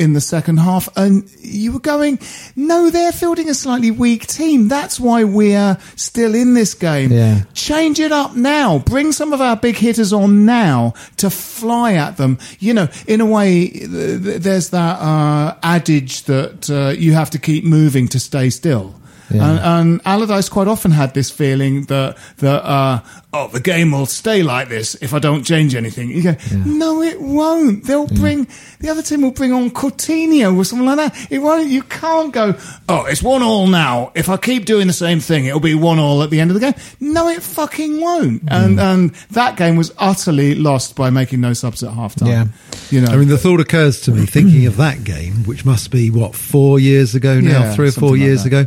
in 0.01 0.13
the 0.13 0.21
second 0.21 0.57
half, 0.57 0.89
and 0.97 1.29
you 1.39 1.71
were 1.71 1.79
going, 1.79 2.19
no, 2.55 2.89
they're 2.89 3.11
fielding 3.11 3.49
a 3.49 3.53
slightly 3.53 3.91
weak 3.91 4.25
team. 4.25 4.67
That's 4.67 4.99
why 4.99 5.23
we're 5.23 5.77
still 5.95 6.33
in 6.33 6.55
this 6.55 6.73
game. 6.73 7.11
Yeah. 7.11 7.43
Change 7.53 7.99
it 7.99 8.11
up 8.11 8.35
now. 8.35 8.79
Bring 8.79 9.11
some 9.11 9.31
of 9.31 9.41
our 9.41 9.55
big 9.55 9.77
hitters 9.77 10.11
on 10.11 10.45
now 10.45 10.95
to 11.17 11.29
fly 11.29 11.93
at 11.93 12.17
them. 12.17 12.39
You 12.59 12.73
know, 12.73 12.87
in 13.07 13.21
a 13.21 13.25
way, 13.25 13.67
th- 13.69 14.23
th- 14.23 14.41
there's 14.41 14.69
that 14.69 14.99
uh, 14.99 15.55
adage 15.61 16.23
that 16.23 16.69
uh, 16.69 16.89
you 16.89 17.13
have 17.13 17.29
to 17.29 17.39
keep 17.39 17.63
moving 17.63 18.07
to 18.09 18.19
stay 18.19 18.49
still. 18.49 18.95
Yeah. 19.29 19.49
And, 19.49 19.59
and 19.59 20.01
Allardyce 20.03 20.49
quite 20.49 20.67
often 20.67 20.91
had 20.91 21.13
this 21.13 21.31
feeling 21.31 21.85
that 21.85 22.17
that 22.37 22.65
uh, 22.65 22.99
oh 23.33 23.47
the 23.47 23.59
game 23.59 23.91
will 23.91 24.05
stay 24.05 24.43
like 24.43 24.69
this 24.69 24.95
if 24.95 25.13
I 25.13 25.19
don't 25.19 25.43
change 25.43 25.75
anything. 25.75 26.09
You 26.09 26.23
go, 26.23 26.35
no, 26.65 27.01
it 27.01 27.21
won't. 27.21 27.83
They'll 27.85 28.07
bring 28.07 28.47
the 28.79 28.89
other 28.89 29.01
team 29.01 29.21
will 29.21 29.31
bring 29.31 29.53
on 29.53 29.69
Coutinho 29.71 30.55
or 30.57 30.65
something 30.65 30.85
like 30.85 30.97
that. 30.97 31.31
It 31.31 31.39
won't. 31.39 31.69
You 31.69 31.83
can't 31.83 32.33
go. 32.33 32.55
Oh, 32.89 33.05
it's 33.05 33.21
one 33.23 33.41
all 33.41 33.67
now. 33.67 34.11
If 34.15 34.29
I 34.29 34.37
keep 34.37 34.65
doing 34.65 34.87
the 34.87 34.93
same 34.93 35.19
thing, 35.19 35.45
it'll 35.45 35.59
be 35.59 35.75
one 35.75 35.99
all 35.99 36.23
at 36.23 36.29
the 36.29 36.39
end 36.39 36.51
of 36.51 36.59
the 36.59 36.71
game. 36.71 36.81
No, 36.99 37.27
it 37.29 37.41
fucking 37.43 38.01
won't. 38.01 38.45
Mm. 38.45 38.51
And 38.51 38.79
and 38.79 39.09
that 39.31 39.57
game 39.57 39.75
was 39.75 39.93
utterly 39.97 40.55
lost 40.55 40.95
by 40.95 41.09
making 41.09 41.41
no 41.41 41.53
subs 41.53 41.83
at 41.83 41.91
half 41.93 42.15
time. 42.15 42.29
Yeah. 42.29 42.45
you 42.89 43.01
know. 43.01 43.11
I 43.11 43.17
mean, 43.17 43.27
the 43.27 43.37
thought 43.37 43.59
occurs 43.59 44.01
to 44.01 44.11
me 44.11 44.25
thinking 44.25 44.65
of 44.65 44.77
that 44.77 45.03
game, 45.03 45.43
which 45.45 45.65
must 45.65 45.91
be 45.91 46.09
what 46.11 46.35
four 46.35 46.79
years 46.79 47.15
ago 47.15 47.39
now, 47.39 47.61
Yeah, 47.61 47.75
three 47.75 47.89
or 47.89 47.91
four 47.91 48.09
something 48.09 48.11
like 48.21 48.27
years 48.27 48.45
ago. 48.45 48.65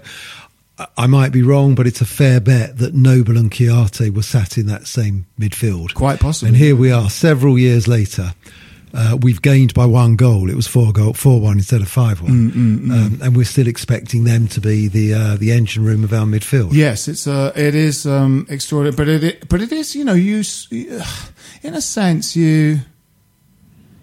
I- 0.97 1.07
might 1.07 1.31
be 1.33 1.43
wrong, 1.43 1.75
but 1.75 1.87
it's 1.87 2.01
a 2.01 2.07
fair 2.07 2.41
bet 2.41 2.79
that 2.79 2.95
Noble 2.95 3.37
and 3.39 3.51
Kouyaté 3.51 4.13
were 4.13 4.23
sat 4.23 4.59
in 4.59 4.67
that 4.67 4.87
same 4.87 5.27
midfield. 5.39 5.95
Quite 5.95 6.19
possibly. 6.21 6.49
And 6.49 6.57
here 6.57 6.75
we 6.75 6.91
are, 6.91 7.09
several 7.11 7.59
years 7.59 7.87
later, 7.87 8.35
uh, 8.93 9.17
we've 9.21 9.43
gained 9.43 9.75
by 9.75 9.87
one 9.87 10.17
goal. 10.17 10.49
It 10.51 10.57
was 10.57 10.67
four 10.67 10.93
goal, 10.93 11.13
four 11.15 11.41
one 11.41 11.59
instead 11.59 11.81
of 11.81 11.89
five 11.89 12.21
one, 12.21 12.31
um, 12.31 13.19
and 13.23 13.37
we're 13.37 13.45
still 13.45 13.67
expecting 13.67 14.25
them 14.25 14.47
to 14.49 14.61
be 14.61 14.89
the 14.89 15.15
uh, 15.15 15.37
the 15.37 15.51
engine 15.53 15.85
room 15.85 16.05
of 16.05 16.13
our 16.13 16.27
midfield. 16.27 16.73
Yes, 16.73 17.09
it's 17.09 17.27
uh, 17.27 17.53
it 17.57 17.75
is 17.75 18.07
um, 18.07 18.47
extraordinary, 18.49 18.97
but 18.97 19.09
it 19.25 19.49
but 19.49 19.61
it 19.61 19.73
is 19.73 19.97
you 19.97 20.05
know 20.05 20.15
you 20.15 20.43
in 21.63 21.75
a 21.75 21.81
sense 21.81 22.37
you 22.37 22.81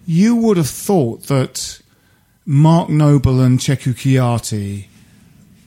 you 0.06 0.36
would 0.36 0.58
have 0.58 0.70
thought 0.70 1.24
that 1.28 1.80
Mark 2.46 2.90
Noble 2.90 3.40
and 3.40 3.60
Cheikhou 3.60 3.94
Kouyaté 3.94 4.88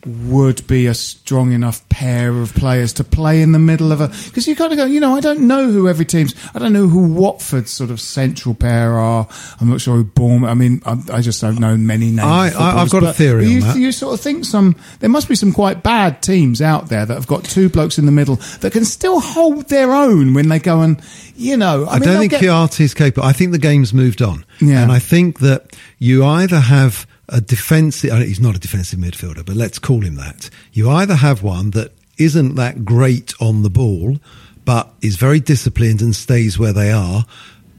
would 0.07 0.67
be 0.67 0.87
a 0.87 0.95
strong 0.95 1.53
enough 1.53 1.87
pair 1.89 2.31
of 2.31 2.55
players 2.55 2.93
to 2.95 3.05
play 3.05 3.41
in 3.43 3.53
the 3.53 3.59
middle 3.59 3.93
of 3.93 4.01
a 4.01 4.09
because 4.09 4.47
you 4.47 4.55
got 4.55 4.69
to 4.69 4.77
go 4.77 4.85
you 4.85 5.01
know 5.01 5.17
I 5.17 5.21
don't 5.21 5.47
know 5.47 5.71
who 5.71 5.89
every 5.89 6.05
team's 6.05 6.35
I 6.55 6.59
don't 6.59 6.73
know 6.73 6.87
who 6.87 7.13
Watford's 7.13 7.71
sort 7.71 7.91
of 7.91 8.01
central 8.01 8.55
pair 8.55 8.93
are 8.93 9.29
I'm 9.61 9.71
not 9.71 9.81
sure 9.81 9.97
who 9.97 10.05
Bournemouth 10.05 10.51
I 10.51 10.55
mean 10.55 10.83
I, 10.85 10.99
I 11.13 11.21
just 11.21 11.41
don't 11.41 11.59
know 11.59 11.77
many 11.77 12.07
names 12.07 12.21
I, 12.21 12.51
I, 12.51 12.83
I've 12.83 12.91
got 12.91 13.03
a 13.03 13.13
theory 13.13 13.47
on 13.47 13.51
you, 13.51 13.61
that. 13.63 13.77
you 13.77 13.93
sort 13.93 14.15
of 14.15 14.21
think 14.21 14.45
some 14.45 14.77
there 15.01 15.11
must 15.11 15.29
be 15.29 15.35
some 15.35 15.53
quite 15.53 15.83
bad 15.83 16.23
teams 16.23 16.61
out 16.61 16.89
there 16.89 17.07
that 17.07 17.15
have 17.15 17.27
got 17.27 17.45
two 17.45 17.69
blokes 17.69 17.99
in 17.99 18.07
the 18.07 18.13
middle 18.13 18.37
that 18.61 18.73
can 18.73 18.85
still 18.85 19.21
hold 19.21 19.69
their 19.69 19.93
own 19.93 20.35
when 20.35 20.49
they 20.49 20.59
go 20.59 20.81
and 20.81 21.01
you 21.37 21.57
know 21.57 21.85
I, 21.85 21.95
I, 21.95 21.99
mean, 21.99 22.09
don't 22.09 22.19
think 22.19 22.33
get- 22.33 22.43
Kouyaté 22.43 22.81
is 22.81 22.95
capable. 22.95 23.27
I 23.27 23.33
think 23.33 23.53
the 23.53 23.59
game's 23.59 23.93
moved 23.93 24.23
on. 24.23 24.45
Yeah. 24.61 24.83
And 24.83 24.93
I 24.93 24.99
think 24.99 25.41
that 25.41 25.77
you 25.99 26.25
either 26.25 26.61
have 26.61 27.07
a 27.29 27.41
defensive, 27.41 28.11
uh, 28.13 28.17
he's 28.19 28.41
not 28.41 28.57
a 28.57 28.59
defensive 28.59 28.99
midfielder, 28.99 29.45
but 29.45 29.57
let's 29.57 29.79
call 29.79 30.03
him 30.03 30.17
that. 30.17 30.51
You 30.73 30.91
either 30.91 31.15
have 31.17 31.43
one 31.43 31.71
that 31.71 31.93
isn't 32.19 32.55
that 32.57 32.85
great 32.85 33.35
on 33.41 33.63
the 33.63 33.71
ball, 33.71 34.19
but 34.65 34.93
is 35.03 35.17
very 35.17 35.41
disciplined 35.41 36.01
and 36.01 36.15
stays 36.15 36.59
where 36.59 36.73
they 36.73 36.91
are. 36.91 37.25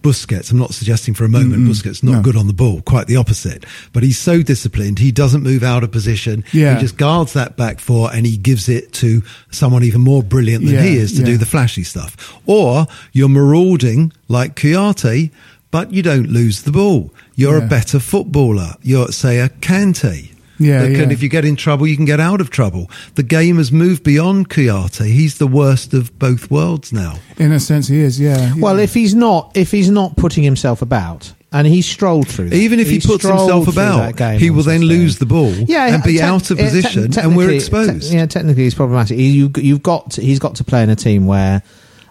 Busquets, 0.02 0.52
I'm 0.52 0.60
not 0.60 0.72
suggesting 0.76 1.16
for 1.16 1.26
a 1.26 1.30
moment 1.30 1.68
Busquets 1.68 2.04
not 2.04 2.12
No. 2.18 2.22
good 2.22 2.36
on 2.36 2.46
the 2.46 2.54
ball, 2.54 2.82
quite 2.82 3.08
the 3.08 3.16
opposite. 3.16 3.66
But 3.92 4.04
he's 4.04 4.20
so 4.20 4.44
disciplined, 4.44 5.00
he 5.00 5.12
doesn't 5.12 5.42
move 5.42 5.64
out 5.64 5.84
of 5.84 5.92
position. 5.92 6.44
Yeah. 6.54 6.76
He 6.76 6.82
just 6.82 6.96
guards 6.98 7.34
that 7.34 7.58
back 7.58 7.80
four 7.80 8.14
and 8.14 8.24
he 8.24 8.38
gives 8.38 8.70
it 8.70 8.94
to 8.94 9.24
someone 9.50 9.84
even 9.84 10.02
more 10.02 10.22
brilliant 10.22 10.64
than 10.66 10.76
Yeah, 10.76 10.84
he 10.84 10.98
is 10.98 11.14
to 11.14 11.20
yeah. 11.22 11.26
do 11.26 11.38
the 11.38 11.48
flashy 11.48 11.84
stuff. 11.84 12.36
Or 12.46 12.86
you're 13.14 13.30
marauding 13.30 14.12
like 14.28 14.56
Kouyaté, 14.56 15.32
but 15.76 15.92
you 15.92 16.02
don't 16.02 16.30
lose 16.30 16.62
the 16.62 16.72
ball. 16.72 17.12
You're 17.36 17.58
Yeah. 17.58 17.66
a 17.66 17.68
better 17.68 18.00
footballer. 18.00 18.76
You're, 18.82 19.12
say, 19.12 19.40
a 19.40 19.50
Kante. 19.50 20.30
Yeah, 20.58 20.84
that 20.84 20.92
can, 20.94 21.10
yeah. 21.10 21.14
if 21.14 21.22
you 21.22 21.28
get 21.28 21.44
in 21.44 21.58
trouble, 21.58 21.86
you 21.86 21.98
can 21.98 22.06
get 22.06 22.22
out 22.22 22.40
of 22.40 22.50
trouble. 22.50 22.90
The 23.16 23.24
game 23.24 23.58
has 23.58 23.74
moved 23.74 24.02
beyond 24.06 24.48
Kouyaté. 24.48 25.08
He's 25.08 25.38
the 25.38 25.48
worst 25.48 25.94
of 25.94 26.18
both 26.18 26.50
worlds 26.50 26.94
now. 26.94 27.16
in 27.38 27.52
a 27.52 27.60
sense 27.60 27.90
he 27.90 28.00
is 28.00 28.18
yeah, 28.22 28.38
yeah. 28.38 28.54
Well, 28.58 28.80
if 28.80 28.94
he's 28.94 29.14
not, 29.14 29.52
if 29.54 29.70
he's 29.72 29.90
not 29.90 30.16
putting 30.16 30.46
himself 30.46 30.82
about, 30.82 31.34
and 31.52 31.68
he 31.68 31.82
strolled 31.82 32.30
through, 32.30 32.52
that. 32.52 32.56
Even 32.56 32.80
if 32.80 32.90
he 32.90 33.02
puts 33.02 33.26
himself 33.26 33.68
about, 33.68 34.16
game 34.16 34.40
he 34.40 34.50
will 34.50 34.64
then 34.64 34.80
Saturday. 34.80 34.98
lose 34.98 35.18
the 35.18 35.26
ball 35.26 35.52
yeah, 35.52 35.94
and 35.94 36.02
be 36.04 36.14
te- 36.20 36.22
out 36.22 36.50
of 36.52 36.58
yeah, 36.58 36.70
te- 36.70 36.72
position, 36.82 37.20
and 37.20 37.36
we're 37.36 37.52
exposed. 37.52 38.10
te- 38.10 38.16
yeah, 38.16 38.26
technically, 38.26 38.64
he's 38.64 38.76
problematic. 38.76 39.18
You, 39.18 39.52
you've 39.58 39.84
got 39.84 40.12
to, 40.12 40.22
he's 40.22 40.40
got 40.40 40.56
to 40.56 40.64
play 40.64 40.84
in 40.84 40.90
a 40.90 40.96
team 40.96 41.26
where 41.28 41.64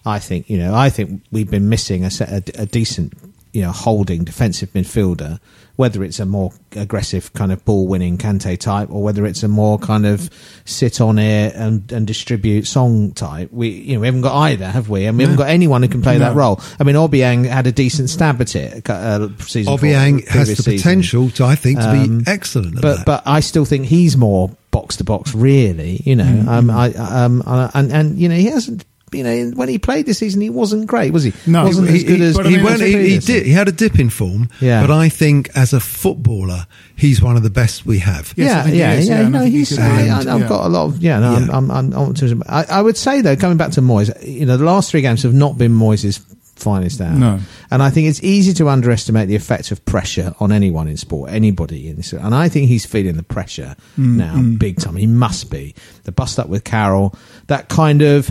I 0.05 0.19
think 0.19 0.51
you 0.51 0.59
know 0.59 0.75
I 0.75 0.91
think 0.91 1.23
we've 1.33 1.51
been 1.51 1.71
missing 1.71 2.05
a, 2.05 2.11
set, 2.11 2.29
a, 2.51 2.63
a 2.63 2.67
decent 2.67 3.15
you 3.55 3.63
know 3.63 3.73
holding 3.73 4.25
defensive 4.25 4.71
midfielder. 4.75 5.39
Whether 5.77 6.05
it's 6.05 6.21
a 6.21 6.25
more 6.25 6.53
aggressive 6.77 7.33
kind 7.33 7.51
of 7.51 7.65
ball 7.65 7.89
winning 7.89 8.17
Kante 8.17 8.57
type, 8.57 8.91
or 8.93 9.03
whether 9.03 9.27
it's 9.27 9.43
a 9.43 9.49
more 9.49 9.77
kind 9.77 10.07
of 10.07 10.31
sit 10.65 11.01
on 11.01 11.19
it 11.19 11.53
and, 11.57 11.91
and 11.91 12.07
distribute 12.07 12.69
song 12.69 13.11
type, 13.11 13.51
we 13.51 13.71
you 13.71 13.95
know 13.95 14.01
we 14.03 14.07
haven't 14.07 14.21
got 14.21 14.37
either, 14.37 14.69
have 14.71 14.89
we? 14.89 15.07
And 15.07 15.19
we 15.19 15.25
haven't 15.25 15.37
got 15.39 15.49
anyone 15.49 15.83
who 15.83 15.89
can 15.89 16.01
play 16.01 16.19
that 16.19 16.37
role. 16.37 16.61
I 16.79 16.85
mean, 16.85 16.95
Obiang 16.95 17.45
had 17.49 17.67
a 17.67 17.73
decent 17.73 18.09
stab 18.09 18.41
at 18.41 18.55
it. 18.55 18.89
Uh, 18.89 19.31
season 19.41 19.77
four, 19.77 19.89
Obiang 19.89 20.25
has 20.29 20.57
the 20.57 20.63
potential, 20.77 21.31
to, 21.31 21.45
I 21.45 21.57
think, 21.57 21.81
to 21.81 21.89
Um, 21.91 22.19
be 22.19 22.31
excellent 22.31 22.77
at 22.77 22.83
but 22.83 22.97
that. 22.99 23.07
but 23.07 23.23
I 23.27 23.41
still 23.41 23.65
think 23.65 23.87
he's 23.87 24.17
more 24.17 24.51
box 24.71 24.97
to 24.99 25.05
box, 25.05 25.35
really. 25.35 26.01
You 26.05 26.15
know, 26.15 26.25
Mm-hmm. 26.25 26.49
um, 26.49 26.71
I 26.71 26.93
um, 26.95 27.43
uh, 27.45 27.71
and 27.75 27.91
and 27.93 28.17
you 28.17 28.29
know 28.29 28.37
he 28.37 28.47
hasn't. 28.47 28.85
You 29.15 29.25
know, 29.25 29.51
when 29.55 29.69
he 29.69 29.79
played 29.79 30.07
this 30.07 30.19
season, 30.19 30.41
he 30.41 30.51
wasn't 30.51 30.87
great, 30.87 31.13
was 31.13 31.25
he? 31.25 31.33
No. 31.47 31.65
wasn't 31.65 31.89
He- 31.91 31.97
as 31.97 32.05
good 32.05 32.19
he- 32.21 32.25
as 32.27 32.37
but 32.37 32.47
I 32.47 32.51
he, 32.51 32.57
mean, 32.57 32.65
went, 32.65 32.81
he, 32.83 33.09
he 33.11 33.19
did. 33.19 33.47
He 33.47 33.53
had 33.53 33.69
a 33.69 33.73
dip 33.73 33.99
in 33.99 34.11
form, 34.11 34.49
Yeah. 34.61 34.87
but 34.87 34.91
I 34.93 35.09
think 35.09 35.51
as 35.55 35.73
a 35.73 35.81
footballer, 35.81 36.67
he's 36.97 37.23
one 37.23 37.37
of 37.37 37.43
the 37.43 37.51
best 37.51 37.87
we 37.87 38.01
have. 38.01 38.33
Yes, 38.37 38.67
yeah, 38.67 38.71
he 38.73 38.79
yeah, 38.79 38.93
is, 38.95 39.09
yeah. 39.09 39.21
yeah, 39.21 39.27
and 39.27 39.37
I 39.37 39.39
no, 39.41 39.45
he 39.47 39.51
he's. 39.59 39.79
I, 39.79 39.83
be, 40.05 40.11
I, 40.11 40.21
and- 40.21 40.31
I've 40.31 40.41
yeah. 40.43 40.49
got 40.49 40.67
a 40.67 40.69
lot 40.69 40.85
of. 40.87 41.03
Yeah, 41.03 41.19
no, 41.21 41.33
Yeah. 41.39 41.49
I'm, 41.53 41.71
I'm, 41.71 41.93
I'm, 41.95 42.43
I, 42.49 42.65
I, 42.71 42.83
would 42.83 42.97
say 42.97 43.21
though, 43.21 43.37
coming 43.37 43.57
back 43.57 43.73
to 43.73 43.81
Moyes, 43.81 44.11
you 44.27 44.47
know, 44.47 44.57
the 44.57 44.65
last 44.65 44.91
three 44.91 45.01
games 45.03 45.23
have 45.23 45.35
not 45.35 45.57
been 45.59 45.73
Moyes' 45.73 46.21
finest 46.57 47.01
hour. 47.01 47.13
No. 47.19 47.41
and 47.73 47.83
I 47.83 47.91
think 47.91 48.09
it's 48.09 48.23
easy 48.23 48.53
to 48.55 48.69
underestimate 48.69 49.27
the 49.29 49.35
effect 49.35 49.73
of 49.73 49.85
pressure 49.85 50.35
on 50.39 50.53
anyone 50.53 50.87
in 50.87 50.97
sport, 50.97 51.31
anybody 51.33 51.89
in 51.89 51.97
this. 51.97 52.13
And 52.13 52.33
I 52.35 52.49
think 52.49 52.69
he's 52.69 52.87
feeling 52.87 53.17
the 53.17 53.25
pressure 53.25 53.75
Mm, 53.99 54.17
now, 54.17 54.41
big 54.57 54.79
time. 54.79 54.95
He 54.97 55.09
must 55.09 55.51
be 55.51 55.75
the 56.05 56.13
bust 56.13 56.39
up 56.39 56.49
with 56.49 56.63
Carroll, 56.65 57.15
that 57.49 57.69
kind 57.69 58.03
of. 58.03 58.31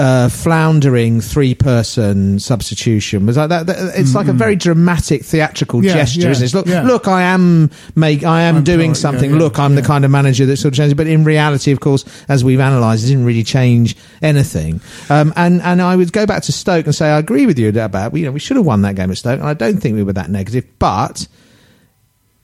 Uh, 0.00 0.30
floundering 0.30 1.20
three-person 1.20 2.38
substitution 2.38 3.26
was 3.26 3.36
like 3.36 3.50
that. 3.50 3.66
that- 3.66 3.92
It's 3.98 4.14
like 4.14 4.28
a 4.28 4.32
very 4.32 4.56
dramatic 4.56 5.22
theatrical 5.24 5.84
Yeah, 5.84 5.92
gesture, 5.92 6.20
yeah, 6.22 6.30
isn't 6.30 6.42
it? 6.42 6.46
It's, 6.46 6.54
look, 6.54 6.66
yeah. 6.66 6.82
look, 6.82 7.06
I 7.06 7.20
am 7.20 7.70
make, 7.96 8.24
I 8.24 8.42
am 8.42 8.56
I'm 8.56 8.64
doing 8.64 8.90
yeah, 8.92 8.94
something. 8.94 9.34
look, 9.36 9.58
I'm 9.58 9.74
the 9.74 9.82
kind 9.82 10.06
of 10.06 10.10
manager 10.10 10.46
that 10.46 10.56
sort 10.56 10.72
of 10.72 10.76
changes. 10.78 10.94
But 10.94 11.06
in 11.06 11.22
reality, 11.24 11.70
of 11.70 11.80
course, 11.80 12.06
as 12.30 12.42
we've 12.42 12.58
analysed, 12.58 13.04
it 13.04 13.08
didn't 13.08 13.26
really 13.26 13.44
change 13.44 13.94
anything. 14.22 14.80
Um, 15.10 15.34
and 15.36 15.60
and 15.60 15.82
I 15.82 15.96
would 15.96 16.12
go 16.12 16.24
back 16.24 16.44
to 16.44 16.52
Stoke 16.52 16.86
and 16.86 16.94
say 16.94 17.10
I 17.10 17.18
agree 17.18 17.44
with 17.44 17.58
you 17.58 17.68
about 17.68 18.16
you 18.16 18.24
know 18.24 18.32
we 18.32 18.40
should 18.40 18.56
have 18.56 18.64
won 18.64 18.80
that 18.82 18.94
game 18.96 19.10
at 19.10 19.18
Stoke, 19.18 19.38
and 19.40 19.48
I 19.48 19.52
don't 19.54 19.80
think 19.80 19.96
we 19.96 20.02
were 20.02 20.14
that 20.14 20.30
negative, 20.30 20.64
but. 20.78 21.28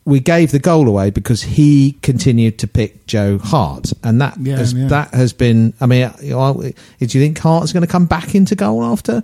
We 0.06 0.20
gave 0.20 0.52
the 0.52 0.58
goal 0.60 0.86
away 0.88 1.10
because 1.10 1.42
he 1.42 1.98
continued 2.00 2.58
to 2.60 2.66
pick 2.68 3.06
Joe 3.06 3.38
Hart, 3.38 3.92
and 4.04 4.20
that 4.22 4.38
Yeah, 4.40 4.56
has, 4.56 4.72
yeah. 4.72 4.86
that 4.88 5.12
has 5.12 5.32
been. 5.32 5.74
I 5.80 5.86
mean, 5.86 6.10
you 6.22 6.30
know, 6.30 6.54
do 6.62 6.72
you 6.98 7.08
think 7.24 7.38
Hart's 7.38 7.72
going 7.72 7.82
to 7.84 7.90
come 7.90 8.06
back 8.06 8.34
into 8.34 8.54
goal 8.54 8.84
after 8.84 9.22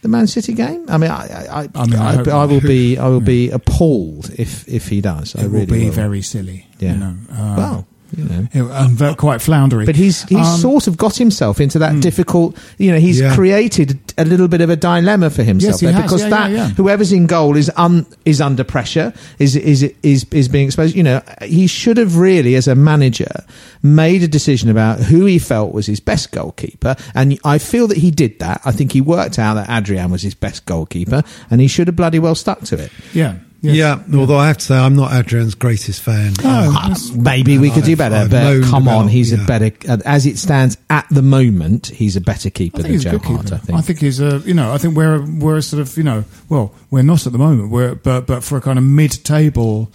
the 0.00 0.08
Man 0.08 0.26
City 0.26 0.54
game? 0.54 0.86
I 0.88 0.96
mean, 0.96 1.10
I, 1.10 1.46
I, 1.50 1.68
I, 1.74 1.86
mean, 1.86 1.96
I 1.96 2.22
I, 2.30 2.44
will 2.46 2.60
be, 2.62 2.96
I 2.98 3.08
will 3.08 3.20
be 3.36 3.50
appalled 3.50 4.30
if 4.38 4.66
if 4.68 4.88
he 4.88 5.00
does. 5.02 5.36
I 5.36 5.44
it 5.44 5.50
will 5.50 5.66
be 5.66 5.84
will. 5.84 5.92
very 5.92 6.22
silly 6.22 6.66
Yeah. 6.78 6.94
you 6.94 6.98
know 7.00 7.14
uh, 7.30 7.54
well, 7.58 7.86
you 8.16 8.24
know. 8.24 8.70
and 8.72 8.90
ve- 8.98 9.14
quite 9.14 9.40
floundery 9.40 9.86
But 9.86 9.96
he's 9.96 10.22
he's 10.24 10.38
Um, 10.38 10.58
sort 10.60 10.86
of 10.86 10.96
got 10.96 11.16
himself 11.16 11.60
into 11.60 11.78
that 11.80 12.00
difficult. 12.00 12.56
You 12.78 12.92
know, 12.92 12.98
he's 12.98 13.20
Yeah. 13.20 13.34
created 13.34 13.98
a 14.18 14.24
little 14.24 14.48
bit 14.48 14.60
of 14.60 14.70
a 14.70 14.76
dilemma 14.76 15.30
for 15.30 15.42
himself 15.42 15.72
Yes, 15.74 15.80
he 15.80 15.86
there 15.86 15.94
has. 15.94 16.02
because 16.04 16.22
Yeah, 16.22 16.28
that 16.30 16.50
yeah, 16.50 16.56
yeah. 16.56 16.68
whoever's 16.70 17.12
in 17.12 17.26
goal 17.26 17.56
is 17.56 17.70
un, 17.76 18.06
is 18.24 18.40
under 18.40 18.64
pressure, 18.64 19.12
is 19.38 19.56
is 19.56 19.82
is 20.02 20.26
is 20.30 20.48
being 20.48 20.66
exposed. 20.66 20.94
You 20.96 21.02
know, 21.02 21.20
he 21.42 21.66
should 21.66 21.96
have 21.96 22.16
really, 22.16 22.54
as 22.54 22.68
a 22.68 22.74
manager, 22.74 23.44
made 23.82 24.22
a 24.22 24.28
decision 24.28 24.70
about 24.70 25.00
who 25.00 25.24
he 25.26 25.38
felt 25.38 25.72
was 25.74 25.86
his 25.86 26.00
best 26.00 26.30
goalkeeper, 26.32 26.96
and 27.14 27.38
I 27.44 27.58
feel 27.58 27.86
that 27.88 27.98
he 27.98 28.10
did 28.10 28.38
that. 28.38 28.60
I 28.64 28.72
think 28.72 28.92
he 28.92 29.00
worked 29.00 29.38
out 29.38 29.54
that 29.54 29.68
Adrian 29.70 30.10
was 30.10 30.22
his 30.22 30.34
best 30.34 30.64
goalkeeper, 30.66 31.22
and 31.50 31.60
he 31.60 31.68
should 31.68 31.86
have 31.88 31.96
bloody 31.96 32.18
well 32.18 32.34
stuck 32.34 32.62
to 32.64 32.76
it. 32.78 32.90
yeah 33.12 33.34
yes. 33.64 33.74
Yeah, 33.76 34.18
although 34.18 34.36
I 34.36 34.46
have 34.48 34.58
to 34.58 34.64
say, 34.64 34.76
I'm 34.76 34.94
not 34.94 35.12
Adrian's 35.12 35.54
greatest 35.54 36.00
fan. 36.02 36.34
No, 36.42 36.48
Um, 36.50 36.74
that's- 36.74 37.10
Maybe 37.12 37.58
we 37.58 37.70
could 37.70 37.84
do 37.84 37.96
better, 37.96 38.14
I've 38.16 38.30
but 38.30 38.44
moaned 38.44 38.64
come 38.66 38.86
on, 38.88 38.94
about- 39.04 39.10
he's 39.10 39.32
a 39.32 39.38
better. 39.38 39.72
uh, 39.88 39.98
As 40.04 40.26
it 40.26 40.38
stands 40.38 40.76
at 40.90 41.06
the 41.10 41.22
moment, 41.22 41.86
he's 41.88 42.14
a 42.16 42.20
better 42.20 42.50
keeper 42.50 42.78
I 42.78 42.82
than 42.82 42.90
think 42.92 43.02
he's 43.02 43.06
a 43.06 43.10
Joe 43.10 43.18
good 43.18 43.26
Hart. 43.26 43.46
keeper. 43.62 43.74
I 43.74 43.80
think. 43.80 43.98
he's 44.00 44.20
a 44.20 44.42
you 44.44 44.54
know 44.54 44.72
I 44.72 44.78
think 44.78 44.96
we're 44.96 45.20
we're 45.24 45.60
sort 45.60 45.80
of 45.80 45.96
you 45.96 46.02
know 46.04 46.24
well 46.48 46.72
we're 46.90 47.02
not 47.02 47.26
at 47.26 47.32
the 47.32 47.38
moment 47.38 47.70
we're 47.70 47.94
but 47.94 48.26
but 48.26 48.44
for 48.44 48.56
a 48.58 48.60
kind 48.60 48.78
of 48.78 48.84
mid-table 48.84 49.90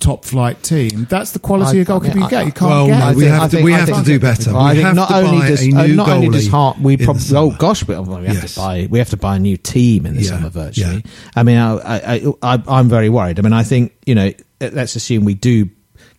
top 0.00 0.24
flight 0.24 0.62
team 0.62 1.06
that's 1.08 1.30
the 1.30 1.38
quality 1.38 1.78
I- 1.78 1.80
of 1.82 1.86
goalkeeper 1.86 2.18
you 2.18 2.24
I- 2.24 2.30
get 2.30 2.46
you 2.46 2.52
can't 2.52 2.70
well, 2.70 2.86
get 2.88 2.98
no, 2.98 3.14
we 3.16 3.24
have 3.24 3.42
I 3.42 3.48
to- 3.48 3.62
we 3.62 3.72
have 3.72 3.88
to 3.94 4.02
do 4.04 4.18
better. 4.18 4.52
Well, 4.52 4.60
I 4.60 4.70
We 4.72 4.74
think 4.76 4.86
have 4.88 4.96
not 4.96 5.10
only 5.12 5.46
does 5.46 5.62
uh, 5.62 5.86
not 5.86 6.08
only 6.10 6.28
does 6.28 6.48
Hart, 6.48 6.78
we 6.80 6.96
probably 6.98 7.22
oh 7.36 7.50
gosh, 7.52 7.86
we, 7.86 7.98
we 7.98 8.26
have 8.26 8.34
Yes. 8.36 8.54
to 8.54 8.60
buy 8.60 8.88
we 8.90 8.98
have 8.98 9.10
to 9.10 9.16
buy 9.16 9.36
a 9.36 9.38
new 9.38 9.56
team 9.56 10.04
in 10.04 10.16
the 10.16 10.22
Yeah, 10.22 10.30
summer 10.30 10.50
virtually. 10.50 10.96
yeah. 10.96 11.10
I 11.36 11.42
mean, 11.42 11.56
I, 11.58 11.76
I, 12.16 12.32
I, 12.42 12.62
I'm 12.68 12.88
very 12.88 13.08
worried. 13.08 13.38
I 13.38 13.42
mean, 13.42 13.52
I 13.54 13.62
think 13.62 13.92
you 14.04 14.14
know, 14.14 14.32
let's 14.60 14.94
assume 14.96 15.24
we 15.24 15.34
do 15.34 15.70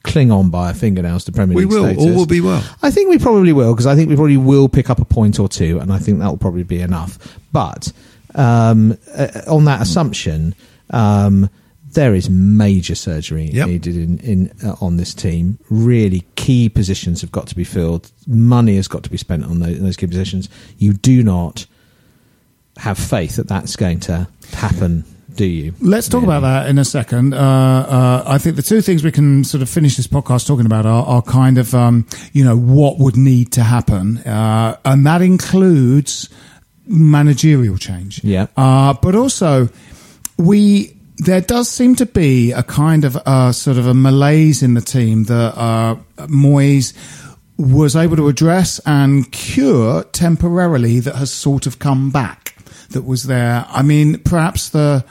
cling 0.04 0.32
on 0.32 0.50
by 0.50 0.68
our 0.68 0.74
fingernails 0.74 1.26
to 1.26 1.32
Premier 1.32 1.56
We 1.56 1.66
League 1.66 1.74
will. 1.74 1.84
status. 1.86 2.04
All 2.04 2.14
will 2.16 2.26
be 2.28 2.42
well. 2.42 2.64
I 2.82 2.92
think 2.92 3.10
we 3.10 3.18
probably 3.20 3.54
will 3.54 3.74
because 3.74 3.88
I 3.88 3.96
think 3.96 4.10
we 4.10 4.16
probably 4.16 4.38
will 4.38 4.70
pick 4.70 4.90
up 4.90 5.00
a 5.00 5.06
point 5.06 5.40
or 5.40 5.48
two, 5.50 5.80
and 5.80 5.92
I 5.92 6.00
think 6.00 6.20
that 6.20 6.28
will 6.28 6.38
probably 6.38 6.64
be 6.64 6.80
enough. 6.82 7.20
But 7.52 7.92
um, 8.36 8.98
uh, 9.16 9.28
on 9.48 9.66
that 9.66 9.82
assumption, 9.82 10.56
um, 10.92 11.50
there 11.96 12.14
is 12.16 12.30
major 12.30 12.96
surgery 12.96 13.50
Yep. 13.52 13.68
needed 13.68 13.96
in, 13.98 14.20
in 14.20 14.52
uh, 14.64 14.76
on 14.80 14.98
this 14.98 15.14
team. 15.14 15.58
Really 15.70 16.24
key 16.36 16.70
positions 16.70 17.22
have 17.22 17.32
got 17.32 17.48
to 17.48 17.56
be 17.56 17.64
filled. 17.66 18.12
Money 18.28 18.76
has 18.76 18.88
got 18.88 19.04
to 19.04 19.10
be 19.10 19.18
spent 19.18 19.44
on 19.44 19.60
those, 19.60 19.80
those 19.82 19.98
key 19.98 20.08
positions. 20.08 20.48
You 20.78 20.94
do 20.94 21.24
not 21.24 21.66
have 22.78 22.98
faith 23.00 23.38
that 23.38 23.48
that's 23.48 23.76
going 23.76 24.00
to 24.02 24.28
happen, 24.54 25.06
do 25.36 25.46
you? 25.46 25.74
Let's 25.82 26.08
talk 26.10 26.24
about 26.24 26.42
that 26.42 26.70
in 26.70 26.78
a 26.78 26.86
second. 26.86 27.34
Uh, 27.34 27.38
uh, 27.40 28.24
I 28.28 28.38
think 28.38 28.56
the 28.58 28.62
two 28.62 28.82
things 28.82 29.04
we 29.04 29.12
can 29.12 29.44
sort 29.44 29.62
of 29.62 29.70
finish 29.70 29.96
this 29.98 30.08
podcast 30.08 30.46
talking 30.48 30.66
about 30.66 30.86
are, 30.86 31.06
are 31.06 31.22
kind 31.22 31.58
of, 31.58 31.74
um, 31.74 32.06
you 32.34 32.44
know, 32.44 32.58
what 32.58 33.00
would 33.00 33.16
need 33.18 33.52
to 33.54 33.64
happen. 33.64 34.18
Uh, 34.20 34.78
and 34.86 35.06
that 35.06 35.22
includes 35.22 36.30
managerial 36.86 37.78
change. 37.78 38.24
Yeah. 38.24 38.48
Uh, 38.58 38.94
but 38.94 39.16
also, 39.16 39.70
we, 40.38 40.95
there 41.18 41.42
does 41.42 41.70
seem 41.70 41.96
to 41.96 42.06
be 42.06 42.52
a 42.52 42.64
kind 42.64 43.06
of 43.06 43.16
uh, 43.18 43.52
sort 43.52 43.78
of 43.78 43.88
a 43.88 43.94
malaise 43.94 44.62
in 44.62 44.74
the 44.74 44.82
team 44.82 45.26
that 45.26 45.58
uh, 45.58 45.96
Moyes 46.18 46.94
was 47.58 47.96
able 47.96 48.18
to 48.18 48.28
address 48.28 48.80
and 48.86 49.32
cure 49.32 50.04
temporarily 50.04 51.00
that 51.00 51.16
has 51.16 51.32
sort 51.32 51.66
of 51.66 51.80
come 51.80 52.12
back 52.12 52.56
that 52.90 53.04
was 53.04 53.24
there. 53.24 53.66
I 53.70 53.82
mean, 53.82 54.20
perhaps 54.20 54.70
the. 54.70 55.06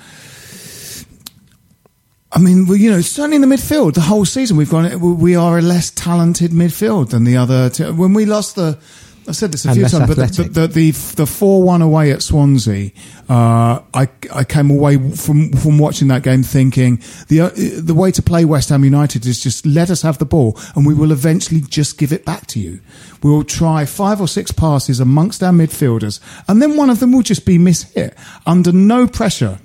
I 2.33 2.41
mean, 2.41 2.67
well, 2.67 2.77
you 2.77 2.91
know, 2.91 3.01
certainly 3.01 3.37
in 3.37 3.49
the 3.49 3.55
midfield, 3.55 3.95
the 3.95 4.01
whole 4.01 4.25
season 4.25 4.57
we've 4.57 4.71
gone. 4.71 5.21
We 5.21 5.37
are 5.37 5.59
a 5.59 5.63
less 5.63 5.91
talented 5.91 6.51
midfield 6.51 7.11
than 7.11 7.25
the 7.25 7.37
other. 7.37 7.71
When 7.93 8.13
we 8.13 8.27
lost 8.27 8.57
the, 8.57 8.79
I 9.27 9.33
said 9.33 9.53
this 9.53 9.65
a 9.65 9.73
few 9.73 9.87
times, 9.87 10.07
but 10.07 10.17
the, 10.17 10.23
athletic. 10.25 10.53
the, 10.53 10.67
the 10.67 10.91
the 11.17 11.27
four 11.27 11.63
one 11.63 11.81
away 11.81 12.11
at 12.13 12.23
Swansea, 12.23 12.91
uh, 13.29 13.81
I 13.95 14.09
I 14.33 14.45
came 14.45 14.71
away 14.71 14.99
from 15.13 15.51
from 15.53 15.79
watching 15.79 16.09
that 16.09 16.23
game 16.23 16.43
thinking 16.43 17.01
the 17.29 17.41
uh, 17.43 17.51
the 17.55 17.95
way 17.95 18.11
to 18.11 18.23
play 18.23 18.45
West 18.45 18.69
Ham 18.69 18.85
United 18.85 19.25
is 19.25 19.43
just 19.43 19.65
let 19.65 19.91
us 19.91 20.03
have 20.03 20.19
the 20.19 20.27
ball 20.27 20.59
and 20.75 20.87
we 20.87 20.95
will 20.95 21.11
eventually 21.11 21.63
just 21.63 21.97
give 21.97 22.13
it 22.13 22.25
back 22.25 22.47
to 22.49 22.61
you. 22.61 22.81
We 23.23 23.31
will 23.31 23.45
try 23.45 23.87
five 23.87 24.21
or 24.21 24.29
six 24.29 24.53
passes 24.53 25.01
amongst 25.01 25.43
our 25.43 25.53
midfielders, 25.53 26.21
and 26.47 26.61
then 26.61 26.77
one 26.77 26.91
of 26.91 27.01
them 27.01 27.13
will 27.13 27.23
just 27.23 27.47
be 27.47 27.57
mishit 27.57 28.15
under 28.47 28.73
no 28.73 29.07
pressure 29.07 29.59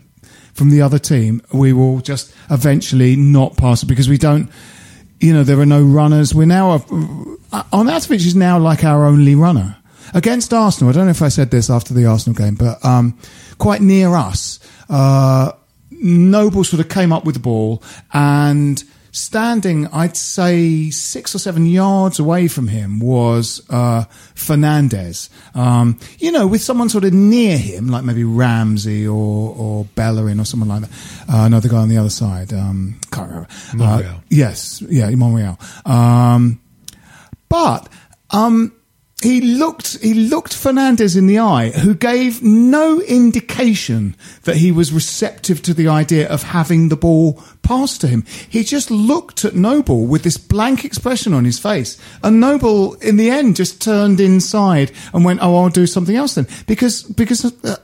from 0.53 0.69
the 0.69 0.81
other 0.81 0.99
team. 0.99 1.41
We 1.51 1.73
will 1.73 1.99
just 1.99 2.33
eventually 2.49 3.15
not 3.15 3.57
pass 3.57 3.83
it 3.83 3.87
because 3.87 4.07
we 4.07 4.17
don't 4.17 4.49
you 5.19 5.33
know, 5.33 5.43
there 5.43 5.59
are 5.59 5.65
no 5.65 5.83
runners. 5.83 6.33
We're 6.33 6.45
now, 6.45 6.71
uh, 6.71 6.79
Arnautovic 7.73 8.25
is 8.25 8.35
now 8.35 8.59
like 8.59 8.83
our 8.83 9.05
only 9.05 9.35
runner. 9.35 9.75
Against 10.13 10.53
Arsenal, 10.53 10.89
I 10.89 10.93
don't 10.93 11.05
know 11.05 11.11
if 11.11 11.21
I 11.21 11.27
said 11.27 11.51
this 11.51 11.69
after 11.69 11.93
the 11.93 12.05
Arsenal 12.05 12.35
game, 12.35 12.55
but 12.55 12.83
um, 12.83 13.17
quite 13.59 13.81
near 13.81 14.15
us, 14.15 14.59
uh, 14.89 15.51
Noble 15.91 16.63
sort 16.63 16.79
of 16.79 16.89
came 16.89 17.11
up 17.11 17.25
with 17.25 17.35
the 17.35 17.41
ball 17.41 17.83
and 18.13 18.83
standing, 19.11 19.87
I'd 19.87 20.17
say 20.17 20.89
six 20.89 21.33
or 21.35 21.39
seven 21.39 21.65
yards 21.65 22.19
away 22.19 22.47
from 22.47 22.67
him 22.67 22.99
was 22.99 23.61
uh, 23.69 24.05
Fernandes. 24.35 25.29
Um, 25.55 25.99
you 26.19 26.31
know, 26.31 26.47
with 26.47 26.61
someone 26.61 26.89
sort 26.89 27.03
of 27.03 27.13
near 27.13 27.57
him, 27.57 27.87
like 27.87 28.03
maybe 28.03 28.23
Ramsey 28.23 29.07
or, 29.07 29.55
or 29.57 29.85
Bellerin 29.95 30.39
or 30.39 30.45
someone 30.45 30.69
like 30.69 30.81
that. 30.81 30.91
Uh, 31.29 31.45
another 31.45 31.69
guy 31.69 31.77
on 31.77 31.89
the 31.89 31.97
other 31.97 32.09
side. 32.09 32.53
Um, 32.53 32.99
can't 33.11 33.29
remember. 33.29 33.47
Monreal. 33.75 34.15
Uh, 34.15 34.19
yes, 34.29 34.81
yeah, 34.87 35.09
Monreal. 35.09 35.57
Um, 35.85 36.59
but 37.49 37.89
um, 38.31 38.73
he 39.21 39.41
looked 39.41 39.97
he 40.01 40.13
looked 40.13 40.53
Fernandes 40.53 41.17
in 41.17 41.27
the 41.27 41.39
eye, 41.39 41.71
who 41.71 41.93
gave 41.93 42.41
no 42.41 43.01
indication 43.01 44.15
that 44.43 44.57
he 44.57 44.71
was 44.71 44.93
receptive 44.93 45.61
to 45.63 45.73
the 45.73 45.87
idea 45.87 46.27
of 46.29 46.43
having 46.43 46.89
the 46.89 46.95
ball 46.95 47.41
passed 47.61 48.01
to 48.01 48.07
him. 48.07 48.23
He 48.49 48.63
just 48.63 48.89
looked 48.89 49.43
at 49.43 49.55
Noble 49.55 50.05
with 50.05 50.23
this 50.23 50.37
blank 50.37 50.85
expression 50.85 51.33
on 51.33 51.45
his 51.45 51.59
face, 51.59 51.97
and 52.23 52.39
Noble, 52.39 52.93
in 52.95 53.17
the 53.17 53.29
end, 53.29 53.57
just 53.57 53.81
turned 53.81 54.19
inside 54.19 54.91
and 55.13 55.25
went, 55.25 55.41
"Oh, 55.41 55.57
I'll 55.57 55.69
do 55.69 55.87
something 55.87 56.15
else 56.15 56.35
then," 56.35 56.47
because 56.67 57.03
because. 57.03 57.45
Uh, 57.63 57.77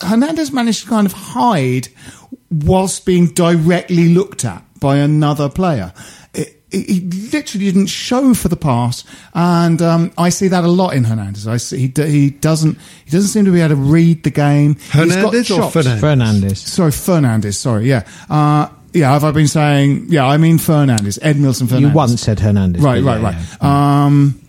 Hernandez 0.00 0.52
managed 0.52 0.84
to 0.84 0.88
kind 0.88 1.06
of 1.08 1.12
hide 1.12 1.88
whilst 2.52 3.04
being 3.04 3.26
directly 3.32 4.14
looked 4.14 4.44
at 4.44 4.62
by 4.78 4.98
another 4.98 5.48
player. 5.48 5.92
It, 6.38 6.62
it, 6.70 6.88
he 6.88 7.00
literally 7.32 7.66
didn't 7.66 7.86
show 7.86 8.34
for 8.34 8.48
the 8.48 8.56
pass, 8.56 9.02
and 9.34 9.80
um, 9.82 10.12
I 10.16 10.28
see 10.28 10.48
that 10.48 10.64
a 10.64 10.68
lot 10.68 10.94
in 10.94 11.04
Hernandez. 11.04 11.48
I 11.48 11.56
see 11.56 11.78
he, 11.78 11.88
d- 11.88 12.06
he 12.06 12.30
doesn't 12.30 12.78
he 13.04 13.10
doesn't 13.10 13.30
seem 13.30 13.44
to 13.46 13.50
be 13.50 13.60
able 13.60 13.70
to 13.70 13.80
read 13.80 14.22
the 14.22 14.30
game. 14.30 14.76
Hernandez 14.90 15.50
or. 15.50 15.62
Fernandes? 15.62 16.00
Fernandes. 16.00 16.56
Sorry, 16.56 16.90
Fernandes. 16.92 17.54
Sorry, 17.54 17.88
yeah, 17.88 18.06
uh, 18.30 18.68
yeah. 18.92 19.12
Have 19.12 19.24
I 19.24 19.32
been 19.32 19.48
saying? 19.48 20.06
Yeah, 20.10 20.26
I 20.26 20.36
mean 20.36 20.58
Fernandes, 20.58 21.18
Ed 21.22 21.36
Milson 21.36 21.68
Fernandez. 21.68 21.90
You 21.90 21.96
once 21.96 22.20
said 22.20 22.38
Hernandez. 22.38 22.82
Right, 22.82 23.02
right, 23.02 23.20
yeah, 23.20 23.24
right. 23.24 23.58
yeah. 23.62 24.04
Um, 24.04 24.40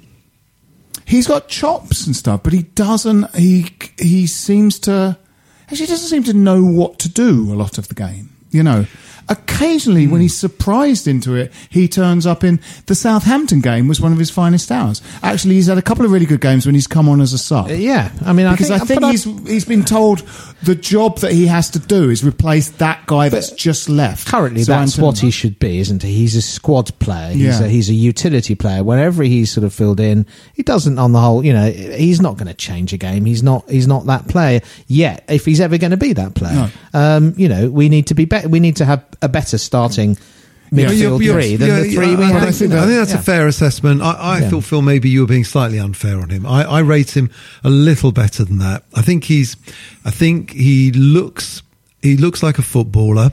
he's 1.05 1.27
got 1.27 1.47
chops 1.47 2.05
and 2.05 2.15
stuff, 2.15 2.43
but 2.43 2.53
he 2.53 2.63
doesn't. 2.63 3.33
He 3.35 3.71
he 3.97 4.27
seems 4.27 4.77
to 4.79 5.17
actually 5.63 5.87
doesn't 5.87 6.09
seem 6.09 6.23
to 6.23 6.33
know 6.33 6.63
what 6.63 6.99
to 6.99 7.09
do 7.09 7.51
a 7.51 7.55
lot 7.55 7.77
of 7.77 7.87
the 7.87 7.95
game. 7.95 8.29
You 8.51 8.63
know, 8.63 8.85
occasionally 9.29 10.07
when 10.07 10.21
he's 10.21 10.35
surprised 10.35 11.07
into 11.07 11.35
it, 11.35 11.51
he 11.69 11.87
turns 11.87 12.25
up 12.25 12.43
in 12.43 12.59
the 12.87 12.95
Southampton 12.95 13.61
game 13.61 13.87
was 13.87 14.01
one 14.01 14.11
of 14.11 14.17
his 14.17 14.29
finest 14.31 14.71
hours. 14.71 15.01
Actually, 15.21 15.55
he's 15.55 15.67
had 15.67 15.77
a 15.77 15.81
couple 15.83 16.05
of 16.05 16.11
really 16.11 16.25
good 16.25 16.41
games 16.41 16.65
when 16.65 16.73
he's 16.75 16.87
come 16.87 17.07
on 17.07 17.21
as 17.21 17.33
a 17.33 17.37
sub. 17.37 17.67
Uh, 17.67 17.73
yeah, 17.73 18.11
I 18.25 18.33
mean, 18.33 18.45
I 18.47 18.51
because 18.53 18.69
think, 18.69 18.81
I 18.81 18.85
think 18.85 19.03
he's 19.11 19.23
he's 19.47 19.65
been 19.65 19.83
told 19.85 20.19
the 20.63 20.75
job 20.75 21.19
that 21.19 21.31
he 21.31 21.45
has 21.47 21.69
to 21.71 21.79
do 21.79 22.09
is 22.09 22.23
replace 22.23 22.69
that 22.71 23.05
guy 23.05 23.29
that's 23.29 23.51
just 23.51 23.87
left. 23.87 24.27
currently 24.27 24.63
So 24.63 24.71
that's 24.73 24.93
Anton- 24.95 25.05
what 25.05 25.19
he 25.19 25.31
should 25.31 25.59
be, 25.59 25.79
isn't 25.79 26.01
he? 26.03 26.13
He's 26.13 26.35
a 26.35 26.41
squad 26.41 26.97
player. 26.99 27.31
He's 27.31 27.59
Yeah. 27.59 27.65
a 27.65 27.69
he's 27.69 27.89
a 27.89 27.93
utility 27.93 28.55
player. 28.55 28.83
Wherever 28.83 29.23
he's 29.23 29.51
sort 29.51 29.63
of 29.63 29.73
filled 29.73 29.99
in, 29.99 30.25
he 30.53 30.63
doesn't 30.63 30.97
on 30.97 31.11
the 31.11 31.19
whole. 31.21 31.45
You 31.45 31.53
know, 31.53 31.69
he's 31.69 32.19
not 32.21 32.37
going 32.37 32.47
to 32.47 32.53
change 32.53 32.93
a 32.93 32.97
game. 32.97 33.25
He's 33.25 33.43
not 33.43 33.69
he's 33.69 33.87
not 33.87 34.05
that 34.07 34.27
player 34.27 34.61
yet. 34.87 35.23
If 35.29 35.45
he's 35.45 35.61
ever 35.61 35.77
going 35.77 35.91
to 35.91 35.97
be 35.97 36.13
that 36.13 36.33
player, 36.35 36.71
um, 36.93 37.33
you 37.37 37.47
know, 37.47 37.69
we 37.69 37.89
need 37.89 38.07
to 38.07 38.15
be 38.15 38.25
better. 38.25 38.38
We 38.47 38.59
need 38.59 38.77
to 38.77 38.85
have 38.85 39.03
a 39.21 39.29
better 39.29 39.57
starting 39.57 40.17
midfield 40.71 40.99
You're- 40.99 41.25
you're- 41.25 41.43
three 41.43 41.55
than 41.55 41.81
the 41.81 41.91
three 41.93 42.15
we 42.15 42.23
I, 42.23 42.27
had. 42.27 42.47
I 42.47 42.51
think, 42.51 42.73
I 42.73 42.85
think 42.85 42.99
that's 42.99 43.13
a 43.13 43.17
fair 43.17 43.47
assessment. 43.47 44.01
I, 44.01 44.37
I 44.37 44.41
thought, 44.41 44.63
Phil, 44.63 44.81
maybe 44.81 45.09
you 45.09 45.21
were 45.21 45.27
being 45.27 45.43
slightly 45.43 45.79
unfair 45.79 46.19
on 46.19 46.29
him. 46.29 46.45
I, 46.45 46.63
I 46.63 46.79
rate 46.79 47.15
him 47.17 47.29
a 47.63 47.69
little 47.69 48.11
better 48.11 48.43
than 48.45 48.59
that. 48.59 48.83
I 48.95 49.01
think 49.01 49.23
he's, 49.23 49.57
I 50.05 50.11
think 50.11 50.51
he 50.51 50.91
looks, 50.91 51.63
he 52.01 52.17
looks 52.17 52.43
like 52.43 52.59
a 52.59 52.61
footballer. 52.61 53.31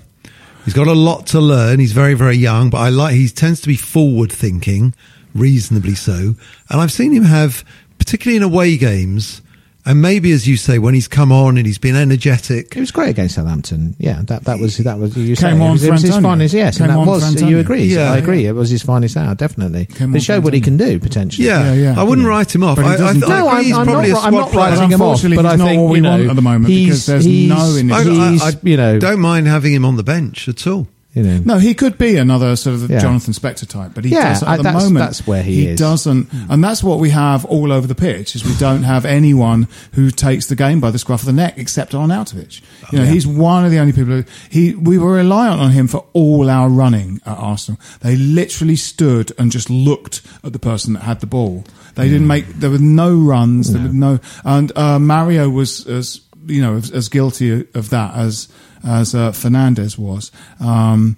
He's 0.65 0.75
got 0.75 0.89
a 0.89 0.95
lot 0.95 1.27
to 1.29 1.41
learn. 1.41 1.79
He's 1.79 1.93
very, 1.93 2.15
very 2.15 2.37
young, 2.37 2.71
but 2.71 2.79
I 2.79 2.89
like, 2.89 3.15
he 3.15 3.29
tends 3.29 3.61
to 3.61 3.69
be 3.69 3.77
forward 3.77 4.33
thinking, 4.33 4.95
reasonably 5.35 5.95
so. 5.95 6.35
And 6.71 6.81
I've 6.81 6.91
seen 6.91 7.13
him 7.13 7.23
have, 7.25 7.65
particularly 7.99 8.39
in 8.39 8.43
away 8.43 8.77
games, 8.77 9.43
and 9.87 10.03
maybe 10.03 10.32
as 10.32 10.47
you 10.47 10.57
say, 10.57 10.78
when 10.78 10.93
he's 10.95 11.09
come 11.09 11.30
on 11.32 11.57
and 11.57 11.66
he's 11.66 11.78
been 11.78 11.97
energetic, 11.97 12.76
It 12.76 12.80
was 12.80 12.91
great 12.91 13.11
against 13.11 13.37
Southampton. 13.37 13.97
Yeah, 13.99 14.20
that 14.24 14.45
that 14.45 14.59
was 14.59 14.76
that 14.78 14.99
was 14.99 15.16
you 15.16 15.37
Came 15.37 15.37
saying. 15.37 15.61
on 15.62 15.68
it 15.68 15.72
was, 15.72 15.84
it 15.84 15.91
was 15.93 16.03
his 16.03 16.18
finest. 16.18 16.55
Yes, 16.55 16.78
Came 16.78 16.84
and 16.91 16.93
that 16.95 16.99
on 17.01 17.07
was. 17.07 17.22
You 17.22 17.28
Antonio. 17.39 17.59
agree? 17.61 17.84
Yeah. 17.84 18.12
I 18.12 18.18
agree. 18.18 18.45
It 18.47 18.53
was 18.53 18.68
his 18.68 18.82
finest 18.82 19.16
hour, 19.16 19.34
definitely. 19.34 19.87
Came 19.87 20.12
But 20.12 20.18
it 20.18 20.24
showed 20.24 20.45
what 20.45 20.53
he 20.55 20.61
can 20.61 20.76
do 20.76 20.99
potentially. 20.99 21.47
yeah, 21.47 21.72
Yeah, 21.72 21.93
yeah. 21.95 22.01
I 22.01 22.03
wouldn't 22.03 22.26
write 22.26 22.55
him 22.55 22.62
off. 22.64 22.76
But 22.76 22.84
he 22.87 22.91
I, 22.91 22.95
I, 22.95 22.97
doesn't 22.99 23.20
th- 23.22 23.26
do 23.26 23.32
I. 23.32 23.39
No, 23.39 23.47
agree 23.49 23.59
I'm, 23.59 23.64
he's 23.64 23.76
I'm 23.76 23.87
probably 23.87 24.11
not, 24.11 24.16
a 24.16 24.20
I'm 24.26 24.32
squad 24.32 24.41
not 24.41 24.51
player. 24.51 24.70
writing 24.76 24.91
him 24.91 25.03
off, 25.03 25.22
but 25.22 25.47
I 25.47 25.57
not 25.57 25.66
think 25.68 25.82
what 25.82 25.91
we 25.91 25.97
you 25.99 26.03
know, 26.03 26.11
want 26.11 26.30
at 26.30 26.37
the 26.37 26.43
moment 26.43 26.66
because 26.66 27.07
there's 27.07 27.26
no 27.26 27.76
in 27.76 27.89
his- 27.89 28.43
I, 28.43 28.47
I, 28.47 28.51
I 28.51 28.53
you 28.62 28.76
know, 28.76 28.99
don't 28.99 29.20
mind 29.20 29.47
having 29.47 29.72
him 29.72 29.84
on 29.84 29.97
the 29.97 30.03
bench 30.05 30.49
at 30.49 30.66
all. 30.66 30.89
You 31.17 31.23
know, 31.23 31.41
No, 31.45 31.59
he 31.59 31.73
could 31.73 31.97
be 31.97 32.17
another 32.19 32.55
sort 32.57 32.77
of 32.77 32.91
Yeah. 32.91 32.99
Jonathan 32.99 33.33
Spector 33.33 33.67
type, 33.67 33.93
but 33.95 34.05
he 34.05 34.11
Yeah, 34.11 34.35
doesn't 34.35 34.47
I- 34.47 34.53
at 34.53 34.55
uh, 34.55 34.57
the 34.59 34.62
that's- 34.64 34.83
moment. 34.85 35.05
that's 35.07 35.27
where 35.27 35.43
he 35.43 35.69
is. 35.69 35.79
doesn't, 35.79 36.25
hmm. 36.25 36.53
and 36.53 36.62
that's 36.62 36.85
what 36.85 36.99
we 37.01 37.09
have 37.11 37.47
all 37.47 37.73
over 37.73 37.87
the 37.87 37.95
pitch. 37.95 38.37
Is 38.37 38.45
we 38.45 38.55
don't 38.57 38.83
have 38.83 39.07
anyone 39.07 39.67
who 39.93 40.11
takes 40.11 40.47
the 40.47 40.55
game 40.55 40.79
by 40.79 40.91
the 40.91 40.99
scruff 40.99 41.21
of 41.23 41.27
the 41.27 41.33
neck 41.33 41.55
except 41.57 41.93
Arnautovic. 41.93 42.61
You 42.93 42.99
know, 42.99 43.07
he's 43.07 43.27
one 43.27 43.64
of 43.64 43.71
the 43.71 43.79
only 43.79 43.95
people. 43.95 44.12
Who, 44.12 44.25
he 44.51 44.75
we 44.75 44.99
were 44.99 45.12
reliant 45.12 45.61
on 45.61 45.71
him 45.71 45.89
for 45.89 46.05
all 46.12 46.51
our 46.51 46.69
running 46.69 47.21
at 47.25 47.39
Arsenal. 47.39 47.81
They 48.03 48.14
literally 48.17 48.77
stood 48.77 49.33
and 49.39 49.51
just 49.51 49.71
looked 49.71 50.21
at 50.45 50.53
the 50.53 50.59
person 50.59 50.93
that 50.93 51.05
had 51.05 51.21
the 51.21 51.27
ball. 51.27 51.64
They 51.95 52.09
didn't 52.09 52.23
hmm. 52.23 52.29
make. 52.29 52.47
There 52.61 52.69
were 52.71 52.79
no 52.79 53.17
runs. 53.17 53.73
There 53.73 53.83
were 53.83 53.89
no, 53.89 54.21
and 54.45 54.71
uh, 54.77 54.99
Mario 54.99 55.49
was 55.49 55.87
as 55.87 56.21
you 56.47 56.62
know 56.62 56.76
as, 56.76 57.09
guilty 57.09 57.66
of 57.74 57.90
that 57.90 58.14
as 58.14 58.49
as 58.84 59.14
uh, 59.14 59.32
Fernandes 59.32 59.99
was. 59.99 60.30
Um, 60.61 61.16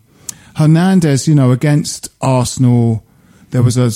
Hernandez, 0.56 1.28
you 1.28 1.34
know, 1.34 1.52
against 1.52 2.08
Arsenal, 2.20 3.04
there 3.50 3.62
was 3.62 3.76
a. 3.76 3.90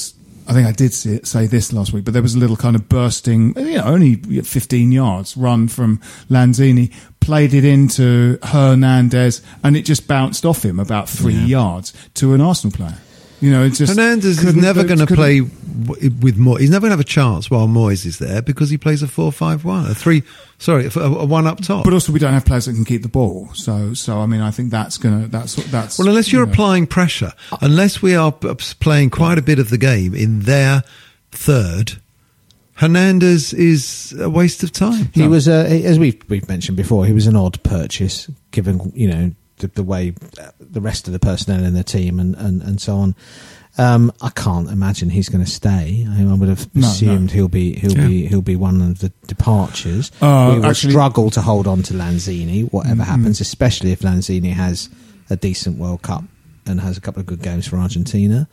I 0.48 0.54
think 0.54 0.66
I 0.66 0.72
did 0.72 0.92
see 0.92 1.14
it, 1.14 1.26
say 1.26 1.46
this 1.46 1.72
last 1.72 1.92
week, 1.92 2.04
but 2.04 2.14
there 2.14 2.22
was 2.22 2.34
a 2.34 2.38
little 2.38 2.56
kind 2.56 2.74
of 2.74 2.88
bursting, 2.88 3.54
you 3.56 3.78
know, 3.78 3.84
only 3.84 4.16
15 4.16 4.90
yards 4.90 5.36
run 5.36 5.68
from 5.68 5.98
Lanzini, 6.28 6.92
played 7.20 7.54
it 7.54 7.64
into 7.64 8.38
Hernandez, 8.42 9.40
and 9.62 9.76
it 9.76 9.82
just 9.82 10.08
bounced 10.08 10.44
off 10.44 10.64
him 10.64 10.80
about 10.80 11.08
three 11.08 11.34
yards 11.34 11.92
to 12.14 12.34
an 12.34 12.40
Arsenal 12.40 12.76
player. 12.76 12.98
You 13.42 13.50
know, 13.50 13.64
it's 13.64 13.78
just 13.78 13.98
Hernandez 13.98 14.44
is 14.44 14.54
never 14.54 14.84
going 14.84 15.00
to 15.00 15.06
play 15.06 15.40
with 15.40 16.38
Moyes. 16.38 16.60
He's 16.60 16.70
never 16.70 16.82
going 16.82 16.90
to 16.90 16.96
have 16.96 17.00
a 17.00 17.04
chance 17.04 17.50
while 17.50 17.66
Moyes 17.66 18.06
is 18.06 18.20
there 18.20 18.40
because 18.40 18.70
he 18.70 18.78
plays 18.78 19.02
a 19.02 19.08
four-five-one, 19.08 19.90
a 19.90 19.94
three. 19.96 20.22
Sorry, 20.58 20.86
a, 20.86 21.00
a 21.00 21.24
one 21.24 21.48
up 21.48 21.60
top. 21.60 21.82
But 21.82 21.92
also, 21.92 22.12
we 22.12 22.20
don't 22.20 22.32
have 22.32 22.44
players 22.44 22.66
that 22.66 22.74
can 22.74 22.84
keep 22.84 23.02
the 23.02 23.08
ball. 23.08 23.50
So, 23.54 23.94
so 23.94 24.20
I 24.20 24.26
mean, 24.26 24.42
I 24.42 24.52
think 24.52 24.70
that's 24.70 24.96
gonna 24.96 25.26
that's 25.26 25.56
that's 25.72 25.98
well, 25.98 26.06
unless 26.06 26.30
you're 26.30 26.42
you 26.42 26.46
know. 26.46 26.52
applying 26.52 26.86
pressure, 26.86 27.32
unless 27.60 28.00
we 28.00 28.14
are 28.14 28.30
playing 28.30 29.10
quite 29.10 29.38
a 29.38 29.42
bit 29.42 29.58
of 29.58 29.70
the 29.70 29.78
game 29.78 30.14
in 30.14 30.42
their 30.42 30.84
third, 31.32 31.94
Hernandez 32.74 33.52
is 33.52 34.14
a 34.20 34.30
waste 34.30 34.62
of 34.62 34.70
time. 34.70 35.10
he 35.14 35.26
was 35.26 35.48
uh, 35.48 35.66
as 35.68 35.98
we've 35.98 36.22
we've 36.28 36.48
mentioned 36.48 36.76
before. 36.76 37.06
He 37.06 37.12
was 37.12 37.26
an 37.26 37.34
odd 37.34 37.60
purchase, 37.64 38.30
given 38.52 38.92
you 38.94 39.08
know 39.08 39.32
the, 39.58 39.68
the 39.68 39.82
way 39.82 40.14
uh, 40.40 40.50
the 40.60 40.80
rest 40.80 41.06
of 41.06 41.12
the 41.12 41.18
personnel 41.18 41.64
in 41.64 41.74
the 41.74 41.84
team 41.84 42.18
and 42.20 42.34
and, 42.36 42.62
and 42.62 42.80
so 42.80 42.96
on. 42.96 43.14
Um, 43.78 44.12
I 44.20 44.28
can't 44.28 44.68
imagine 44.68 45.08
he's 45.08 45.30
going 45.30 45.42
to 45.42 45.50
stay. 45.50 46.06
I, 46.06 46.22
I 46.30 46.34
would 46.34 46.50
have 46.50 46.68
No, 46.76 46.86
assumed 46.86 47.28
no. 47.28 47.32
he'll 47.32 47.48
be 47.48 47.74
he'll 47.78 47.94
be 47.94 48.26
he'll 48.26 48.42
be 48.42 48.54
one 48.56 48.82
of 48.82 48.98
the 48.98 49.08
departures. 49.26 50.12
Uh, 50.20 50.50
we 50.52 50.58
will 50.60 50.66
actually- 50.66 50.90
struggle 50.92 51.30
to 51.30 51.40
hold 51.40 51.66
on 51.66 51.82
to 51.84 51.94
Lanzini, 51.94 52.70
whatever 52.70 53.02
happens, 53.02 53.40
especially 53.40 53.92
if 53.92 54.00
Lanzini 54.00 54.52
has 54.52 54.90
a 55.30 55.36
decent 55.36 55.78
World 55.78 56.02
Cup 56.02 56.24
and 56.66 56.80
has 56.82 56.98
a 56.98 57.00
couple 57.00 57.20
of 57.20 57.26
good 57.26 57.40
games 57.42 57.66
for 57.66 57.78
Argentina. 57.78 58.46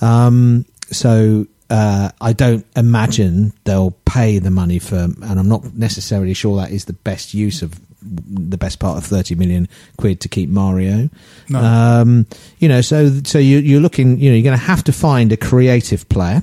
Um, 0.00 0.64
so 0.90 1.46
uh, 1.70 2.10
I 2.20 2.32
don't 2.32 2.64
imagine 2.76 3.52
they'll 3.64 3.92
pay 4.04 4.38
the 4.38 4.50
money 4.50 4.78
for, 4.78 4.96
and 4.96 5.38
I'm 5.40 5.48
not 5.48 5.74
necessarily 5.74 6.34
sure 6.34 6.56
that 6.58 6.70
is 6.70 6.84
the 6.84 6.92
best 6.92 7.34
use 7.34 7.62
of 7.62 7.74
the 8.04 8.58
best 8.58 8.78
part 8.78 8.98
of 8.98 9.04
30 9.04 9.34
million 9.34 9.68
quid 9.96 10.20
to 10.20 10.28
keep 10.28 10.48
Mario. 10.50 11.08
No. 11.48 11.58
Um, 11.58 12.26
you 12.58 12.68
know, 12.68 12.80
so 12.80 13.10
so 13.24 13.38
you, 13.38 13.58
you're 13.58 13.80
looking, 13.80 14.18
you 14.18 14.30
know, 14.30 14.36
you're 14.36 14.44
going 14.44 14.58
to 14.58 14.64
have 14.64 14.84
to 14.84 14.92
find 14.92 15.32
a 15.32 15.36
creative 15.36 16.08
player 16.08 16.42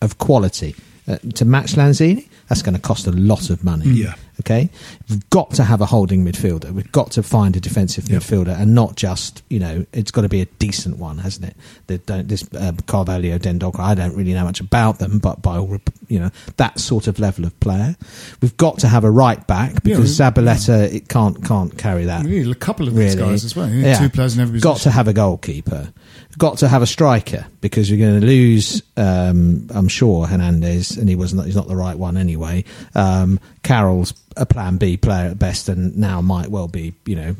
of 0.00 0.18
quality 0.18 0.74
uh, 1.08 1.18
to 1.34 1.44
match 1.44 1.72
Lanzini. 1.72 2.28
That's 2.48 2.62
going 2.62 2.74
to 2.74 2.80
cost 2.80 3.06
a 3.06 3.12
lot 3.12 3.50
of 3.50 3.64
money. 3.64 3.86
Yeah. 3.88 4.14
Okay. 4.40 4.70
We've 5.08 5.28
got 5.30 5.50
to 5.52 5.64
have 5.64 5.80
a 5.80 5.86
holding 5.86 6.24
midfielder. 6.24 6.72
We've 6.72 6.90
got 6.90 7.12
to 7.12 7.22
find 7.22 7.54
a 7.56 7.60
defensive 7.60 8.08
Yep. 8.08 8.22
midfielder 8.22 8.58
and 8.58 8.74
not 8.74 8.96
just, 8.96 9.42
you 9.50 9.60
know, 9.60 9.84
it's 9.92 10.10
got 10.10 10.22
to 10.22 10.28
be 10.28 10.40
a 10.40 10.46
decent 10.58 10.96
one, 10.98 11.18
hasn't 11.18 11.46
it? 11.46 11.56
They 11.86 11.98
don't, 11.98 12.26
this 12.28 12.42
uh, 12.54 12.72
Carvalho, 12.86 13.38
Dendoncker, 13.38 13.78
I 13.80 13.94
don't 13.94 14.16
really 14.16 14.32
know 14.32 14.44
much 14.44 14.60
about 14.60 14.98
them, 14.98 15.18
but 15.18 15.42
by 15.42 15.58
all, 15.58 15.78
you 16.08 16.18
know, 16.18 16.30
that 16.56 16.80
sort 16.80 17.06
of 17.06 17.18
level 17.18 17.44
of 17.44 17.58
player. 17.60 17.94
We've 18.40 18.56
got 18.56 18.78
to 18.80 18.88
have 18.88 19.04
a 19.04 19.10
right 19.10 19.46
back 19.46 19.82
because 19.84 20.18
we- 20.18 20.24
Zabaleta 20.24 20.92
it 20.92 21.08
can't 21.08 21.44
can't 21.44 21.76
carry 21.78 22.06
that. 22.06 22.24
Really, 22.24 22.50
a 22.50 22.54
couple 22.54 22.88
of 22.88 22.94
these 22.94 23.14
Really. 23.16 23.30
guys 23.30 23.44
as 23.44 23.54
well. 23.54 23.68
Yeah, 23.68 23.98
Two 23.98 24.08
players 24.08 24.34
in 24.34 24.40
every 24.40 24.60
Got 24.60 24.74
position. 24.74 24.90
to 24.92 24.96
have 24.96 25.08
a 25.08 25.12
goalkeeper. 25.12 25.92
Got 26.38 26.58
to 26.58 26.68
have 26.68 26.80
a 26.82 26.86
striker 26.86 27.46
because 27.60 27.90
you're 27.90 27.98
going 27.98 28.20
to 28.20 28.26
lose. 28.26 28.82
Um, 28.96 29.66
I'm 29.70 29.88
sure 29.88 30.26
Hernandez, 30.26 30.96
and 30.96 31.06
he 31.08 31.14
was 31.14 31.34
not. 31.34 31.44
He's 31.46 31.56
not 31.56 31.68
the 31.68 31.76
right 31.76 31.96
one 31.96 32.16
anyway. 32.16 32.64
Um, 32.94 33.38
Carroll's 33.62 34.14
a 34.36 34.46
Plan 34.46 34.76
B 34.76 34.96
player 34.96 35.30
at 35.30 35.38
best, 35.38 35.68
and 35.68 35.96
now 35.96 36.20
might 36.20 36.48
well 36.48 36.68
be. 36.68 36.94
You 37.06 37.16
know, 37.16 37.36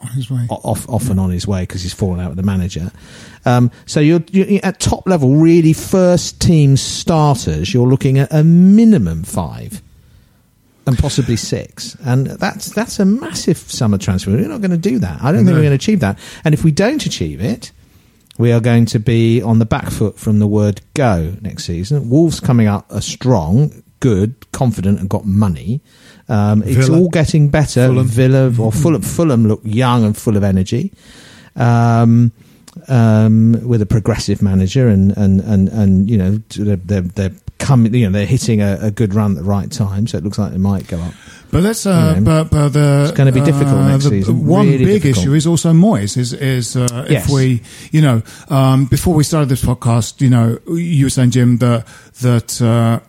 on 0.00 0.08
his 0.08 0.30
way. 0.30 0.46
off 0.50 0.88
off 0.88 1.10
and 1.10 1.18
on 1.18 1.30
his 1.30 1.46
way 1.46 1.62
because 1.62 1.82
he's 1.82 1.94
fallen 1.94 2.20
out 2.20 2.28
with 2.28 2.36
the 2.36 2.42
manager. 2.42 2.90
Um, 3.44 3.70
so 3.86 4.00
you're, 4.00 4.22
you're 4.30 4.60
at 4.62 4.80
top 4.80 5.06
level, 5.06 5.36
really 5.36 5.72
first 5.72 6.40
team 6.40 6.76
starters. 6.76 7.72
You're 7.72 7.88
looking 7.88 8.18
at 8.18 8.32
a 8.32 8.44
minimum 8.44 9.24
five. 9.24 9.82
And 10.86 10.96
possibly 10.96 11.36
six, 11.36 11.98
and 12.00 12.26
that's 12.26 12.70
that's 12.70 12.98
a 12.98 13.04
massive 13.04 13.58
summer 13.58 13.98
transfer. 13.98 14.30
We're 14.30 14.48
not 14.48 14.62
going 14.62 14.70
to 14.70 14.78
do 14.78 14.98
that. 15.00 15.22
I 15.22 15.32
don't 15.32 15.44
think 15.44 15.54
we're 15.54 15.60
going 15.60 15.68
to 15.68 15.74
achieve 15.74 16.00
that. 16.00 16.18
And 16.44 16.54
if 16.54 16.64
we 16.64 16.70
don't 16.70 17.04
achieve 17.04 17.42
it, 17.42 17.72
we 18.38 18.52
are 18.52 18.60
going 18.60 18.86
to 18.86 18.98
be 18.98 19.42
on 19.42 19.58
the 19.58 19.66
back 19.66 19.90
foot 19.90 20.18
from 20.18 20.38
the 20.38 20.46
word 20.46 20.80
go 20.94 21.34
next 21.42 21.64
season. 21.64 22.08
Wolves 22.08 22.40
coming 22.40 22.68
up 22.68 22.86
are 22.90 23.02
strong, 23.02 23.82
good, 24.00 24.34
confident, 24.52 25.00
and 25.00 25.08
got 25.08 25.24
money. 25.24 25.80
Um, 26.28 26.62
it's 26.64 26.88
all 26.88 27.08
getting 27.08 27.48
better. 27.48 27.86
Fulham. 27.86 28.06
Villa 28.06 28.46
or 28.58 28.72
Fulham, 28.72 29.02
Fulham 29.02 29.48
look 29.48 29.60
young 29.64 30.04
and 30.04 30.16
full 30.16 30.36
of 30.36 30.44
energy. 30.44 30.92
Um, 31.56 32.32
um, 32.86 33.66
with 33.66 33.82
a 33.82 33.86
progressive 33.86 34.40
manager 34.40 34.88
and, 34.88 35.16
and, 35.16 35.40
and, 35.40 35.68
and 35.68 36.08
you 36.08 36.16
know 36.16 36.40
they're, 36.56 37.00
they're, 37.00 37.32
coming 37.58 37.92
you 37.92 38.06
know 38.06 38.12
they're 38.16 38.24
hitting 38.24 38.62
a, 38.62 38.78
a 38.82 38.90
good 38.92 39.12
run 39.14 39.32
at 39.32 39.38
the 39.38 39.42
right 39.42 39.72
time 39.72 40.06
so 40.06 40.16
it 40.16 40.22
looks 40.22 40.38
like 40.38 40.52
they 40.52 40.58
might 40.58 40.86
go 40.86 40.96
up 41.00 41.12
But 41.50 41.62
that's 41.62 41.86
uh, 41.86 42.14
You 42.14 42.20
know, 42.20 42.44
but, 42.44 42.50
but 42.52 42.68
the 42.68 43.06
it's 43.08 43.16
gonna 43.18 43.32
be 43.32 43.40
difficult 43.40 43.78
uh, 43.78 43.88
next 43.88 44.04
the 44.04 44.10
season, 44.10 44.46
One 44.46 44.68
really 44.68 44.84
big 44.84 45.02
difficult. 45.02 45.24
issue 45.24 45.34
is 45.34 45.46
also 45.48 45.72
Moyes. 45.72 46.16
Is 46.16 46.32
is 46.32 46.76
uh, 46.76 47.06
Yes. 47.10 47.26
if 47.26 47.34
we, 47.34 47.62
you 47.90 48.00
know, 48.00 48.22
um, 48.48 48.84
before 48.84 49.12
we 49.14 49.24
started 49.24 49.48
this 49.48 49.64
podcast, 49.64 50.20
you 50.20 50.30
know, 50.30 50.60
you 50.68 51.06
were 51.06 51.10
saying 51.10 51.32
Jim 51.32 51.56
that 51.58 51.84
that. 52.20 53.00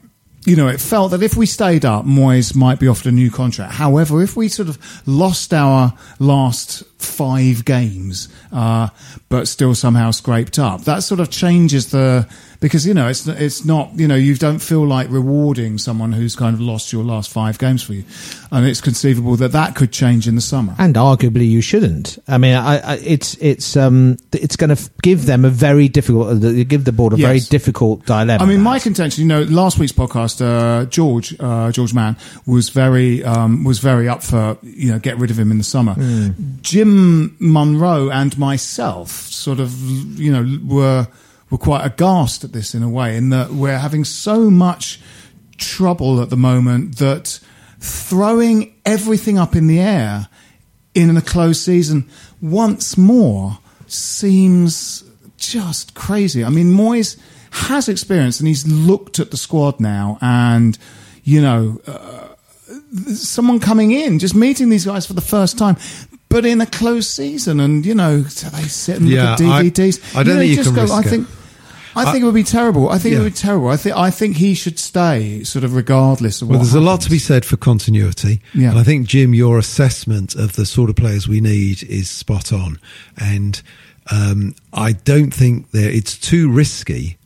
You 0.46 0.56
know, 0.56 0.68
it 0.68 0.80
felt 0.80 1.12
that 1.12 1.22
if 1.22 1.36
we 1.36 1.46
stayed 1.46 1.84
up, 1.84 2.06
Moyes 2.06 2.56
might 2.56 2.80
be 2.80 2.88
offered 2.88 3.08
a 3.08 3.12
new 3.12 3.30
contract. 3.30 3.74
However, 3.74 4.24
if 4.24 4.38
we 4.38 4.48
sort 4.48 4.70
of 4.70 4.80
lost 5.06 5.54
our 5.54 5.94
last 6.18 6.84
five 6.98 7.66
games, 7.66 8.30
uh, 8.52 8.88
but 9.28 9.48
still 9.48 9.76
somehow 9.76 10.12
scraped 10.12 10.58
up, 10.58 10.86
that 10.86 11.04
sort 11.04 11.20
of 11.20 11.30
changes 11.30 11.92
the 11.92 12.28
because 12.60 12.86
you 12.86 12.94
know 12.94 13.08
it's 13.08 13.28
it's 13.28 13.64
not 13.66 13.92
you 13.96 14.08
know 14.08 14.16
you 14.16 14.36
don't 14.36 14.60
feel 14.60 14.86
like 14.86 15.10
rewarding 15.10 15.78
someone 15.78 16.12
who's 16.12 16.36
kind 16.36 16.54
of 16.54 16.62
lost 16.62 16.92
your 16.92 17.04
last 17.04 17.30
five 17.32 17.58
games 17.58 17.82
for 17.84 17.94
you, 17.94 18.04
and 18.52 18.66
it's 18.66 18.82
conceivable 18.82 19.36
that 19.38 19.52
that 19.52 19.76
could 19.76 19.92
change 19.92 20.28
in 20.28 20.36
the 20.36 20.42
summer. 20.42 20.76
and 20.78 20.96
arguably 20.96 21.48
you 21.50 21.62
shouldn't. 21.62 22.18
I 22.28 22.38
mean 22.38 22.56
I, 22.56 22.80
I, 22.80 22.96
it's 22.98 23.36
it's 23.36 23.78
um 23.78 24.18
it's 24.34 24.56
going 24.56 24.76
to 24.76 24.90
give 25.02 25.26
them 25.26 25.46
a 25.46 25.50
very 25.50 25.88
difficult 25.88 26.44
uh, 26.44 26.64
give 26.64 26.86
the 26.86 26.92
board 26.92 27.14
a 27.14 27.16
very 27.18 27.40
difficult 27.40 28.06
dilemma. 28.06 28.44
I 28.44 28.48
mean, 28.48 28.62
my 28.62 28.80
contention, 28.80 29.22
you 29.24 29.28
know, 29.28 29.42
last 29.44 29.80
week's 29.80 29.92
podcast, 29.92 30.42
uh, 30.42 30.86
George, 30.86 31.36
uh, 31.40 31.72
George 31.72 31.94
Mann 31.94 32.16
was 32.46 32.70
very, 32.70 33.24
um, 33.24 33.64
was 33.64 33.80
very 33.80 34.08
up 34.08 34.22
for, 34.24 34.58
you 34.64 34.92
know, 34.92 35.00
get 35.00 35.18
rid 35.18 35.32
of 35.32 35.38
him 35.40 35.52
in 35.52 35.58
the 35.58 35.64
summer. 35.64 35.96
Jim 36.62 37.36
Munro 37.40 38.10
and 38.10 38.38
myself 38.38 39.10
sort 39.12 39.60
of, 39.60 39.74
you 40.20 40.32
know, 40.32 40.60
were, 40.66 41.08
were 41.50 41.58
quite 41.58 41.86
aghast 41.86 42.44
at 42.44 42.52
this 42.52 42.76
in 42.76 42.84
a 42.84 42.90
way 42.90 43.18
in 43.18 43.30
that 43.30 43.52
we're 43.52 43.78
having 43.78 44.04
so 44.04 44.50
much 44.50 45.00
trouble 45.58 46.22
at 46.22 46.30
the 46.30 46.38
moment 46.38 46.98
that 46.98 47.40
throwing 47.80 48.76
everything 48.86 49.38
up 49.38 49.56
in 49.56 49.68
the 49.68 49.80
air 49.80 50.28
in 50.94 51.16
a 51.16 51.22
closed 51.22 51.62
season 51.62 52.10
once 52.42 52.98
more 52.98 53.60
seems 53.88 55.04
just 55.38 55.94
crazy. 55.96 56.44
I 56.44 56.50
mean, 56.50 56.74
Moyes 56.74 57.18
has 57.52 57.90
experience 57.90 58.40
and 58.40 58.48
he's 58.48 58.68
looked 58.68 59.20
at 59.20 59.32
the 59.32 59.38
squad 59.38 59.80
now 59.80 60.18
and, 60.22 60.78
you 61.24 61.42
know, 61.42 61.82
uh, 61.88 62.28
someone 63.14 63.60
coming 63.60 63.92
in, 63.92 64.20
just 64.20 64.36
meeting 64.36 64.70
these 64.70 64.86
guys 64.86 65.06
for 65.06 65.14
the 65.14 65.22
first 65.22 65.58
time. 65.58 65.78
But 66.28 66.46
in 66.46 66.62
a 66.62 66.68
closed 66.68 67.10
season, 67.10 67.60
and 67.60 67.84
you 67.84 67.96
know, 67.96 68.24
so 68.24 68.50
they 68.50 68.62
sit 68.64 69.00
and 69.00 69.10
Yeah, 69.10 69.32
look 69.32 69.42
at 69.42 69.64
DVDs. 69.74 70.16
I 70.16 70.22
don't 70.22 70.36
know, 70.36 70.42
think 70.42 70.50
you 70.52 70.56
just 70.58 70.76
go, 70.76 70.84
risk 70.84 70.94
I 70.94 71.02
think, 71.02 71.28
I 71.96 72.12
think 72.12 72.22
it 72.22 72.26
would 72.26 72.34
be 72.36 72.44
terrible. 72.44 72.90
I 72.90 72.98
think 73.00 73.16
it 73.16 73.20
would 73.20 73.34
be 73.34 73.38
terrible. 73.38 73.68
I 73.70 73.78
think 73.78 73.96
I 73.96 74.12
think 74.12 74.38
he 74.38 74.54
should 74.54 74.78
stay, 74.80 75.44
sort 75.44 75.64
of 75.64 75.76
regardless 75.76 76.42
of 76.42 76.48
Well, 76.50 76.60
what. 76.60 76.64
there's 76.64 76.74
a 76.76 76.80
lot 76.80 77.02
to 77.02 77.10
be 77.10 77.20
said 77.20 77.46
for 77.46 77.58
continuity. 77.58 78.42
Yeah. 78.54 78.70
And 78.72 78.80
I 78.80 78.84
think, 78.84 79.08
Jim, 79.08 79.34
your 79.34 79.58
assessment 79.58 80.36
of 80.36 80.56
the 80.56 80.66
sort 80.66 80.90
of 80.90 80.96
players 80.96 81.28
we 81.28 81.42
need 81.42 81.84
is 81.84 82.10
spot 82.10 82.54
on. 82.54 82.80
And 83.18 83.62
um, 84.12 84.56
I 84.74 84.94
don't 84.94 85.34
think 85.34 85.72
that 85.72 85.94
it's 85.94 86.18
too 86.18 86.52
risky. 86.52 87.18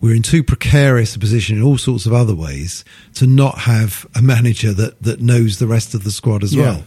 We're 0.00 0.14
in 0.14 0.22
too 0.22 0.44
precarious 0.44 1.16
a 1.16 1.18
position 1.18 1.56
in 1.56 1.62
all 1.62 1.76
sorts 1.76 2.06
of 2.06 2.12
other 2.12 2.34
ways 2.34 2.84
to 3.14 3.26
not 3.26 3.58
have 3.58 4.06
a 4.14 4.22
manager 4.22 4.72
that, 4.72 5.02
that 5.02 5.20
knows 5.20 5.58
the 5.58 5.66
rest 5.66 5.92
of 5.94 6.04
the 6.04 6.12
squad 6.12 6.44
as 6.44 6.54
Yeah. 6.54 6.62
well. 6.62 6.84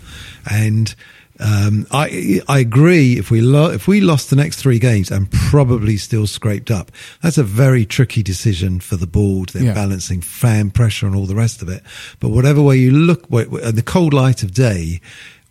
And 0.49 0.95
um, 1.41 1.87
I 1.91 2.41
I 2.47 2.59
agree. 2.59 3.17
If 3.17 3.31
we 3.31 3.41
lo- 3.41 3.71
if 3.71 3.87
we 3.87 3.99
lost 4.01 4.29
the 4.29 4.35
next 4.35 4.57
three 4.57 4.79
games 4.79 5.09
and 5.11 5.29
probably 5.31 5.97
still 5.97 6.27
scraped 6.27 6.69
up, 6.71 6.91
that's 7.21 7.37
a 7.37 7.43
very 7.43 7.85
tricky 7.85 8.21
decision 8.23 8.79
for 8.79 8.95
the 8.95 9.07
board. 9.07 9.49
They're 9.49 9.63
Yeah. 9.63 9.73
balancing 9.73 10.21
fan 10.21 10.71
pressure 10.71 11.07
and 11.07 11.15
all 11.15 11.25
the 11.25 11.35
rest 11.35 11.61
of 11.61 11.69
it. 11.69 11.83
But 12.19 12.29
whatever 12.29 12.61
way 12.61 12.77
you 12.77 12.91
look, 12.91 13.23
w- 13.29 13.45
w- 13.45 13.65
in 13.67 13.75
the 13.75 13.81
cold 13.81 14.13
light 14.13 14.43
of 14.43 14.53
day, 14.53 15.01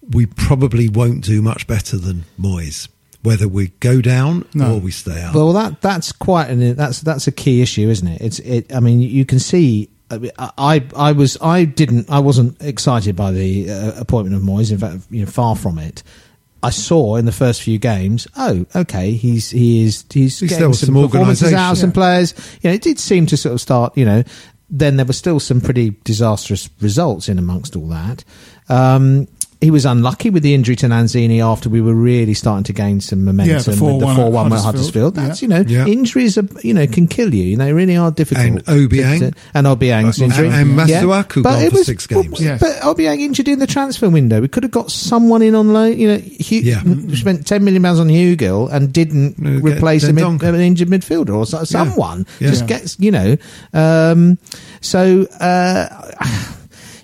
we 0.08 0.26
probably 0.26 0.88
won't 0.88 1.24
do 1.24 1.42
much 1.42 1.66
better 1.66 1.96
than 1.96 2.24
Moyes. 2.40 2.88
Whether 3.22 3.48
we 3.48 3.68
go 3.80 4.00
down 4.00 4.46
No. 4.54 4.74
or 4.76 4.80
we 4.80 4.90
stay 4.92 5.20
up. 5.22 5.34
Well, 5.34 5.52
that 5.52 5.82
that's 5.82 6.10
quite 6.10 6.48
an 6.48 6.74
that's 6.74 7.00
that's 7.00 7.26
a 7.26 7.32
key 7.32 7.60
issue, 7.60 7.90
isn't 7.90 8.08
it? 8.08 8.20
It's 8.22 8.38
it. 8.38 8.72
I 8.74 8.80
mean, 8.80 9.00
you 9.00 9.24
can 9.26 9.38
see. 9.38 9.90
I 10.10 10.84
I 10.96 11.12
was 11.12 11.38
I 11.40 11.64
didn't 11.64 12.10
I 12.10 12.18
wasn't 12.18 12.60
excited 12.62 13.14
by 13.16 13.30
the 13.30 13.70
uh, 13.70 13.92
appointment 14.00 14.36
of 14.36 14.42
Moyes. 14.42 14.72
In 14.72 14.78
fact, 14.78 15.04
you 15.10 15.24
know, 15.24 15.30
far 15.30 15.56
from 15.56 15.78
it. 15.78 16.02
I 16.62 16.70
saw 16.70 17.16
in 17.16 17.24
the 17.24 17.32
first 17.32 17.62
few 17.62 17.78
games. 17.78 18.26
Oh, 18.36 18.66
okay, 18.76 19.12
he's 19.12 19.50
he 19.50 19.84
is 19.84 20.04
he's 20.10 20.40
He's 20.40 20.50
getting 20.50 20.74
still 20.74 20.88
some, 20.88 20.94
some 20.94 21.08
performances 21.08 21.52
out 21.52 21.70
organisation. 21.70 21.76
some 21.76 21.92
players. 21.92 22.34
You 22.62 22.70
know, 22.70 22.74
it 22.74 22.82
did 22.82 22.98
seem 22.98 23.26
to 23.26 23.36
sort 23.36 23.54
of 23.54 23.60
start. 23.60 23.96
You 23.96 24.04
know, 24.04 24.24
then 24.68 24.96
there 24.96 25.06
were 25.06 25.12
still 25.14 25.40
some 25.40 25.60
pretty 25.60 25.96
disastrous 26.04 26.68
results 26.80 27.28
in 27.28 27.38
amongst 27.38 27.76
all 27.76 27.88
that. 27.88 28.24
Um, 28.68 29.26
he 29.60 29.70
was 29.70 29.84
unlucky 29.84 30.30
with 30.30 30.42
the 30.42 30.54
injury 30.54 30.74
to 30.76 30.86
Lanzini 30.86 31.40
after 31.44 31.68
we 31.68 31.80
were 31.82 31.94
really 31.94 32.32
starting 32.32 32.64
to 32.64 32.72
gain 32.72 33.00
some 33.00 33.24
momentum. 33.26 33.56
Yeah, 33.56 33.62
the 33.62 33.72
4-1 33.72 34.00
the 34.00 34.06
at 34.06 34.16
four 34.16 34.32
one 34.32 34.52
at 34.52 34.60
Huddersfield. 34.60 34.64
Huddersfield. 34.64 35.14
That's 35.16 35.42
Yeah. 35.42 35.46
you 35.46 35.48
know 35.48 35.64
Yeah. 35.68 35.86
injuries 35.92 36.38
are 36.38 36.46
you 36.62 36.72
know 36.72 36.86
can 36.86 37.06
kill 37.06 37.34
you. 37.34 37.44
You 37.44 37.56
know, 37.58 37.66
they 37.66 37.72
really 37.74 37.96
are 37.96 38.10
difficult. 38.10 38.46
And 38.46 38.64
Obiang. 38.64 39.34
and 39.54 39.66
Obiang's 39.66 40.18
And- 40.20 40.32
injury 40.32 40.48
and 40.48 40.78
Masuaku 40.78 41.42
But 41.42 41.50
gone 41.56 41.62
it 41.62 41.70
for 41.72 41.76
was- 41.78 41.86
six 41.86 42.06
games. 42.06 42.40
Yes. 42.40 42.58
But 42.60 42.80
Obiang 42.80 43.20
injured 43.20 43.48
in 43.48 43.58
the 43.58 43.66
transfer 43.66 44.08
window. 44.08 44.40
We 44.40 44.48
could 44.48 44.62
have 44.62 44.72
got 44.72 44.90
someone 44.90 45.42
in 45.42 45.54
on 45.54 45.72
loan. 45.74 45.98
You 45.98 46.08
know, 46.08 46.18
Hugh, 46.18 46.60
Yeah. 46.62 46.82
spent 47.14 47.46
ten 47.46 47.62
million 47.62 47.82
pounds 47.82 48.00
on 48.00 48.08
Hugill 48.08 48.72
and 48.72 48.92
didn't 48.92 49.38
No, 49.38 49.60
get 49.60 49.76
replace 49.76 50.04
him 50.04 50.16
in, 50.18 50.24
an 50.42 50.54
injured 50.60 50.88
midfielder 50.88 51.34
or 51.34 51.46
someone 51.66 52.24
Yeah. 52.40 52.48
just 52.50 52.66
gets 52.66 52.96
you 52.98 53.10
know. 53.10 53.36
Um, 53.74 54.38
so. 54.80 55.26
Uh, 55.38 55.86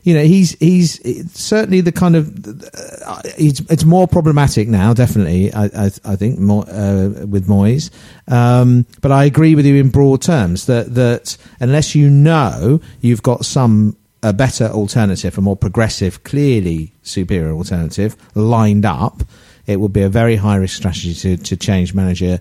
you 0.06 0.14
know, 0.14 0.22
he's 0.22 0.56
he's 0.60 1.00
certainly 1.36 1.80
the 1.80 1.90
kind 1.90 2.14
of 2.14 2.28
uh, 2.46 3.22
it's, 3.36 3.58
it's 3.68 3.84
more 3.84 4.06
problematic 4.06 4.68
now. 4.68 4.94
Definitely, 4.94 5.52
I 5.52 5.64
I, 5.64 5.90
I 6.04 6.14
think 6.14 6.38
more 6.38 6.62
uh, 6.68 7.26
with 7.26 7.48
Moyes. 7.48 7.90
Um, 8.28 8.86
but 9.00 9.10
I 9.10 9.24
agree 9.24 9.56
with 9.56 9.66
you 9.66 9.74
in 9.74 9.88
broad 9.88 10.22
terms 10.22 10.66
that 10.66 10.94
that 10.94 11.36
unless 11.58 11.96
you 11.96 12.08
know 12.08 12.80
you've 13.00 13.24
got 13.24 13.44
some 13.44 13.96
a 14.22 14.32
better 14.32 14.66
alternative, 14.66 15.36
a 15.38 15.40
more 15.40 15.56
progressive, 15.56 16.22
clearly 16.22 16.92
superior 17.02 17.50
alternative 17.50 18.16
lined 18.36 18.86
up, 18.86 19.24
it 19.66 19.80
would 19.80 19.92
be 19.92 20.02
a 20.02 20.08
very 20.08 20.36
high 20.36 20.56
risk 20.56 20.76
strategy 20.76 21.14
to, 21.14 21.36
to 21.36 21.56
change 21.56 21.94
manager 21.94 22.38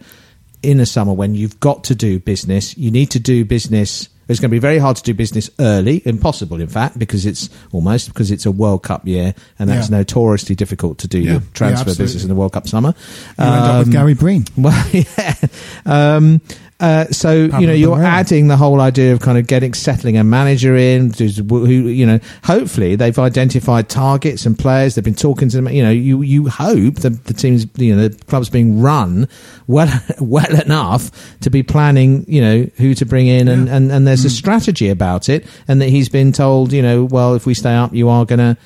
in 0.62 0.78
the 0.78 0.86
summer 0.86 1.14
when 1.14 1.34
you've 1.34 1.60
got 1.60 1.84
to 1.86 1.96
do 1.96 2.20
business. 2.20 2.78
You 2.78 2.92
need 2.92 3.10
to 3.12 3.20
do 3.20 3.44
business. 3.44 4.08
It's 4.28 4.40
going 4.40 4.50
to 4.50 4.56
be 4.56 4.60
very 4.60 4.78
hard 4.80 4.98
to 4.98 5.04
do 5.04 5.14
business 5.14 5.50
early, 5.60 6.02
impossible, 6.06 6.60
in 6.60 6.68
fact, 6.68 6.98
because 6.98 7.26
it's 7.26 7.50
almost 7.72 8.08
because 8.08 8.32
it's 8.32 8.46
a 8.46 8.52
World 8.52 8.84
Cup 8.84 9.08
year, 9.08 9.36
and 9.60 9.70
that's 9.70 9.90
Yeah. 9.90 9.98
notoriously 9.98 10.56
difficult 10.56 10.98
to 11.00 11.08
do 11.08 11.20
Yeah. 11.20 11.32
your 11.34 11.40
transfer 11.54 11.82
absolutely. 11.82 12.04
business 12.06 12.24
in 12.24 12.30
the 12.30 12.36
World 12.36 12.54
Cup 12.54 12.68
summer. 12.68 12.94
You 13.38 13.46
end 13.46 13.54
up 13.56 13.78
with 13.80 13.88
Um, 13.88 13.92
Gary 13.94 14.14
Breen. 14.16 14.46
well, 14.58 14.86
yeah. 14.92 15.36
Um, 15.86 16.42
uh, 16.82 17.06
so 17.06 17.32
you 17.34 17.66
know 17.68 17.72
you're 17.74 17.96
Barrera. 17.98 18.04
adding 18.06 18.48
the 18.50 18.58
whole 18.58 18.82
idea 18.82 19.14
of 19.14 19.22
kind 19.22 19.38
of 19.38 19.48
getting 19.48 19.74
settling 19.74 20.18
a 20.18 20.24
manager 20.26 20.76
in 20.76 21.14
who 21.14 21.68
you 21.68 22.06
know 22.06 22.20
hopefully 22.44 22.98
they've 22.98 23.18
identified 23.18 23.88
targets 23.88 24.46
and 24.46 24.60
players 24.60 24.96
they've 24.96 25.04
been 25.06 25.14
talking 25.16 25.48
to 25.48 25.56
them 25.56 25.70
you 25.70 25.82
know 25.82 25.90
you 25.92 26.22
you 26.22 26.50
hope 26.50 26.96
that 26.96 27.24
the 27.26 27.34
teams 27.34 27.66
you 27.78 27.96
know 27.96 28.08
the 28.10 28.24
club's 28.26 28.50
being 28.50 28.82
run 28.82 29.28
well 29.68 29.88
well 30.20 30.62
enough 30.62 31.12
to 31.40 31.50
be 31.50 31.64
planning 31.64 32.26
you 32.28 32.42
know 32.42 32.68
who 32.76 32.94
to 32.94 33.06
bring 33.06 33.28
in 33.28 33.48
and 33.48 33.70
and, 33.70 33.92
and 33.92 34.06
there's 34.06 34.26
a 34.26 34.28
Mm. 34.28 34.32
strategy 34.32 34.90
about 34.90 35.30
it 35.30 35.46
and 35.70 35.82
that 35.82 35.88
he's 35.90 36.10
been 36.10 36.32
told 36.34 36.74
you 36.74 36.82
know 36.82 37.06
well 37.06 37.36
if 37.36 37.46
we 37.46 37.54
stay 37.54 37.74
up 37.74 37.94
you 37.94 38.10
are 38.10 38.26
going 38.26 38.40
to 38.40 38.58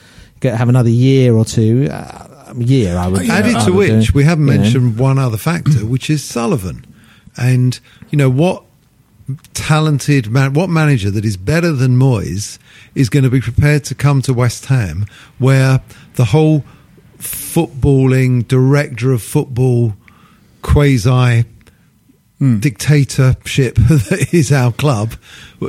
have 0.58 0.68
another 0.70 0.90
year 0.90 1.34
or 1.36 1.46
two 1.46 1.88
uh, 1.92 2.54
year 2.58 2.98
I 2.98 3.08
would 3.08 3.30
Added 3.30 3.56
I 3.56 3.66
to 3.66 3.72
would 3.74 3.88
do, 3.88 3.98
which, 4.00 4.14
we 4.16 4.24
haven't 4.24 4.48
you 4.48 4.54
know. 4.54 4.60
mentioned 4.62 4.98
one 4.98 5.20
other 5.20 5.38
factor, 5.38 5.86
which 5.86 6.10
is 6.10 6.24
Sullivan. 6.24 6.86
And, 7.38 7.80
you 8.10 8.18
know, 8.18 8.30
what 8.30 8.64
talented 9.54 10.30
man, 10.30 10.54
what 10.54 10.70
manager 10.70 11.12
that 11.12 11.26
is 11.26 11.38
better 11.38 11.72
than 11.72 11.98
Moyes 11.98 12.58
is 12.96 13.10
going 13.10 13.24
to 13.24 13.30
be 13.30 13.42
prepared 13.42 13.84
to 13.86 13.96
come 13.96 14.22
to 14.24 14.34
West 14.34 14.66
Ham, 14.66 15.06
where 15.38 15.82
the 16.16 16.26
whole 16.26 16.64
footballing 17.20 18.48
director 18.48 19.12
of 19.12 19.22
football 19.22 19.94
quasi 20.62 21.46
dictatorship 22.40 23.76
that 23.76 24.30
is 24.32 24.52
our 24.52 24.72
club, 24.72 25.14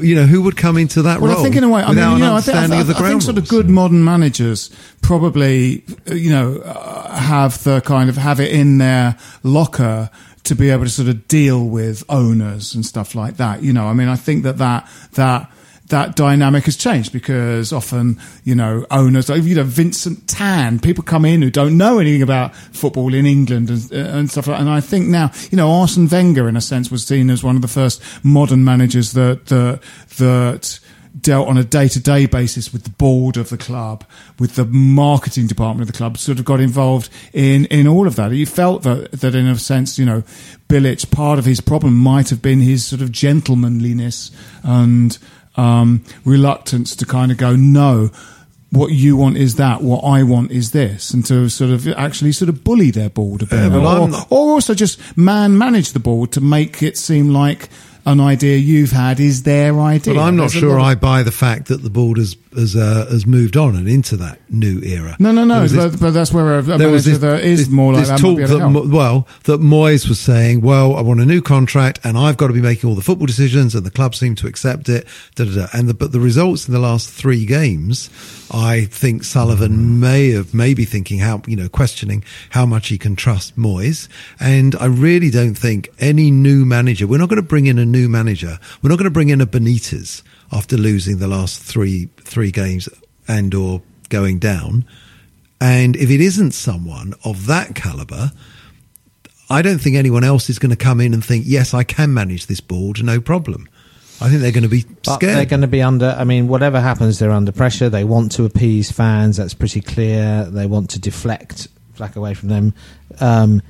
you 0.02 0.14
know, 0.14 0.26
who 0.26 0.40
would 0.42 0.56
come 0.56 0.76
into 0.76 1.02
that 1.02 1.20
Well, 1.20 1.32
role 1.32 1.40
I 1.40 1.42
think 1.42 1.56
in 1.56 1.64
a 1.64 1.68
way, 1.68 1.82
I 1.82 1.88
mean, 1.92 2.12
you 2.12 2.18
know, 2.18 2.36
I 2.36 2.40
think, 2.40 2.56
I, 2.56 2.68
think, 2.68 2.80
of 2.82 2.86
the 2.86 2.96
I 2.96 3.08
think 3.08 3.22
sort 3.22 3.38
of 3.38 3.48
good 3.48 3.68
modern 3.68 4.04
managers 4.04 4.70
probably, 5.02 5.84
you 6.06 6.30
know, 6.30 6.58
uh, 6.58 7.16
have 7.16 7.64
the 7.64 7.80
kind 7.80 8.08
of 8.08 8.16
have 8.16 8.38
it 8.38 8.52
in 8.52 8.78
their 8.78 9.16
locker 9.42 10.10
to 10.44 10.54
be 10.54 10.70
able 10.70 10.84
to 10.84 10.90
sort 10.90 11.08
of 11.08 11.28
deal 11.28 11.64
with 11.64 12.04
owners 12.08 12.74
and 12.74 12.84
stuff 12.84 13.14
like 13.14 13.36
that. 13.36 13.62
You 13.62 13.72
know, 13.72 13.86
I 13.86 13.92
mean, 13.92 14.08
I 14.08 14.16
think 14.16 14.42
that 14.44 14.58
that 14.58 14.88
that 15.12 15.50
that 15.90 16.16
dynamic 16.16 16.64
has 16.64 16.76
changed 16.76 17.12
because 17.12 17.72
often, 17.72 18.18
you 18.44 18.54
know, 18.54 18.86
owners, 18.90 19.28
like, 19.28 19.42
you 19.42 19.56
know, 19.56 19.64
Vincent 19.64 20.26
Tan, 20.28 20.78
people 20.78 21.04
come 21.04 21.24
in 21.24 21.42
who 21.42 21.50
don't 21.50 21.76
know 21.76 21.98
anything 21.98 22.22
about 22.22 22.54
football 22.54 23.12
in 23.12 23.26
England 23.26 23.70
and, 23.70 23.92
and 23.92 24.30
stuff 24.30 24.46
like 24.46 24.56
that. 24.56 24.60
And 24.60 24.70
I 24.70 24.80
think 24.80 25.08
now, 25.08 25.30
you 25.50 25.56
know, 25.56 25.70
Arsene 25.70 26.08
Wenger, 26.08 26.48
in 26.48 26.56
a 26.56 26.60
sense, 26.60 26.90
was 26.90 27.04
seen 27.04 27.28
as 27.28 27.44
one 27.44 27.56
of 27.56 27.62
the 27.62 27.68
first 27.68 28.02
modern 28.24 28.64
managers 28.64 29.12
that, 29.12 29.46
that, 29.46 29.80
that, 30.18 30.80
dealt 31.18 31.48
on 31.48 31.58
a 31.58 31.64
day-to-day 31.64 32.26
basis 32.26 32.72
with 32.72 32.84
the 32.84 32.90
board 32.90 33.36
of 33.36 33.48
the 33.48 33.58
club, 33.58 34.04
with 34.38 34.54
the 34.54 34.64
marketing 34.64 35.46
department 35.46 35.82
of 35.88 35.92
the 35.92 35.96
club, 35.96 36.16
sort 36.16 36.38
of 36.38 36.44
got 36.44 36.60
involved 36.60 37.10
in, 37.32 37.64
in 37.66 37.86
all 37.86 38.06
of 38.06 38.16
that. 38.16 38.32
He 38.32 38.44
felt 38.44 38.82
that, 38.84 39.10
that 39.12 39.34
in 39.34 39.46
a 39.46 39.58
sense, 39.58 39.98
you 39.98 40.06
know, 40.06 40.22
Bilic, 40.68 41.10
part 41.10 41.38
of 41.38 41.44
his 41.44 41.60
problem 41.60 41.96
might 41.96 42.30
have 42.30 42.40
been 42.40 42.60
his 42.60 42.86
sort 42.86 43.02
of 43.02 43.10
gentlemanliness 43.10 44.30
and 44.62 45.18
um, 45.56 46.04
reluctance 46.24 46.94
to 46.96 47.06
kind 47.06 47.32
of 47.32 47.38
go, 47.38 47.56
no, 47.56 48.10
what 48.70 48.92
you 48.92 49.16
want 49.16 49.36
is 49.36 49.56
that, 49.56 49.82
what 49.82 50.04
I 50.04 50.22
want 50.22 50.52
is 50.52 50.70
this, 50.70 51.10
and 51.10 51.26
to 51.26 51.48
sort 51.48 51.72
of 51.72 51.88
actually 51.88 52.30
sort 52.30 52.48
of 52.48 52.62
bully 52.62 52.92
their 52.92 53.10
board 53.10 53.42
a 53.42 53.46
bit, 53.46 53.56
Yeah, 53.72 53.80
or, 54.04 54.26
or 54.30 54.52
also 54.52 54.74
just 54.74 55.16
man 55.16 55.58
manage 55.58 55.90
the 55.90 55.98
board 55.98 56.30
to 56.32 56.40
make 56.40 56.80
it 56.80 56.96
seem 56.96 57.30
like 57.30 57.68
an 58.06 58.20
idea 58.20 58.56
you've 58.56 58.92
had 58.92 59.20
is 59.20 59.42
their 59.42 59.78
idea. 59.78 60.14
But 60.14 60.20
I'm 60.20 60.36
not 60.36 60.50
There's 60.50 60.60
sure 60.60 60.80
I 60.80 60.94
buy 60.94 61.22
the 61.22 61.32
fact 61.32 61.68
that 61.68 61.82
the 61.82 61.90
board 61.90 62.18
has 62.54 62.74
uh, 62.74 63.06
has 63.10 63.26
moved 63.26 63.56
on 63.56 63.76
and 63.76 63.88
into 63.88 64.16
that 64.16 64.38
new 64.50 64.80
era. 64.82 65.16
No, 65.18 65.32
no, 65.32 65.44
no. 65.44 65.66
this- 65.66 65.96
But, 65.96 66.10
that's 66.12 66.32
where 66.32 66.56
a, 66.56 66.58
a 66.58 66.62
there 66.78 66.88
was 66.88 67.04
this, 67.04 67.18
that 67.18 67.44
is 67.44 67.60
this- 67.60 67.68
more 67.68 67.92
like 67.92 68.06
that. 68.06 68.18
talk 68.18 68.36
be 68.38 68.42
able 68.42 68.58
to 68.58 68.80
that. 68.88 68.88
Well 68.88 69.28
that 69.44 69.60
Moyes 69.60 70.08
was 70.08 70.18
saying, 70.18 70.60
well, 70.60 70.96
I 70.96 71.00
want 71.00 71.20
a 71.20 71.26
new 71.26 71.40
contract 71.42 72.00
and 72.04 72.18
I've 72.18 72.36
got 72.36 72.48
to 72.48 72.52
be 72.52 72.60
making 72.60 72.88
all 72.88 72.96
the 72.96 73.02
football 73.02 73.26
decisions, 73.26 73.74
and 73.74 73.84
the 73.86 73.90
club 73.90 74.14
seemed 74.14 74.38
to 74.38 74.46
accept 74.46 74.88
it. 74.88 75.06
Da, 75.36 75.44
da, 75.44 75.54
da. 75.54 75.66
And 75.72 75.88
the, 75.88 75.94
but 75.94 76.12
the 76.12 76.20
results 76.20 76.66
in 76.66 76.74
the 76.74 76.80
last 76.80 77.08
three 77.10 77.46
games, 77.46 78.10
I 78.52 78.86
think 78.86 79.22
Sullivan 79.24 80.00
may 80.00 80.30
have 80.32 80.52
maybe 80.52 80.84
thinking 80.84 81.20
how 81.20 81.42
you 81.46 81.56
know 81.56 81.68
questioning 81.68 82.24
how 82.50 82.66
much 82.66 82.88
he 82.88 82.98
can 82.98 83.14
trust 83.16 83.56
Moyes, 83.56 84.08
and 84.40 84.74
I 84.80 84.86
really 84.86 85.30
don't 85.30 85.54
think 85.54 85.88
any 85.98 86.30
new 86.30 86.64
manager. 86.64 87.06
We're 87.06 87.18
not 87.18 87.28
going 87.28 87.36
to 87.42 87.46
bring 87.46 87.66
in 87.66 87.78
a 87.78 87.84
new 87.86 88.08
manager. 88.08 88.58
We're 88.82 88.90
not 88.90 88.96
going 88.96 89.04
to 89.04 89.10
bring 89.10 89.28
in 89.28 89.40
a 89.40 89.46
Benitez 89.46 90.22
after 90.52 90.76
losing 90.76 91.18
the 91.18 91.28
last 91.28 91.62
three 91.62 92.08
three 92.18 92.50
games 92.50 92.88
and 93.28 93.54
or 93.54 93.82
going 94.08 94.38
down. 94.38 94.84
And 95.60 95.94
if 95.96 96.10
it 96.10 96.20
isn't 96.20 96.52
someone 96.52 97.14
of 97.24 97.46
that 97.46 97.74
caliber, 97.74 98.32
I 99.50 99.62
don't 99.62 99.78
think 99.78 99.96
anyone 99.96 100.24
else 100.24 100.48
is 100.48 100.58
going 100.58 100.70
to 100.70 100.76
come 100.76 101.00
in 101.00 101.12
and 101.12 101.24
think, 101.24 101.44
yes, 101.46 101.74
I 101.74 101.82
can 101.84 102.14
manage 102.14 102.46
this 102.46 102.60
board, 102.60 103.02
no 103.04 103.20
problem. 103.20 103.68
I 104.22 104.28
think 104.28 104.42
they're 104.42 104.52
going 104.52 104.64
to 104.64 104.68
be 104.68 104.84
But 105.04 105.14
scared. 105.14 105.36
they're 105.36 105.44
going 105.46 105.62
to 105.62 105.66
be 105.66 105.82
under. 105.82 106.14
I 106.18 106.24
mean, 106.24 106.46
whatever 106.48 106.80
happens, 106.80 107.18
they're 107.18 107.30
under 107.30 107.52
pressure. 107.52 107.88
They 107.88 108.04
want 108.04 108.32
to 108.32 108.44
appease 108.44 108.90
fans. 108.90 109.38
That's 109.38 109.54
pretty 109.54 109.80
clear. 109.80 110.44
They 110.44 110.66
want 110.66 110.90
to 110.90 110.98
deflect 110.98 111.68
flack 111.94 112.16
away 112.16 112.32
from 112.34 112.48
them. 112.48 112.74
Um, 113.20 113.62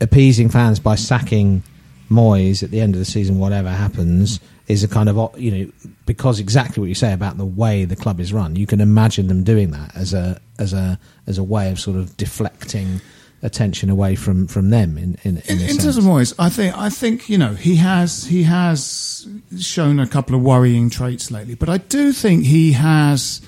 appeasing 0.00 0.48
fans 0.48 0.78
by 0.78 0.94
sacking 0.94 1.62
Moyes 2.10 2.62
at 2.62 2.70
the 2.70 2.80
end 2.80 2.94
of 2.94 2.98
the 3.00 3.04
season, 3.04 3.38
whatever 3.38 3.70
happens, 3.70 4.38
is 4.68 4.84
a 4.84 4.88
kind 4.88 5.08
of 5.08 5.40
you 5.40 5.50
know 5.50 5.72
because 6.06 6.38
exactly 6.38 6.80
what 6.80 6.88
you 6.88 6.94
say 6.94 7.12
about 7.12 7.36
the 7.38 7.44
way 7.44 7.84
the 7.84 7.96
club 7.96 8.20
is 8.20 8.32
run. 8.32 8.54
You 8.54 8.66
can 8.66 8.80
imagine 8.80 9.26
them 9.26 9.42
doing 9.42 9.70
that 9.72 9.96
as 9.96 10.14
a 10.14 10.40
as 10.58 10.72
a 10.72 10.98
as 11.26 11.38
a 11.38 11.42
way 11.44 11.70
of 11.70 11.80
sort 11.80 11.96
of 11.96 12.16
deflecting 12.16 13.00
attention 13.42 13.88
away 13.88 14.14
from 14.14 14.46
from 14.46 14.70
them. 14.70 14.98
In 14.98 15.16
in, 15.22 15.36
in, 15.38 15.42
In, 15.48 15.60
in 15.60 15.68
sense. 15.68 15.82
terms 15.84 15.96
of 15.96 16.04
Moyes, 16.04 16.34
I 16.38 16.50
think 16.50 16.76
I 16.76 16.90
think 16.90 17.28
you 17.30 17.38
know 17.38 17.54
he 17.54 17.76
has 17.76 18.24
he 18.26 18.42
has 18.44 19.26
shown 19.58 19.98
a 20.00 20.06
couple 20.06 20.36
of 20.36 20.42
worrying 20.42 20.90
traits 20.90 21.30
lately, 21.30 21.54
but 21.54 21.68
I 21.68 21.78
do 21.78 22.12
think 22.12 22.44
he 22.44 22.72
has. 22.72 23.40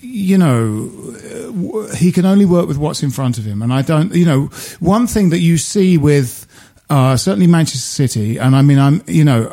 You 0.00 0.38
know, 0.38 1.88
he 1.96 2.12
can 2.12 2.24
only 2.24 2.44
work 2.44 2.68
with 2.68 2.78
what's 2.78 3.02
in 3.02 3.10
front 3.10 3.36
of 3.36 3.44
him, 3.44 3.62
and 3.62 3.72
I 3.72 3.82
don't. 3.82 4.14
You 4.14 4.24
know, 4.24 4.44
one 4.78 5.08
thing 5.08 5.30
that 5.30 5.40
you 5.40 5.58
see 5.58 5.98
with 5.98 6.46
uh, 6.88 7.16
certainly 7.16 7.48
Manchester 7.48 7.80
City, 7.80 8.38
and 8.38 8.54
I 8.54 8.62
mean, 8.62 8.78
I'm 8.78 9.02
you 9.08 9.24
know, 9.24 9.48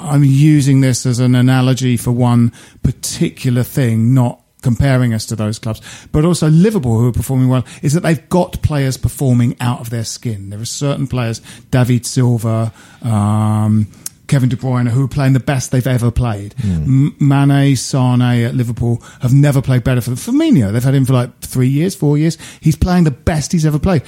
I'm 0.00 0.24
using 0.24 0.80
this 0.80 1.06
as 1.06 1.18
an 1.18 1.34
analogy 1.34 1.96
for 1.96 2.10
one 2.12 2.52
particular 2.82 3.62
thing, 3.62 4.14
not 4.14 4.42
comparing 4.62 5.14
us 5.14 5.26
to 5.26 5.36
those 5.36 5.58
clubs, 5.58 5.80
but 6.12 6.24
also 6.24 6.48
Liverpool 6.50 6.98
who 6.98 7.08
are 7.08 7.12
performing 7.12 7.48
well, 7.48 7.64
is 7.82 7.94
that 7.94 8.00
they've 8.02 8.28
got 8.28 8.60
players 8.62 8.96
performing 8.96 9.56
out 9.60 9.80
of 9.80 9.90
their 9.90 10.04
skin. 10.04 10.50
There 10.50 10.60
are 10.60 10.64
certain 10.66 11.06
players, 11.06 11.40
David 11.70 12.04
Silva, 12.04 12.72
um, 13.02 13.86
Kevin 14.26 14.48
De 14.48 14.56
Bruyne, 14.56 14.88
who 14.88 15.04
are 15.04 15.08
playing 15.08 15.32
the 15.32 15.40
best 15.40 15.72
they've 15.72 15.86
ever 15.86 16.10
played. 16.12 16.54
M- 16.62 17.16
Mane, 17.18 17.74
Sane 17.74 18.20
at 18.20 18.54
Liverpool 18.54 19.02
have 19.22 19.32
never 19.32 19.60
played 19.60 19.82
better 19.82 20.00
for 20.00 20.10
them. 20.10 20.18
Firmino, 20.18 20.72
they've 20.72 20.84
had 20.84 20.94
him 20.94 21.04
for 21.04 21.14
like 21.14 21.40
three 21.40 21.68
years, 21.68 21.96
four 21.96 22.16
years. 22.16 22.38
He's 22.60 22.76
playing 22.76 23.04
the 23.04 23.10
best 23.10 23.50
he's 23.50 23.66
ever 23.66 23.78
played. 23.80 24.02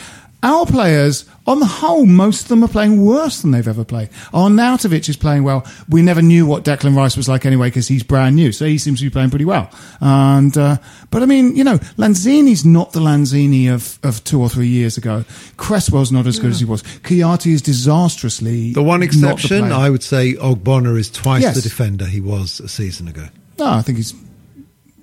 Our 0.44 0.66
players, 0.66 1.24
on 1.46 1.60
the 1.60 1.66
whole, 1.66 2.04
most 2.04 2.42
of 2.42 2.48
them 2.48 2.64
are 2.64 2.68
playing 2.68 3.04
worse 3.04 3.42
than 3.42 3.52
they've 3.52 3.68
ever 3.68 3.84
played. 3.84 4.10
Arnautovic 4.34 5.08
is 5.08 5.16
playing 5.16 5.44
well. 5.44 5.64
We 5.88 6.02
never 6.02 6.20
knew 6.20 6.46
what 6.46 6.64
Declan 6.64 6.96
Rice 6.96 7.16
was 7.16 7.28
like 7.28 7.46
anyway 7.46 7.68
because 7.68 7.86
he's 7.86 8.02
brand 8.02 8.34
new, 8.34 8.50
so 8.50 8.64
he 8.66 8.76
seems 8.76 8.98
to 8.98 9.06
be 9.06 9.10
playing 9.10 9.30
pretty 9.30 9.44
well. 9.44 9.70
And 10.00 10.56
uh, 10.58 10.78
but 11.10 11.22
I 11.22 11.26
mean, 11.26 11.54
you 11.54 11.62
know, 11.62 11.78
Lanzini's 11.96 12.64
not 12.64 12.92
the 12.92 12.98
Lanzini 12.98 13.72
of, 13.72 14.00
of 14.02 14.24
two 14.24 14.40
or 14.40 14.48
three 14.48 14.66
years 14.66 14.96
ago. 14.96 15.24
Cresswell's 15.56 16.10
not 16.10 16.26
as 16.26 16.40
good 16.40 16.50
as 16.50 16.58
he 16.58 16.64
was. 16.64 16.82
Kouyaté 16.82 17.52
is 17.52 17.62
disastrously 17.62 18.72
the 18.72 18.82
one 18.82 19.02
exception, 19.04 19.60
player. 19.66 19.72
I 19.72 19.90
would 19.90 20.02
say, 20.02 20.34
Ogbonna 20.34 20.98
is 20.98 21.08
twice 21.10 21.42
Yes. 21.42 21.54
the 21.54 21.62
defender 21.62 22.04
he 22.04 22.20
was 22.20 22.58
a 22.58 22.68
season 22.68 23.06
ago. 23.06 23.26
No, 23.60 23.66
I 23.66 23.82
think 23.82 23.98
he's 23.98 24.12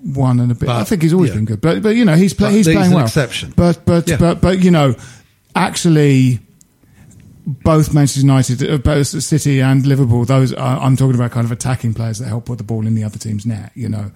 one 0.04 0.40
and 0.40 0.52
a 0.52 0.56
bit. 0.56 0.66
But, 0.68 0.78
I 0.78 0.84
think 0.84 1.02
he's 1.02 1.14
always 1.14 1.30
yeah. 1.30 1.36
been 1.38 1.46
good, 1.46 1.62
but 1.62 1.82
but 1.82 1.96
you 1.96 2.04
know 2.06 2.16
he's 2.16 2.34
play, 2.34 2.52
he's 2.52 2.66
he's 2.66 2.76
playing 2.76 2.92
an 2.92 2.96
well. 2.98 3.06
exception. 3.06 3.54
But 3.56 3.86
but 3.86 4.08
Yeah. 4.08 4.18
but 4.18 4.42
but 4.42 4.60
you 4.64 4.72
know, 4.72 4.96
actually, 5.56 6.40
both 7.46 7.94
Manchester 7.94 8.22
United, 8.22 8.70
uh, 8.70 8.78
both 8.78 9.08
City 9.08 9.62
and 9.62 9.86
Liverpool. 9.86 10.26
Those 10.26 10.54
are, 10.54 10.80
I'm 10.80 10.96
talking 10.96 11.16
about 11.16 11.32
kind 11.32 11.46
of 11.46 11.52
attacking 11.52 11.94
players 11.94 12.20
that 12.20 12.28
help 12.28 12.46
put 12.46 12.58
the 12.58 12.64
ball 12.64 12.86
in 12.86 12.96
the 12.96 13.04
other 13.04 13.18
team's 13.18 13.46
net. 13.46 13.72
You 13.76 13.90
know, 13.90 14.12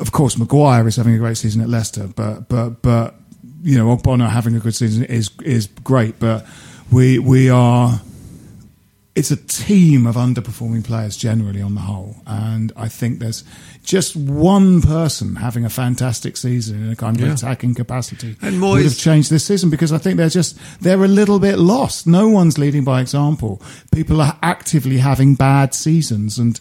of 0.00 0.12
course, 0.12 0.38
Maguire 0.38 0.86
is 0.86 0.96
having 0.96 1.14
a 1.14 1.18
great 1.18 1.36
season 1.36 1.60
at 1.60 1.68
Leicester, 1.68 2.08
but 2.08 2.48
but 2.48 2.82
but 2.82 3.14
you 3.62 3.76
know, 3.76 3.94
Ogbonna 3.94 4.28
having 4.30 4.56
a 4.56 4.60
good 4.60 4.74
season 4.74 5.04
is 5.04 5.30
is 5.42 5.68
great, 5.84 6.18
but 6.18 6.46
we 6.90 7.18
we 7.18 7.50
are. 7.50 8.00
It's 9.20 9.30
a 9.30 9.36
team 9.36 10.06
of 10.06 10.14
underperforming 10.16 10.82
players 10.82 11.14
generally 11.14 11.60
on 11.60 11.74
the 11.74 11.82
whole, 11.82 12.16
and 12.26 12.72
I 12.74 12.88
think 12.88 13.18
there's 13.18 13.44
just 13.84 14.16
one 14.16 14.80
person 14.80 15.36
having 15.36 15.62
a 15.66 15.68
fantastic 15.68 16.38
season 16.38 16.82
in 16.84 16.90
a 16.90 16.96
kind 16.96 17.20
of 17.20 17.26
Yeah. 17.26 17.34
attacking 17.34 17.74
capacity 17.74 18.36
And 18.40 18.62
would 18.62 18.80
Moyes- 18.80 18.84
have 18.84 18.96
changed 18.96 19.28
this 19.30 19.44
season 19.44 19.68
because 19.68 19.92
I 19.92 19.98
think 19.98 20.16
they're 20.16 20.30
just 20.30 20.56
they're 20.80 21.04
a 21.04 21.08
little 21.08 21.38
bit 21.38 21.58
lost. 21.58 22.06
No 22.06 22.28
one's 22.28 22.56
leading 22.56 22.82
by 22.82 23.02
example. 23.02 23.60
People 23.92 24.22
are 24.22 24.38
actively 24.42 24.96
having 24.98 25.34
bad 25.34 25.74
seasons, 25.74 26.38
and 26.38 26.58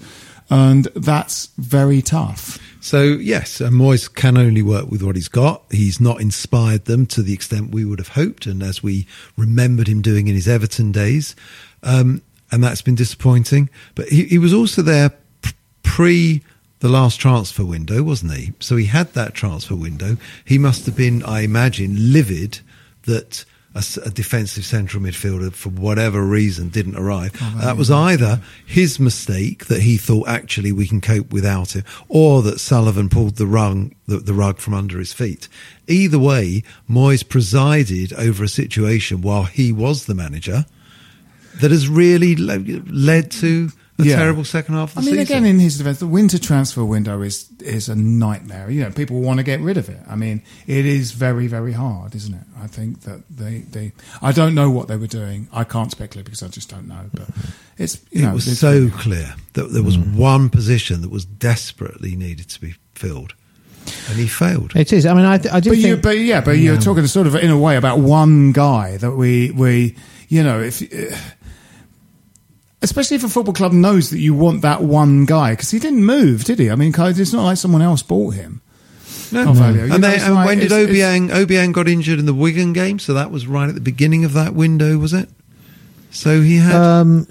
and 0.49 0.89
that's 0.95 1.49
very 1.57 2.01
tough. 2.01 2.59
So 2.81 3.03
yes, 3.03 3.61
uh, 3.61 3.69
Moyes 3.69 4.13
can 4.13 4.37
only 4.37 4.61
work 4.63 4.91
with 4.91 5.01
what 5.01 5.15
he's 5.15 5.27
got. 5.29 5.63
He's 5.71 6.01
not 6.01 6.19
inspired 6.19 6.85
them 6.85 7.05
to 7.07 7.21
the 7.21 7.33
extent 7.33 7.71
we 7.71 7.85
would 7.85 7.99
have 7.99 8.09
hoped, 8.09 8.45
and 8.47 8.61
as 8.61 8.83
we 8.83 9.07
remembered 9.37 9.87
him 9.87 10.01
doing 10.01 10.27
in 10.27 10.35
his 10.35 10.47
Everton 10.47 10.91
days, 10.91 11.35
um, 11.83 12.21
and 12.51 12.63
that's 12.63 12.81
been 12.81 12.95
disappointing. 12.95 13.69
But 13.95 14.09
he, 14.09 14.25
he 14.25 14.37
was 14.37 14.53
also 14.53 14.81
there 14.81 15.11
pre 15.83 16.41
the 16.79 16.89
last 16.89 17.19
transfer 17.19 17.65
window, 17.65 18.03
wasn't 18.03 18.33
he? 18.33 18.53
So 18.59 18.77
he 18.77 18.85
had 18.85 19.13
that 19.13 19.33
transfer 19.33 19.75
window. 19.75 20.17
He 20.45 20.57
must 20.57 20.85
have 20.85 20.95
been, 20.95 21.23
I 21.23 21.41
imagine, 21.41 22.13
livid 22.13 22.59
that. 23.03 23.45
a 23.75 24.09
defensive 24.09 24.65
central 24.65 25.01
midfielder, 25.01 25.53
for 25.53 25.69
whatever 25.69 26.21
reason, 26.23 26.69
didn't 26.69 26.97
arrive. 26.97 27.31
that 27.61 27.77
was 27.77 27.91
either 27.91 28.41
his 28.65 28.99
mistake 28.99 29.67
that 29.67 29.83
he 29.83 29.95
thought 29.95 30.27
actually 30.27 30.71
we 30.71 30.87
can 30.87 30.99
cope 30.99 31.31
without 31.31 31.75
him, 31.75 31.83
or 32.09 32.41
that 32.41 32.59
Sullivan 32.59 33.09
pulled 33.09 33.35
the 33.35 33.45
rug 33.45 33.93
the, 34.07 34.17
the 34.17 34.33
rug 34.33 34.57
from 34.57 34.73
under 34.73 34.97
his 34.99 35.13
feet. 35.13 35.47
Either 35.87 36.19
way, 36.19 36.63
Moyes 36.89 37.23
presided 37.27 38.11
over 38.13 38.43
a 38.43 38.49
situation 38.49 39.21
while 39.21 39.43
he 39.43 39.71
was 39.71 40.07
the 40.07 40.15
manager 40.15 40.65
that 41.61 41.71
has 41.71 41.87
really 41.87 42.35
led 42.35 43.31
to 43.31 43.71
a 43.97 44.05
Yeah. 44.05 44.15
terrible 44.15 44.45
second 44.45 44.75
half 44.75 44.95
of 44.95 44.95
the 44.95 45.01
I 45.01 45.03
mean, 45.03 45.19
season. 45.25 45.37
again, 45.37 45.45
in 45.45 45.59
his 45.59 45.77
defence, 45.77 45.99
the 45.99 46.07
winter 46.07 46.37
transfer 46.39 46.85
window 46.85 47.21
is 47.21 47.47
is 47.59 47.89
a 47.89 47.95
nightmare. 47.95 48.69
You 48.71 48.81
know, 48.83 48.91
people 48.91 49.19
want 49.21 49.39
to 49.39 49.43
get 49.43 49.59
rid 49.59 49.75
of 49.77 49.89
it. 49.89 49.99
I 50.09 50.15
mean, 50.15 50.41
it 50.67 50.85
is 50.85 51.11
very, 51.11 51.47
very 51.47 51.73
hard, 51.73 52.15
isn't 52.15 52.33
it? 52.33 52.45
I 52.63 52.67
think 52.67 53.01
that 53.01 53.23
they, 53.29 53.63
they 53.71 53.91
I 54.21 54.31
don't 54.31 54.55
know 54.55 54.71
what 54.71 54.87
they 54.87 54.95
were 54.95 55.07
doing. 55.07 55.49
I 55.51 55.65
can't 55.65 55.91
speculate 55.91 56.23
because 56.25 56.41
I 56.43 56.47
just 56.47 56.69
don't 56.69 56.87
know. 56.87 57.09
But 57.13 57.27
it's 57.77 57.99
you 58.11 58.25
it 58.29 58.33
was 58.33 58.47
it's- 58.47 58.59
so 58.59 58.87
clear 58.89 59.35
that 59.53 59.73
there 59.73 59.83
was 59.83 59.97
one 59.97 60.47
position 60.49 61.01
that 61.01 61.11
was 61.11 61.25
desperately 61.25 62.15
needed 62.15 62.47
to 62.49 62.61
be 62.61 62.75
filled, 62.95 63.33
and 64.07 64.17
he 64.17 64.27
failed. 64.27 64.71
It 64.77 64.93
is. 64.93 65.05
I 65.05 65.13
mean, 65.13 65.25
I, 65.25 65.33
I 65.51 65.59
do 65.59 65.71
But 65.71 65.77
you, 65.77 65.83
think. 65.95 66.03
but 66.03 66.17
yeah, 66.19 66.39
but 66.39 66.51
you're 66.51 66.77
talking 66.79 67.05
sort 67.07 67.27
of 67.27 67.35
in 67.35 67.49
a 67.49 67.57
way 67.57 67.75
about 67.75 67.99
one 67.99 68.53
guy 68.53 68.95
that 68.95 69.11
we 69.11 69.51
we 69.51 69.95
you 70.29 70.41
know 70.41 70.61
if. 70.61 70.81
Uh, 70.81 71.17
Especially 72.81 73.15
if 73.15 73.23
a 73.25 73.29
football 73.29 73.53
club 73.53 73.73
knows 73.73 74.09
that 74.09 74.19
you 74.19 74.33
want 74.33 74.61
that 74.61 74.81
one 74.81 75.25
guy, 75.25 75.51
because 75.51 75.69
he 75.71 75.79
didn't 75.79 76.05
move, 76.05 76.45
did 76.45 76.59
he? 76.59 76.69
I 76.71 76.75
mean, 76.75 76.93
it's 76.97 77.33
not 77.33 77.43
like 77.43 77.57
someone 77.57 77.81
else 77.81 78.01
bought 78.01 78.35
him. 78.35 78.61
No. 79.31 79.43
Carvalho, 79.43 79.85
you 79.85 79.93
And, 79.93 80.01
know, 80.01 80.09
they, 80.09 80.19
and 80.19 80.33
like- 80.33 80.45
when 80.47 80.57
did 80.59 80.71
it's- 80.71 80.89
it's- 80.89 80.97
Obiang 80.97 81.29
Obiang 81.29 81.71
got 81.73 81.87
injured 81.87 82.19
in 82.19 82.25
the 82.25 82.33
Wigan 82.33 82.73
game? 82.73 82.97
So 82.97 83.13
that 83.13 83.31
was 83.31 83.45
right 83.47 83.67
at 83.69 83.75
the 83.75 83.81
beginning 83.81 84.23
of 84.25 84.33
that 84.33 84.55
window, 84.55 84.97
was 84.97 85.13
it? 85.13 85.29
So 86.11 86.41
he 86.41 86.55
had, 86.57 86.73
Um, 86.75 87.27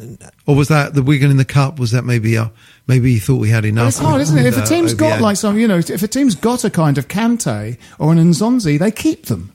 or 0.47 0.55
was 0.55 0.69
that 0.69 0.95
the 0.95 1.03
Wigan 1.03 1.31
in 1.33 1.37
the 1.37 1.45
cup? 1.45 1.81
Was 1.81 1.91
that 1.91 2.05
maybe 2.05 2.37
uh, 2.39 2.49
maybe 2.87 3.13
he 3.15 3.19
thought 3.19 3.41
we 3.41 3.49
had 3.49 3.65
enough? 3.65 3.89
It's 3.89 3.99
hard, 3.99 4.21
isn't 4.21 4.39
it? 4.39 4.47
If 4.47 4.57
a 4.57 4.63
uh, 4.63 4.67
team's 4.67 4.95
got 4.95 5.21
like 5.21 5.37
some, 5.37 5.59
you 5.59 5.67
know, 5.67 5.79
if 5.79 6.03
a 6.03 6.07
team's 6.09 6.37
got 6.37 6.63
a 6.65 6.71
kind 6.71 6.97
of 6.99 7.09
Kante 7.09 7.77
or 7.99 8.13
an 8.13 8.19
Nzonzi, 8.19 8.79
they 8.79 8.91
keep 8.93 9.27
them. 9.27 9.51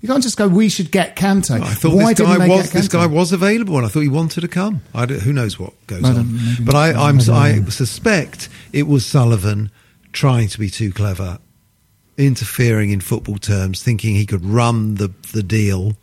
You 0.00 0.08
can't 0.08 0.22
just 0.22 0.36
go, 0.36 0.46
we 0.46 0.68
should 0.68 0.90
get 0.90 1.16
Kante. 1.16 1.58
I 1.60 1.72
thought 1.72 1.94
Why 1.94 2.12
this 2.12 2.26
guy 2.26 2.48
was 2.48 2.70
this 2.70 2.88
guy 2.88 3.06
was 3.06 3.32
available, 3.32 3.76
and 3.78 3.86
I 3.86 3.88
thought 3.88 4.00
he 4.00 4.08
wanted 4.08 4.42
to 4.42 4.48
come. 4.48 4.82
I 4.94 5.06
who 5.06 5.32
knows 5.32 5.58
what 5.58 5.72
goes 5.86 6.04
I 6.04 6.10
on? 6.10 6.38
But. 6.62 6.74
I, 6.74 6.90
I'm, 6.90 7.18
I 7.18 7.22
don't 7.24 7.34
I 7.34 7.52
know. 7.52 7.68
suspect 7.70 8.48
it 8.72 8.86
was 8.86 9.06
Sullivan 9.06 9.70
trying 10.12 10.48
to 10.48 10.58
be 10.58 10.68
too 10.68 10.92
clever, 10.92 11.38
interfering 12.18 12.90
in 12.90 13.00
football 13.00 13.38
terms, 13.38 13.82
thinking 13.82 14.14
he 14.14 14.26
could 14.26 14.44
run 14.44 14.96
the 14.96 15.12
the 15.32 15.42
deal. 15.42 15.94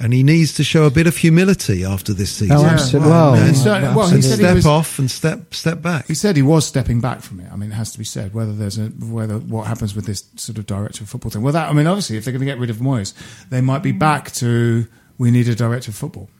And 0.00 0.12
he 0.12 0.22
needs 0.22 0.54
to 0.54 0.62
show 0.64 0.84
a 0.84 0.90
bit 0.92 1.08
of 1.08 1.16
humility 1.16 1.84
after 1.84 2.12
this 2.14 2.30
season. 2.30 2.56
Oh, 2.56 2.64
absolutely. 2.64 3.10
Well, 3.10 3.34
and, 3.34 3.96
well, 3.96 4.08
he 4.08 4.22
said 4.22 4.38
he 4.38 4.44
step 4.44 4.54
was- 4.54 4.66
off 4.66 4.98
and 5.00 5.10
step 5.10 5.52
step 5.52 5.82
back. 5.82 6.06
He 6.06 6.14
said 6.14 6.36
he 6.36 6.42
was 6.42 6.64
stepping 6.64 7.00
back 7.00 7.20
from 7.20 7.40
it. 7.40 7.50
I 7.52 7.56
mean, 7.56 7.72
it 7.72 7.74
has 7.74 7.90
to 7.92 7.98
be 7.98 8.04
said 8.04 8.32
whether 8.32 8.52
there's 8.52 8.78
a 8.78 8.86
whether 8.86 9.38
what 9.38 9.66
happens 9.66 9.96
with 9.96 10.06
this 10.06 10.22
sort 10.36 10.56
of 10.58 10.66
director 10.66 11.02
of 11.02 11.08
football 11.10 11.30
thing. 11.32 11.42
Well, 11.42 11.52
that 11.52 11.68
I 11.68 11.72
mean, 11.72 11.88
obviously, 11.88 12.16
if 12.16 12.24
they're 12.24 12.32
going 12.32 12.40
to 12.40 12.46
get 12.46 12.58
rid 12.60 12.70
of 12.70 12.76
Moyes, 12.76 13.12
they 13.50 13.60
might 13.60 13.82
be 13.82 13.90
back 13.92 14.30
to 14.34 14.86
we 15.18 15.32
need 15.32 15.48
a 15.48 15.54
director 15.56 15.90
of 15.90 15.96
football. 15.96 16.30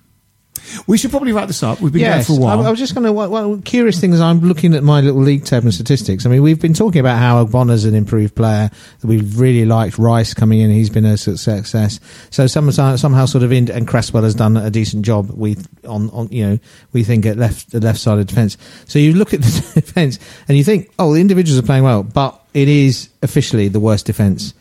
We 0.86 0.98
should 0.98 1.10
probably 1.10 1.32
wrap 1.32 1.48
this 1.48 1.62
up. 1.62 1.80
We've 1.80 1.92
been 1.92 2.02
Yes, 2.02 2.28
going 2.28 2.38
for 2.38 2.42
a 2.42 2.46
while. 2.46 2.60
I, 2.62 2.68
I 2.68 2.70
was 2.70 2.78
just 2.78 2.94
going 2.94 3.04
to. 3.04 3.12
Well, 3.12 3.60
curious 3.64 4.00
thing 4.00 4.12
is, 4.12 4.20
I'm 4.20 4.40
looking 4.40 4.74
at 4.74 4.82
my 4.82 5.00
little 5.00 5.20
league 5.20 5.44
table 5.44 5.66
and 5.66 5.74
statistics. 5.74 6.26
I 6.26 6.28
mean, 6.28 6.42
we've 6.42 6.60
been 6.60 6.74
talking 6.74 7.00
about 7.00 7.18
how 7.18 7.44
Bonner's 7.44 7.84
an 7.84 7.94
improved 7.94 8.34
player 8.34 8.70
that 9.00 9.06
we've 9.06 9.38
really 9.38 9.64
liked. 9.64 9.98
Rice 9.98 10.34
coming 10.34 10.60
in, 10.60 10.70
he's 10.70 10.90
been 10.90 11.04
a 11.04 11.16
success. 11.16 12.00
So 12.30 12.46
some, 12.46 12.70
somehow, 12.72 13.26
sort 13.26 13.44
of, 13.44 13.52
in, 13.52 13.70
and 13.70 13.86
Cresswell 13.86 14.22
has 14.22 14.34
done 14.34 14.56
a 14.56 14.70
decent 14.70 15.04
job. 15.04 15.30
We 15.30 15.56
on, 15.86 16.10
on 16.10 16.28
you 16.30 16.46
know, 16.46 16.58
we 16.92 17.04
think 17.04 17.26
at 17.26 17.36
left 17.36 17.70
the 17.70 17.80
left 17.80 17.98
side 17.98 18.18
of 18.18 18.26
defence. 18.26 18.56
So 18.86 18.98
you 18.98 19.14
look 19.14 19.34
at 19.34 19.42
the 19.42 19.72
defence 19.80 20.18
and 20.48 20.56
you 20.56 20.64
think, 20.64 20.90
oh, 20.98 21.14
the 21.14 21.20
individuals 21.20 21.58
are 21.58 21.66
playing 21.66 21.84
well, 21.84 22.02
but 22.02 22.40
it 22.54 22.68
is 22.68 23.10
officially 23.22 23.68
the 23.68 23.80
worst 23.80 24.06
defence 24.06 24.54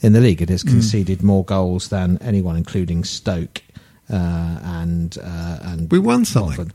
in 0.00 0.12
the 0.12 0.20
league. 0.20 0.42
It 0.42 0.48
has 0.48 0.62
hmm. 0.62 0.70
conceded 0.70 1.22
more 1.22 1.44
goals 1.44 1.88
than 1.88 2.18
anyone, 2.18 2.56
including 2.56 3.04
Stoke. 3.04 3.62
Uh, 4.10 4.58
and 4.64 5.16
uh, 5.22 5.58
and 5.62 5.90
We 5.90 5.98
won 5.98 6.24
something. 6.26 6.70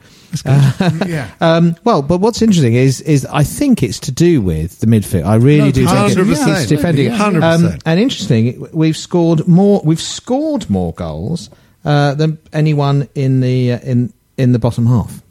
Watford. 0.46 1.08
yeah. 1.08 1.30
Um, 1.42 1.76
well, 1.84 2.02
but 2.02 2.18
what's 2.20 2.42
interesting 2.42 2.74
is 2.74 3.02
is 3.02 3.26
I 3.26 3.44
think 3.44 3.84
it's 3.84 4.00
to 4.00 4.12
do 4.12 4.42
with 4.42 4.80
the 4.80 4.88
midfield. 4.88 5.26
I 5.26 5.36
really 5.36 5.66
No, 5.66 5.72
do 5.72 5.86
think 5.86 6.12
it- 6.12 6.18
100%. 6.18 6.58
it's 6.62 6.66
defending. 6.68 7.06
Yeah, 7.06 7.18
yeah. 7.32 7.54
Um, 7.54 7.62
100%. 7.64 7.82
and 7.86 8.00
interesting, 8.00 8.68
we've 8.74 8.98
scored 8.98 9.48
more. 9.48 9.80
We've 9.86 10.02
scored 10.02 10.70
more 10.70 10.92
goals 10.94 11.50
uh, 11.86 12.16
than 12.16 12.40
anyone 12.52 13.08
in 13.14 13.42
the 13.42 13.74
uh, 13.74 13.80
in 13.84 14.12
in 14.38 14.52
the 14.52 14.60
bottom 14.60 14.88
half. 14.88 15.22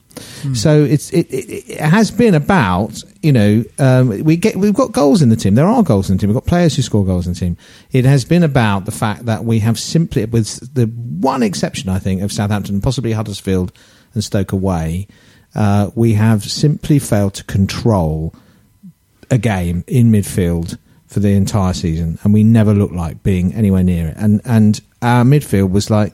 So 0.55 0.85
it's 0.85 1.11
it, 1.11 1.27
it, 1.31 1.71
it 1.71 1.81
has 1.81 2.11
been 2.11 2.35
about 2.35 3.03
you 3.23 3.33
know 3.33 3.65
um, 3.79 4.09
we 4.25 4.37
get 4.37 4.57
we've 4.57 4.75
got 4.75 4.93
goals 4.93 5.23
in 5.23 5.29
the 5.29 5.37
team. 5.37 5.55
There 5.55 5.67
are 5.67 5.83
goals 5.83 6.11
in 6.11 6.17
the 6.17 6.21
team. 6.21 6.31
We've 6.31 6.37
got 6.37 6.47
players 6.47 6.77
who 6.77 6.83
score 6.83 7.05
goals 7.05 7.27
in 7.27 7.35
the 7.35 7.39
team. 7.39 7.57
It 7.93 8.05
has 8.05 8.25
been 8.25 8.43
about 8.43 8.85
the 8.85 8.93
fact 8.93 9.27
that 9.27 9.45
we 9.45 9.61
have 9.61 9.79
simply, 9.79 10.25
with 10.25 10.75
the 10.75 10.87
one 10.87 11.43
exception, 11.43 11.89
I 11.89 11.99
think, 11.99 12.23
of 12.23 12.33
Southampton, 12.33 12.81
possibly 12.81 13.13
Huddersfield 13.13 13.73
and 14.15 14.23
Stoke 14.23 14.53
away, 14.53 15.09
uh, 15.55 15.91
we 15.95 16.15
have 16.15 16.45
simply 16.45 16.99
failed 16.99 17.35
to 17.35 17.45
control 17.45 18.35
a 19.31 19.39
game 19.39 19.85
in 19.87 20.11
midfield 20.11 20.79
for 21.07 21.21
the 21.21 21.33
entire 21.33 21.73
season, 21.73 22.19
and 22.23 22.35
we 22.35 22.43
never 22.43 22.75
looked 22.75 22.95
like 22.95 23.23
being 23.23 23.55
anywhere 23.55 23.83
near 23.83 24.09
it. 24.09 24.17
And 24.17 24.41
and 24.45 24.81
our 25.03 25.25
midfield 25.25 25.71
was 25.71 25.91
like, 25.91 26.13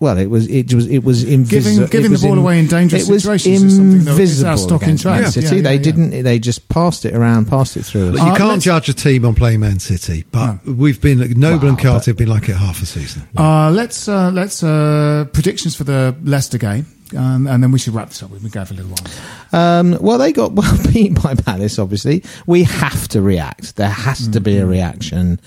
well, 0.00 0.16
it 0.16 0.26
was 0.30 0.46
it 0.48 0.72
was 0.72 0.86
it 0.86 1.02
was 1.02 1.24
invisible. 1.24 1.86
Giving- 1.88 2.02
giving 2.10 2.12
the 2.16 2.26
ball 2.28 2.38
away 2.38 2.60
in 2.60 2.66
dangerous 2.68 3.08
it 3.08 3.12
was 3.12 3.22
situations 3.24 3.64
is 3.64 3.76
something 3.76 4.04
that 4.04 4.20
is 4.20 4.44
our 4.44 4.52
invisible 4.52 4.56
stock 4.68 4.82
in 4.82 4.88
against 4.90 5.04
Man. 5.04 5.30
City. 5.32 5.46
Yeah, 5.46 5.54
yeah, 5.54 5.62
they 5.62 5.74
yeah. 5.74 5.82
didn't. 5.82 6.22
They 6.22 6.38
just 6.38 6.68
passed 6.68 7.04
it 7.04 7.14
around, 7.14 7.46
passed 7.48 7.76
it 7.76 7.84
through. 7.84 8.10
us. 8.10 8.12
Look, 8.14 8.22
you 8.22 8.28
Uh, 8.32 8.36
can't 8.36 8.50
let's- 8.50 8.64
judge 8.64 8.88
a 8.88 8.94
team 8.94 9.24
on 9.24 9.34
playing 9.34 9.60
Man 9.60 9.80
City, 9.80 10.24
but 10.30 10.64
we've 10.66 11.00
been 11.00 11.18
Noble 11.38 11.64
Wow, 11.64 11.68
and 11.70 11.78
Kouyaté 11.78 11.92
but- 11.94 12.06
have 12.06 12.16
been 12.16 12.28
like 12.28 12.48
it 12.48 12.56
half 12.56 12.80
a 12.80 12.86
season. 12.86 13.22
Uh, 13.36 13.70
let's 13.72 14.08
uh, 14.08 14.30
let's 14.32 14.62
uh, 14.62 15.24
predictions 15.32 15.74
for 15.74 15.82
the 15.84 16.14
Leicester 16.22 16.58
game, 16.58 16.86
um, 17.16 17.48
and 17.48 17.60
then 17.60 17.72
we 17.72 17.80
should 17.80 17.94
wrap 17.94 18.10
this 18.10 18.22
up. 18.22 18.30
We've 18.30 18.40
been 18.40 18.50
going 18.52 18.66
for 18.66 18.74
a 18.74 18.76
little 18.76 18.92
while. 18.92 19.80
Um, 19.80 19.98
well, 20.00 20.18
they 20.18 20.32
got 20.32 20.52
well 20.58 20.78
beat 20.92 21.20
by 21.20 21.34
Palace. 21.34 21.76
Obviously, 21.78 22.22
we 22.46 22.62
have 22.62 23.08
to 23.08 23.20
react. 23.20 23.74
There 23.74 23.88
has 23.88 24.28
to 24.28 24.40
be 24.40 24.58
a 24.58 24.64
reaction. 24.66 25.40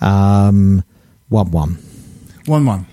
Um, 0.00 0.82
one-one. 1.28 1.76
One-one. 2.46 2.86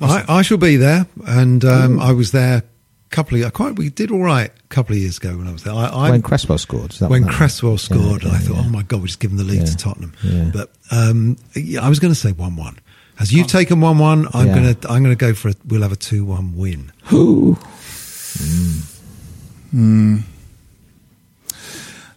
I, 0.00 0.24
I 0.28 0.42
shall 0.42 0.58
be 0.58 0.76
there, 0.76 1.06
and 1.26 1.64
um, 1.64 1.98
I 2.00 2.12
was 2.12 2.32
there 2.32 2.58
a 2.58 2.62
couple 3.10 3.38
of. 3.38 3.44
I 3.46 3.50
quite 3.50 3.76
we 3.76 3.90
did 3.90 4.10
all 4.10 4.22
right 4.22 4.50
a 4.50 4.68
couple 4.68 4.94
of 4.94 5.00
years 5.00 5.18
ago 5.18 5.36
when 5.36 5.46
I 5.48 5.52
was 5.52 5.64
there. 5.64 5.72
I, 5.74 5.86
I, 5.86 6.10
when 6.10 6.22
Cresswell 6.22 6.58
scored. 6.58 6.92
that 6.92 7.10
when 7.10 7.22
what 7.22 7.30
that- 7.32 7.36
Cresswell 7.36 7.78
scored, 7.78 8.22
Yeah, 8.22 8.30
I 8.32 8.38
thought, 8.38 8.56
yeah. 8.56 8.62
oh 8.66 8.68
my 8.70 8.82
god, 8.82 9.00
we 9.02 9.06
just 9.08 9.20
given 9.20 9.36
the 9.36 9.44
lead 9.44 9.58
Yeah. 9.60 9.64
to 9.64 9.76
Tottenham. 9.76 10.12
Yeah. 10.22 10.50
But 10.52 10.72
um, 10.90 11.36
yeah, 11.54 11.84
I 11.84 11.88
was 11.88 11.98
going 11.98 12.12
to 12.12 12.18
say 12.18 12.32
one-one. 12.32 12.78
As 13.20 13.32
you've 13.32 13.48
taken 13.48 13.80
one-one, 13.80 14.28
I'm 14.32 14.46
Yeah. 14.46 14.54
going 14.54 14.74
to 14.76 14.90
I'm 14.90 15.02
going 15.02 15.16
to 15.16 15.20
go 15.20 15.34
for 15.34 15.48
a. 15.48 15.54
We'll 15.66 15.82
have 15.82 15.92
a 15.92 15.96
two-one 15.96 16.56
win. 16.56 16.92
Who 17.04 17.58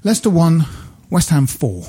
Leicester 0.03 0.29
one, 0.29 0.65
West 1.09 1.29
Ham 1.29 1.47
four. 1.47 1.85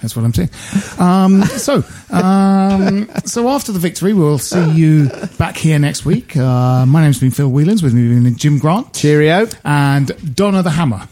That's 0.00 0.14
what 0.14 0.24
I'm 0.24 0.32
saying. 0.32 0.50
Um, 0.98 1.42
so, 1.44 1.82
um, 2.10 3.10
so 3.24 3.48
after 3.48 3.72
the 3.72 3.78
victory, 3.78 4.14
we'll 4.14 4.38
see 4.38 4.70
you 4.70 5.10
back 5.38 5.56
here 5.56 5.78
next 5.78 6.04
week. 6.04 6.36
Uh, 6.36 6.86
my 6.86 7.02
name's 7.02 7.18
been 7.18 7.30
Phil 7.30 7.50
Whelans. 7.50 7.82
With 7.82 7.94
me, 7.94 8.14
has 8.14 8.22
been 8.22 8.36
Jim 8.36 8.58
Grant 8.58 8.94
Cheerio. 8.94 9.48
and 9.64 10.36
Donna 10.36 10.62
the 10.62 10.70
Hammer. 10.70 11.08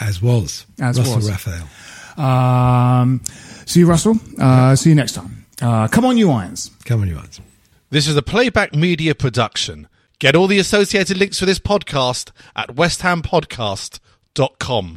As 0.00 0.20
was. 0.20 0.66
As 0.80 0.98
Russell 0.98 1.16
was. 1.16 1.30
Raphael. 1.30 1.68
Um, 2.24 3.20
see 3.66 3.80
you, 3.80 3.86
Russell. 3.86 4.16
Uh, 4.38 4.74
see 4.74 4.90
you 4.90 4.96
next 4.96 5.12
time. 5.12 5.46
Uh, 5.62 5.86
come 5.88 6.04
on, 6.04 6.16
you 6.16 6.30
irons. 6.30 6.70
Come 6.84 7.02
on, 7.02 7.08
you 7.08 7.16
irons. 7.16 7.40
This 7.90 8.08
is 8.08 8.16
a 8.16 8.22
playback 8.22 8.74
media 8.74 9.14
production. 9.14 9.86
Get 10.18 10.34
all 10.34 10.48
the 10.48 10.58
associated 10.58 11.16
links 11.16 11.38
for 11.38 11.46
this 11.46 11.60
podcast 11.60 12.30
at 12.56 12.70
westhampodcast.com. 12.70 14.00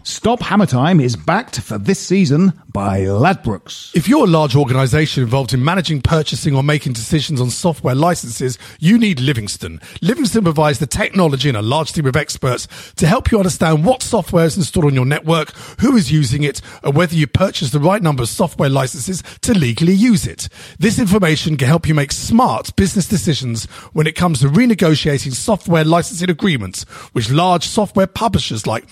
Stop 0.03 0.41
Hammer 0.41 0.65
Time 0.65 0.99
is 0.99 1.15
backed 1.15 1.59
for 1.59 1.77
this 1.77 1.99
season 1.99 2.59
by 2.69 3.01
Ladbrokes. 3.01 3.95
If 3.95 4.07
you're 4.07 4.23
a 4.23 4.27
large 4.27 4.55
organization 4.55 5.21
involved 5.21 5.53
in 5.53 5.63
managing, 5.63 6.01
purchasing, 6.01 6.55
or 6.55 6.63
making 6.63 6.93
decisions 6.93 7.39
on 7.39 7.51
software 7.51 7.93
licenses, 7.93 8.57
you 8.79 8.97
need 8.97 9.19
Livingston. 9.19 9.79
Livingston 10.01 10.43
provides 10.43 10.79
the 10.79 10.88
technology 10.88 11.49
and 11.49 11.57
a 11.57 11.61
large 11.61 11.93
team 11.93 12.07
of 12.07 12.15
experts 12.15 12.67
to 12.95 13.05
help 13.05 13.29
you 13.29 13.38
understand 13.38 13.85
what 13.85 14.01
software 14.01 14.45
is 14.45 14.57
installed 14.57 14.88
on 14.88 14.95
your 14.95 15.05
network, 15.05 15.51
who 15.81 15.95
is 15.95 16.11
using 16.11 16.41
it, 16.41 16.59
and 16.83 16.95
whether 16.95 17.13
you 17.13 17.27
purchase 17.27 17.69
the 17.69 17.79
right 17.79 18.01
number 18.01 18.23
of 18.23 18.29
software 18.29 18.69
licenses 18.69 19.21
to 19.41 19.53
legally 19.53 19.93
use 19.93 20.25
it. 20.25 20.49
This 20.79 20.97
information 20.97 21.57
can 21.57 21.67
help 21.67 21.88
you 21.88 21.93
make 21.93 22.11
smart 22.11 22.75
business 22.75 23.07
decisions 23.07 23.65
when 23.93 24.07
it 24.07 24.15
comes 24.15 24.39
to 24.39 24.47
renegotiating 24.47 25.33
software 25.33 25.83
licensing 25.83 26.31
agreements 26.31 26.88
with 27.13 27.29
large 27.29 27.67
software 27.67 28.07
publishers 28.07 28.65
like 28.65 28.91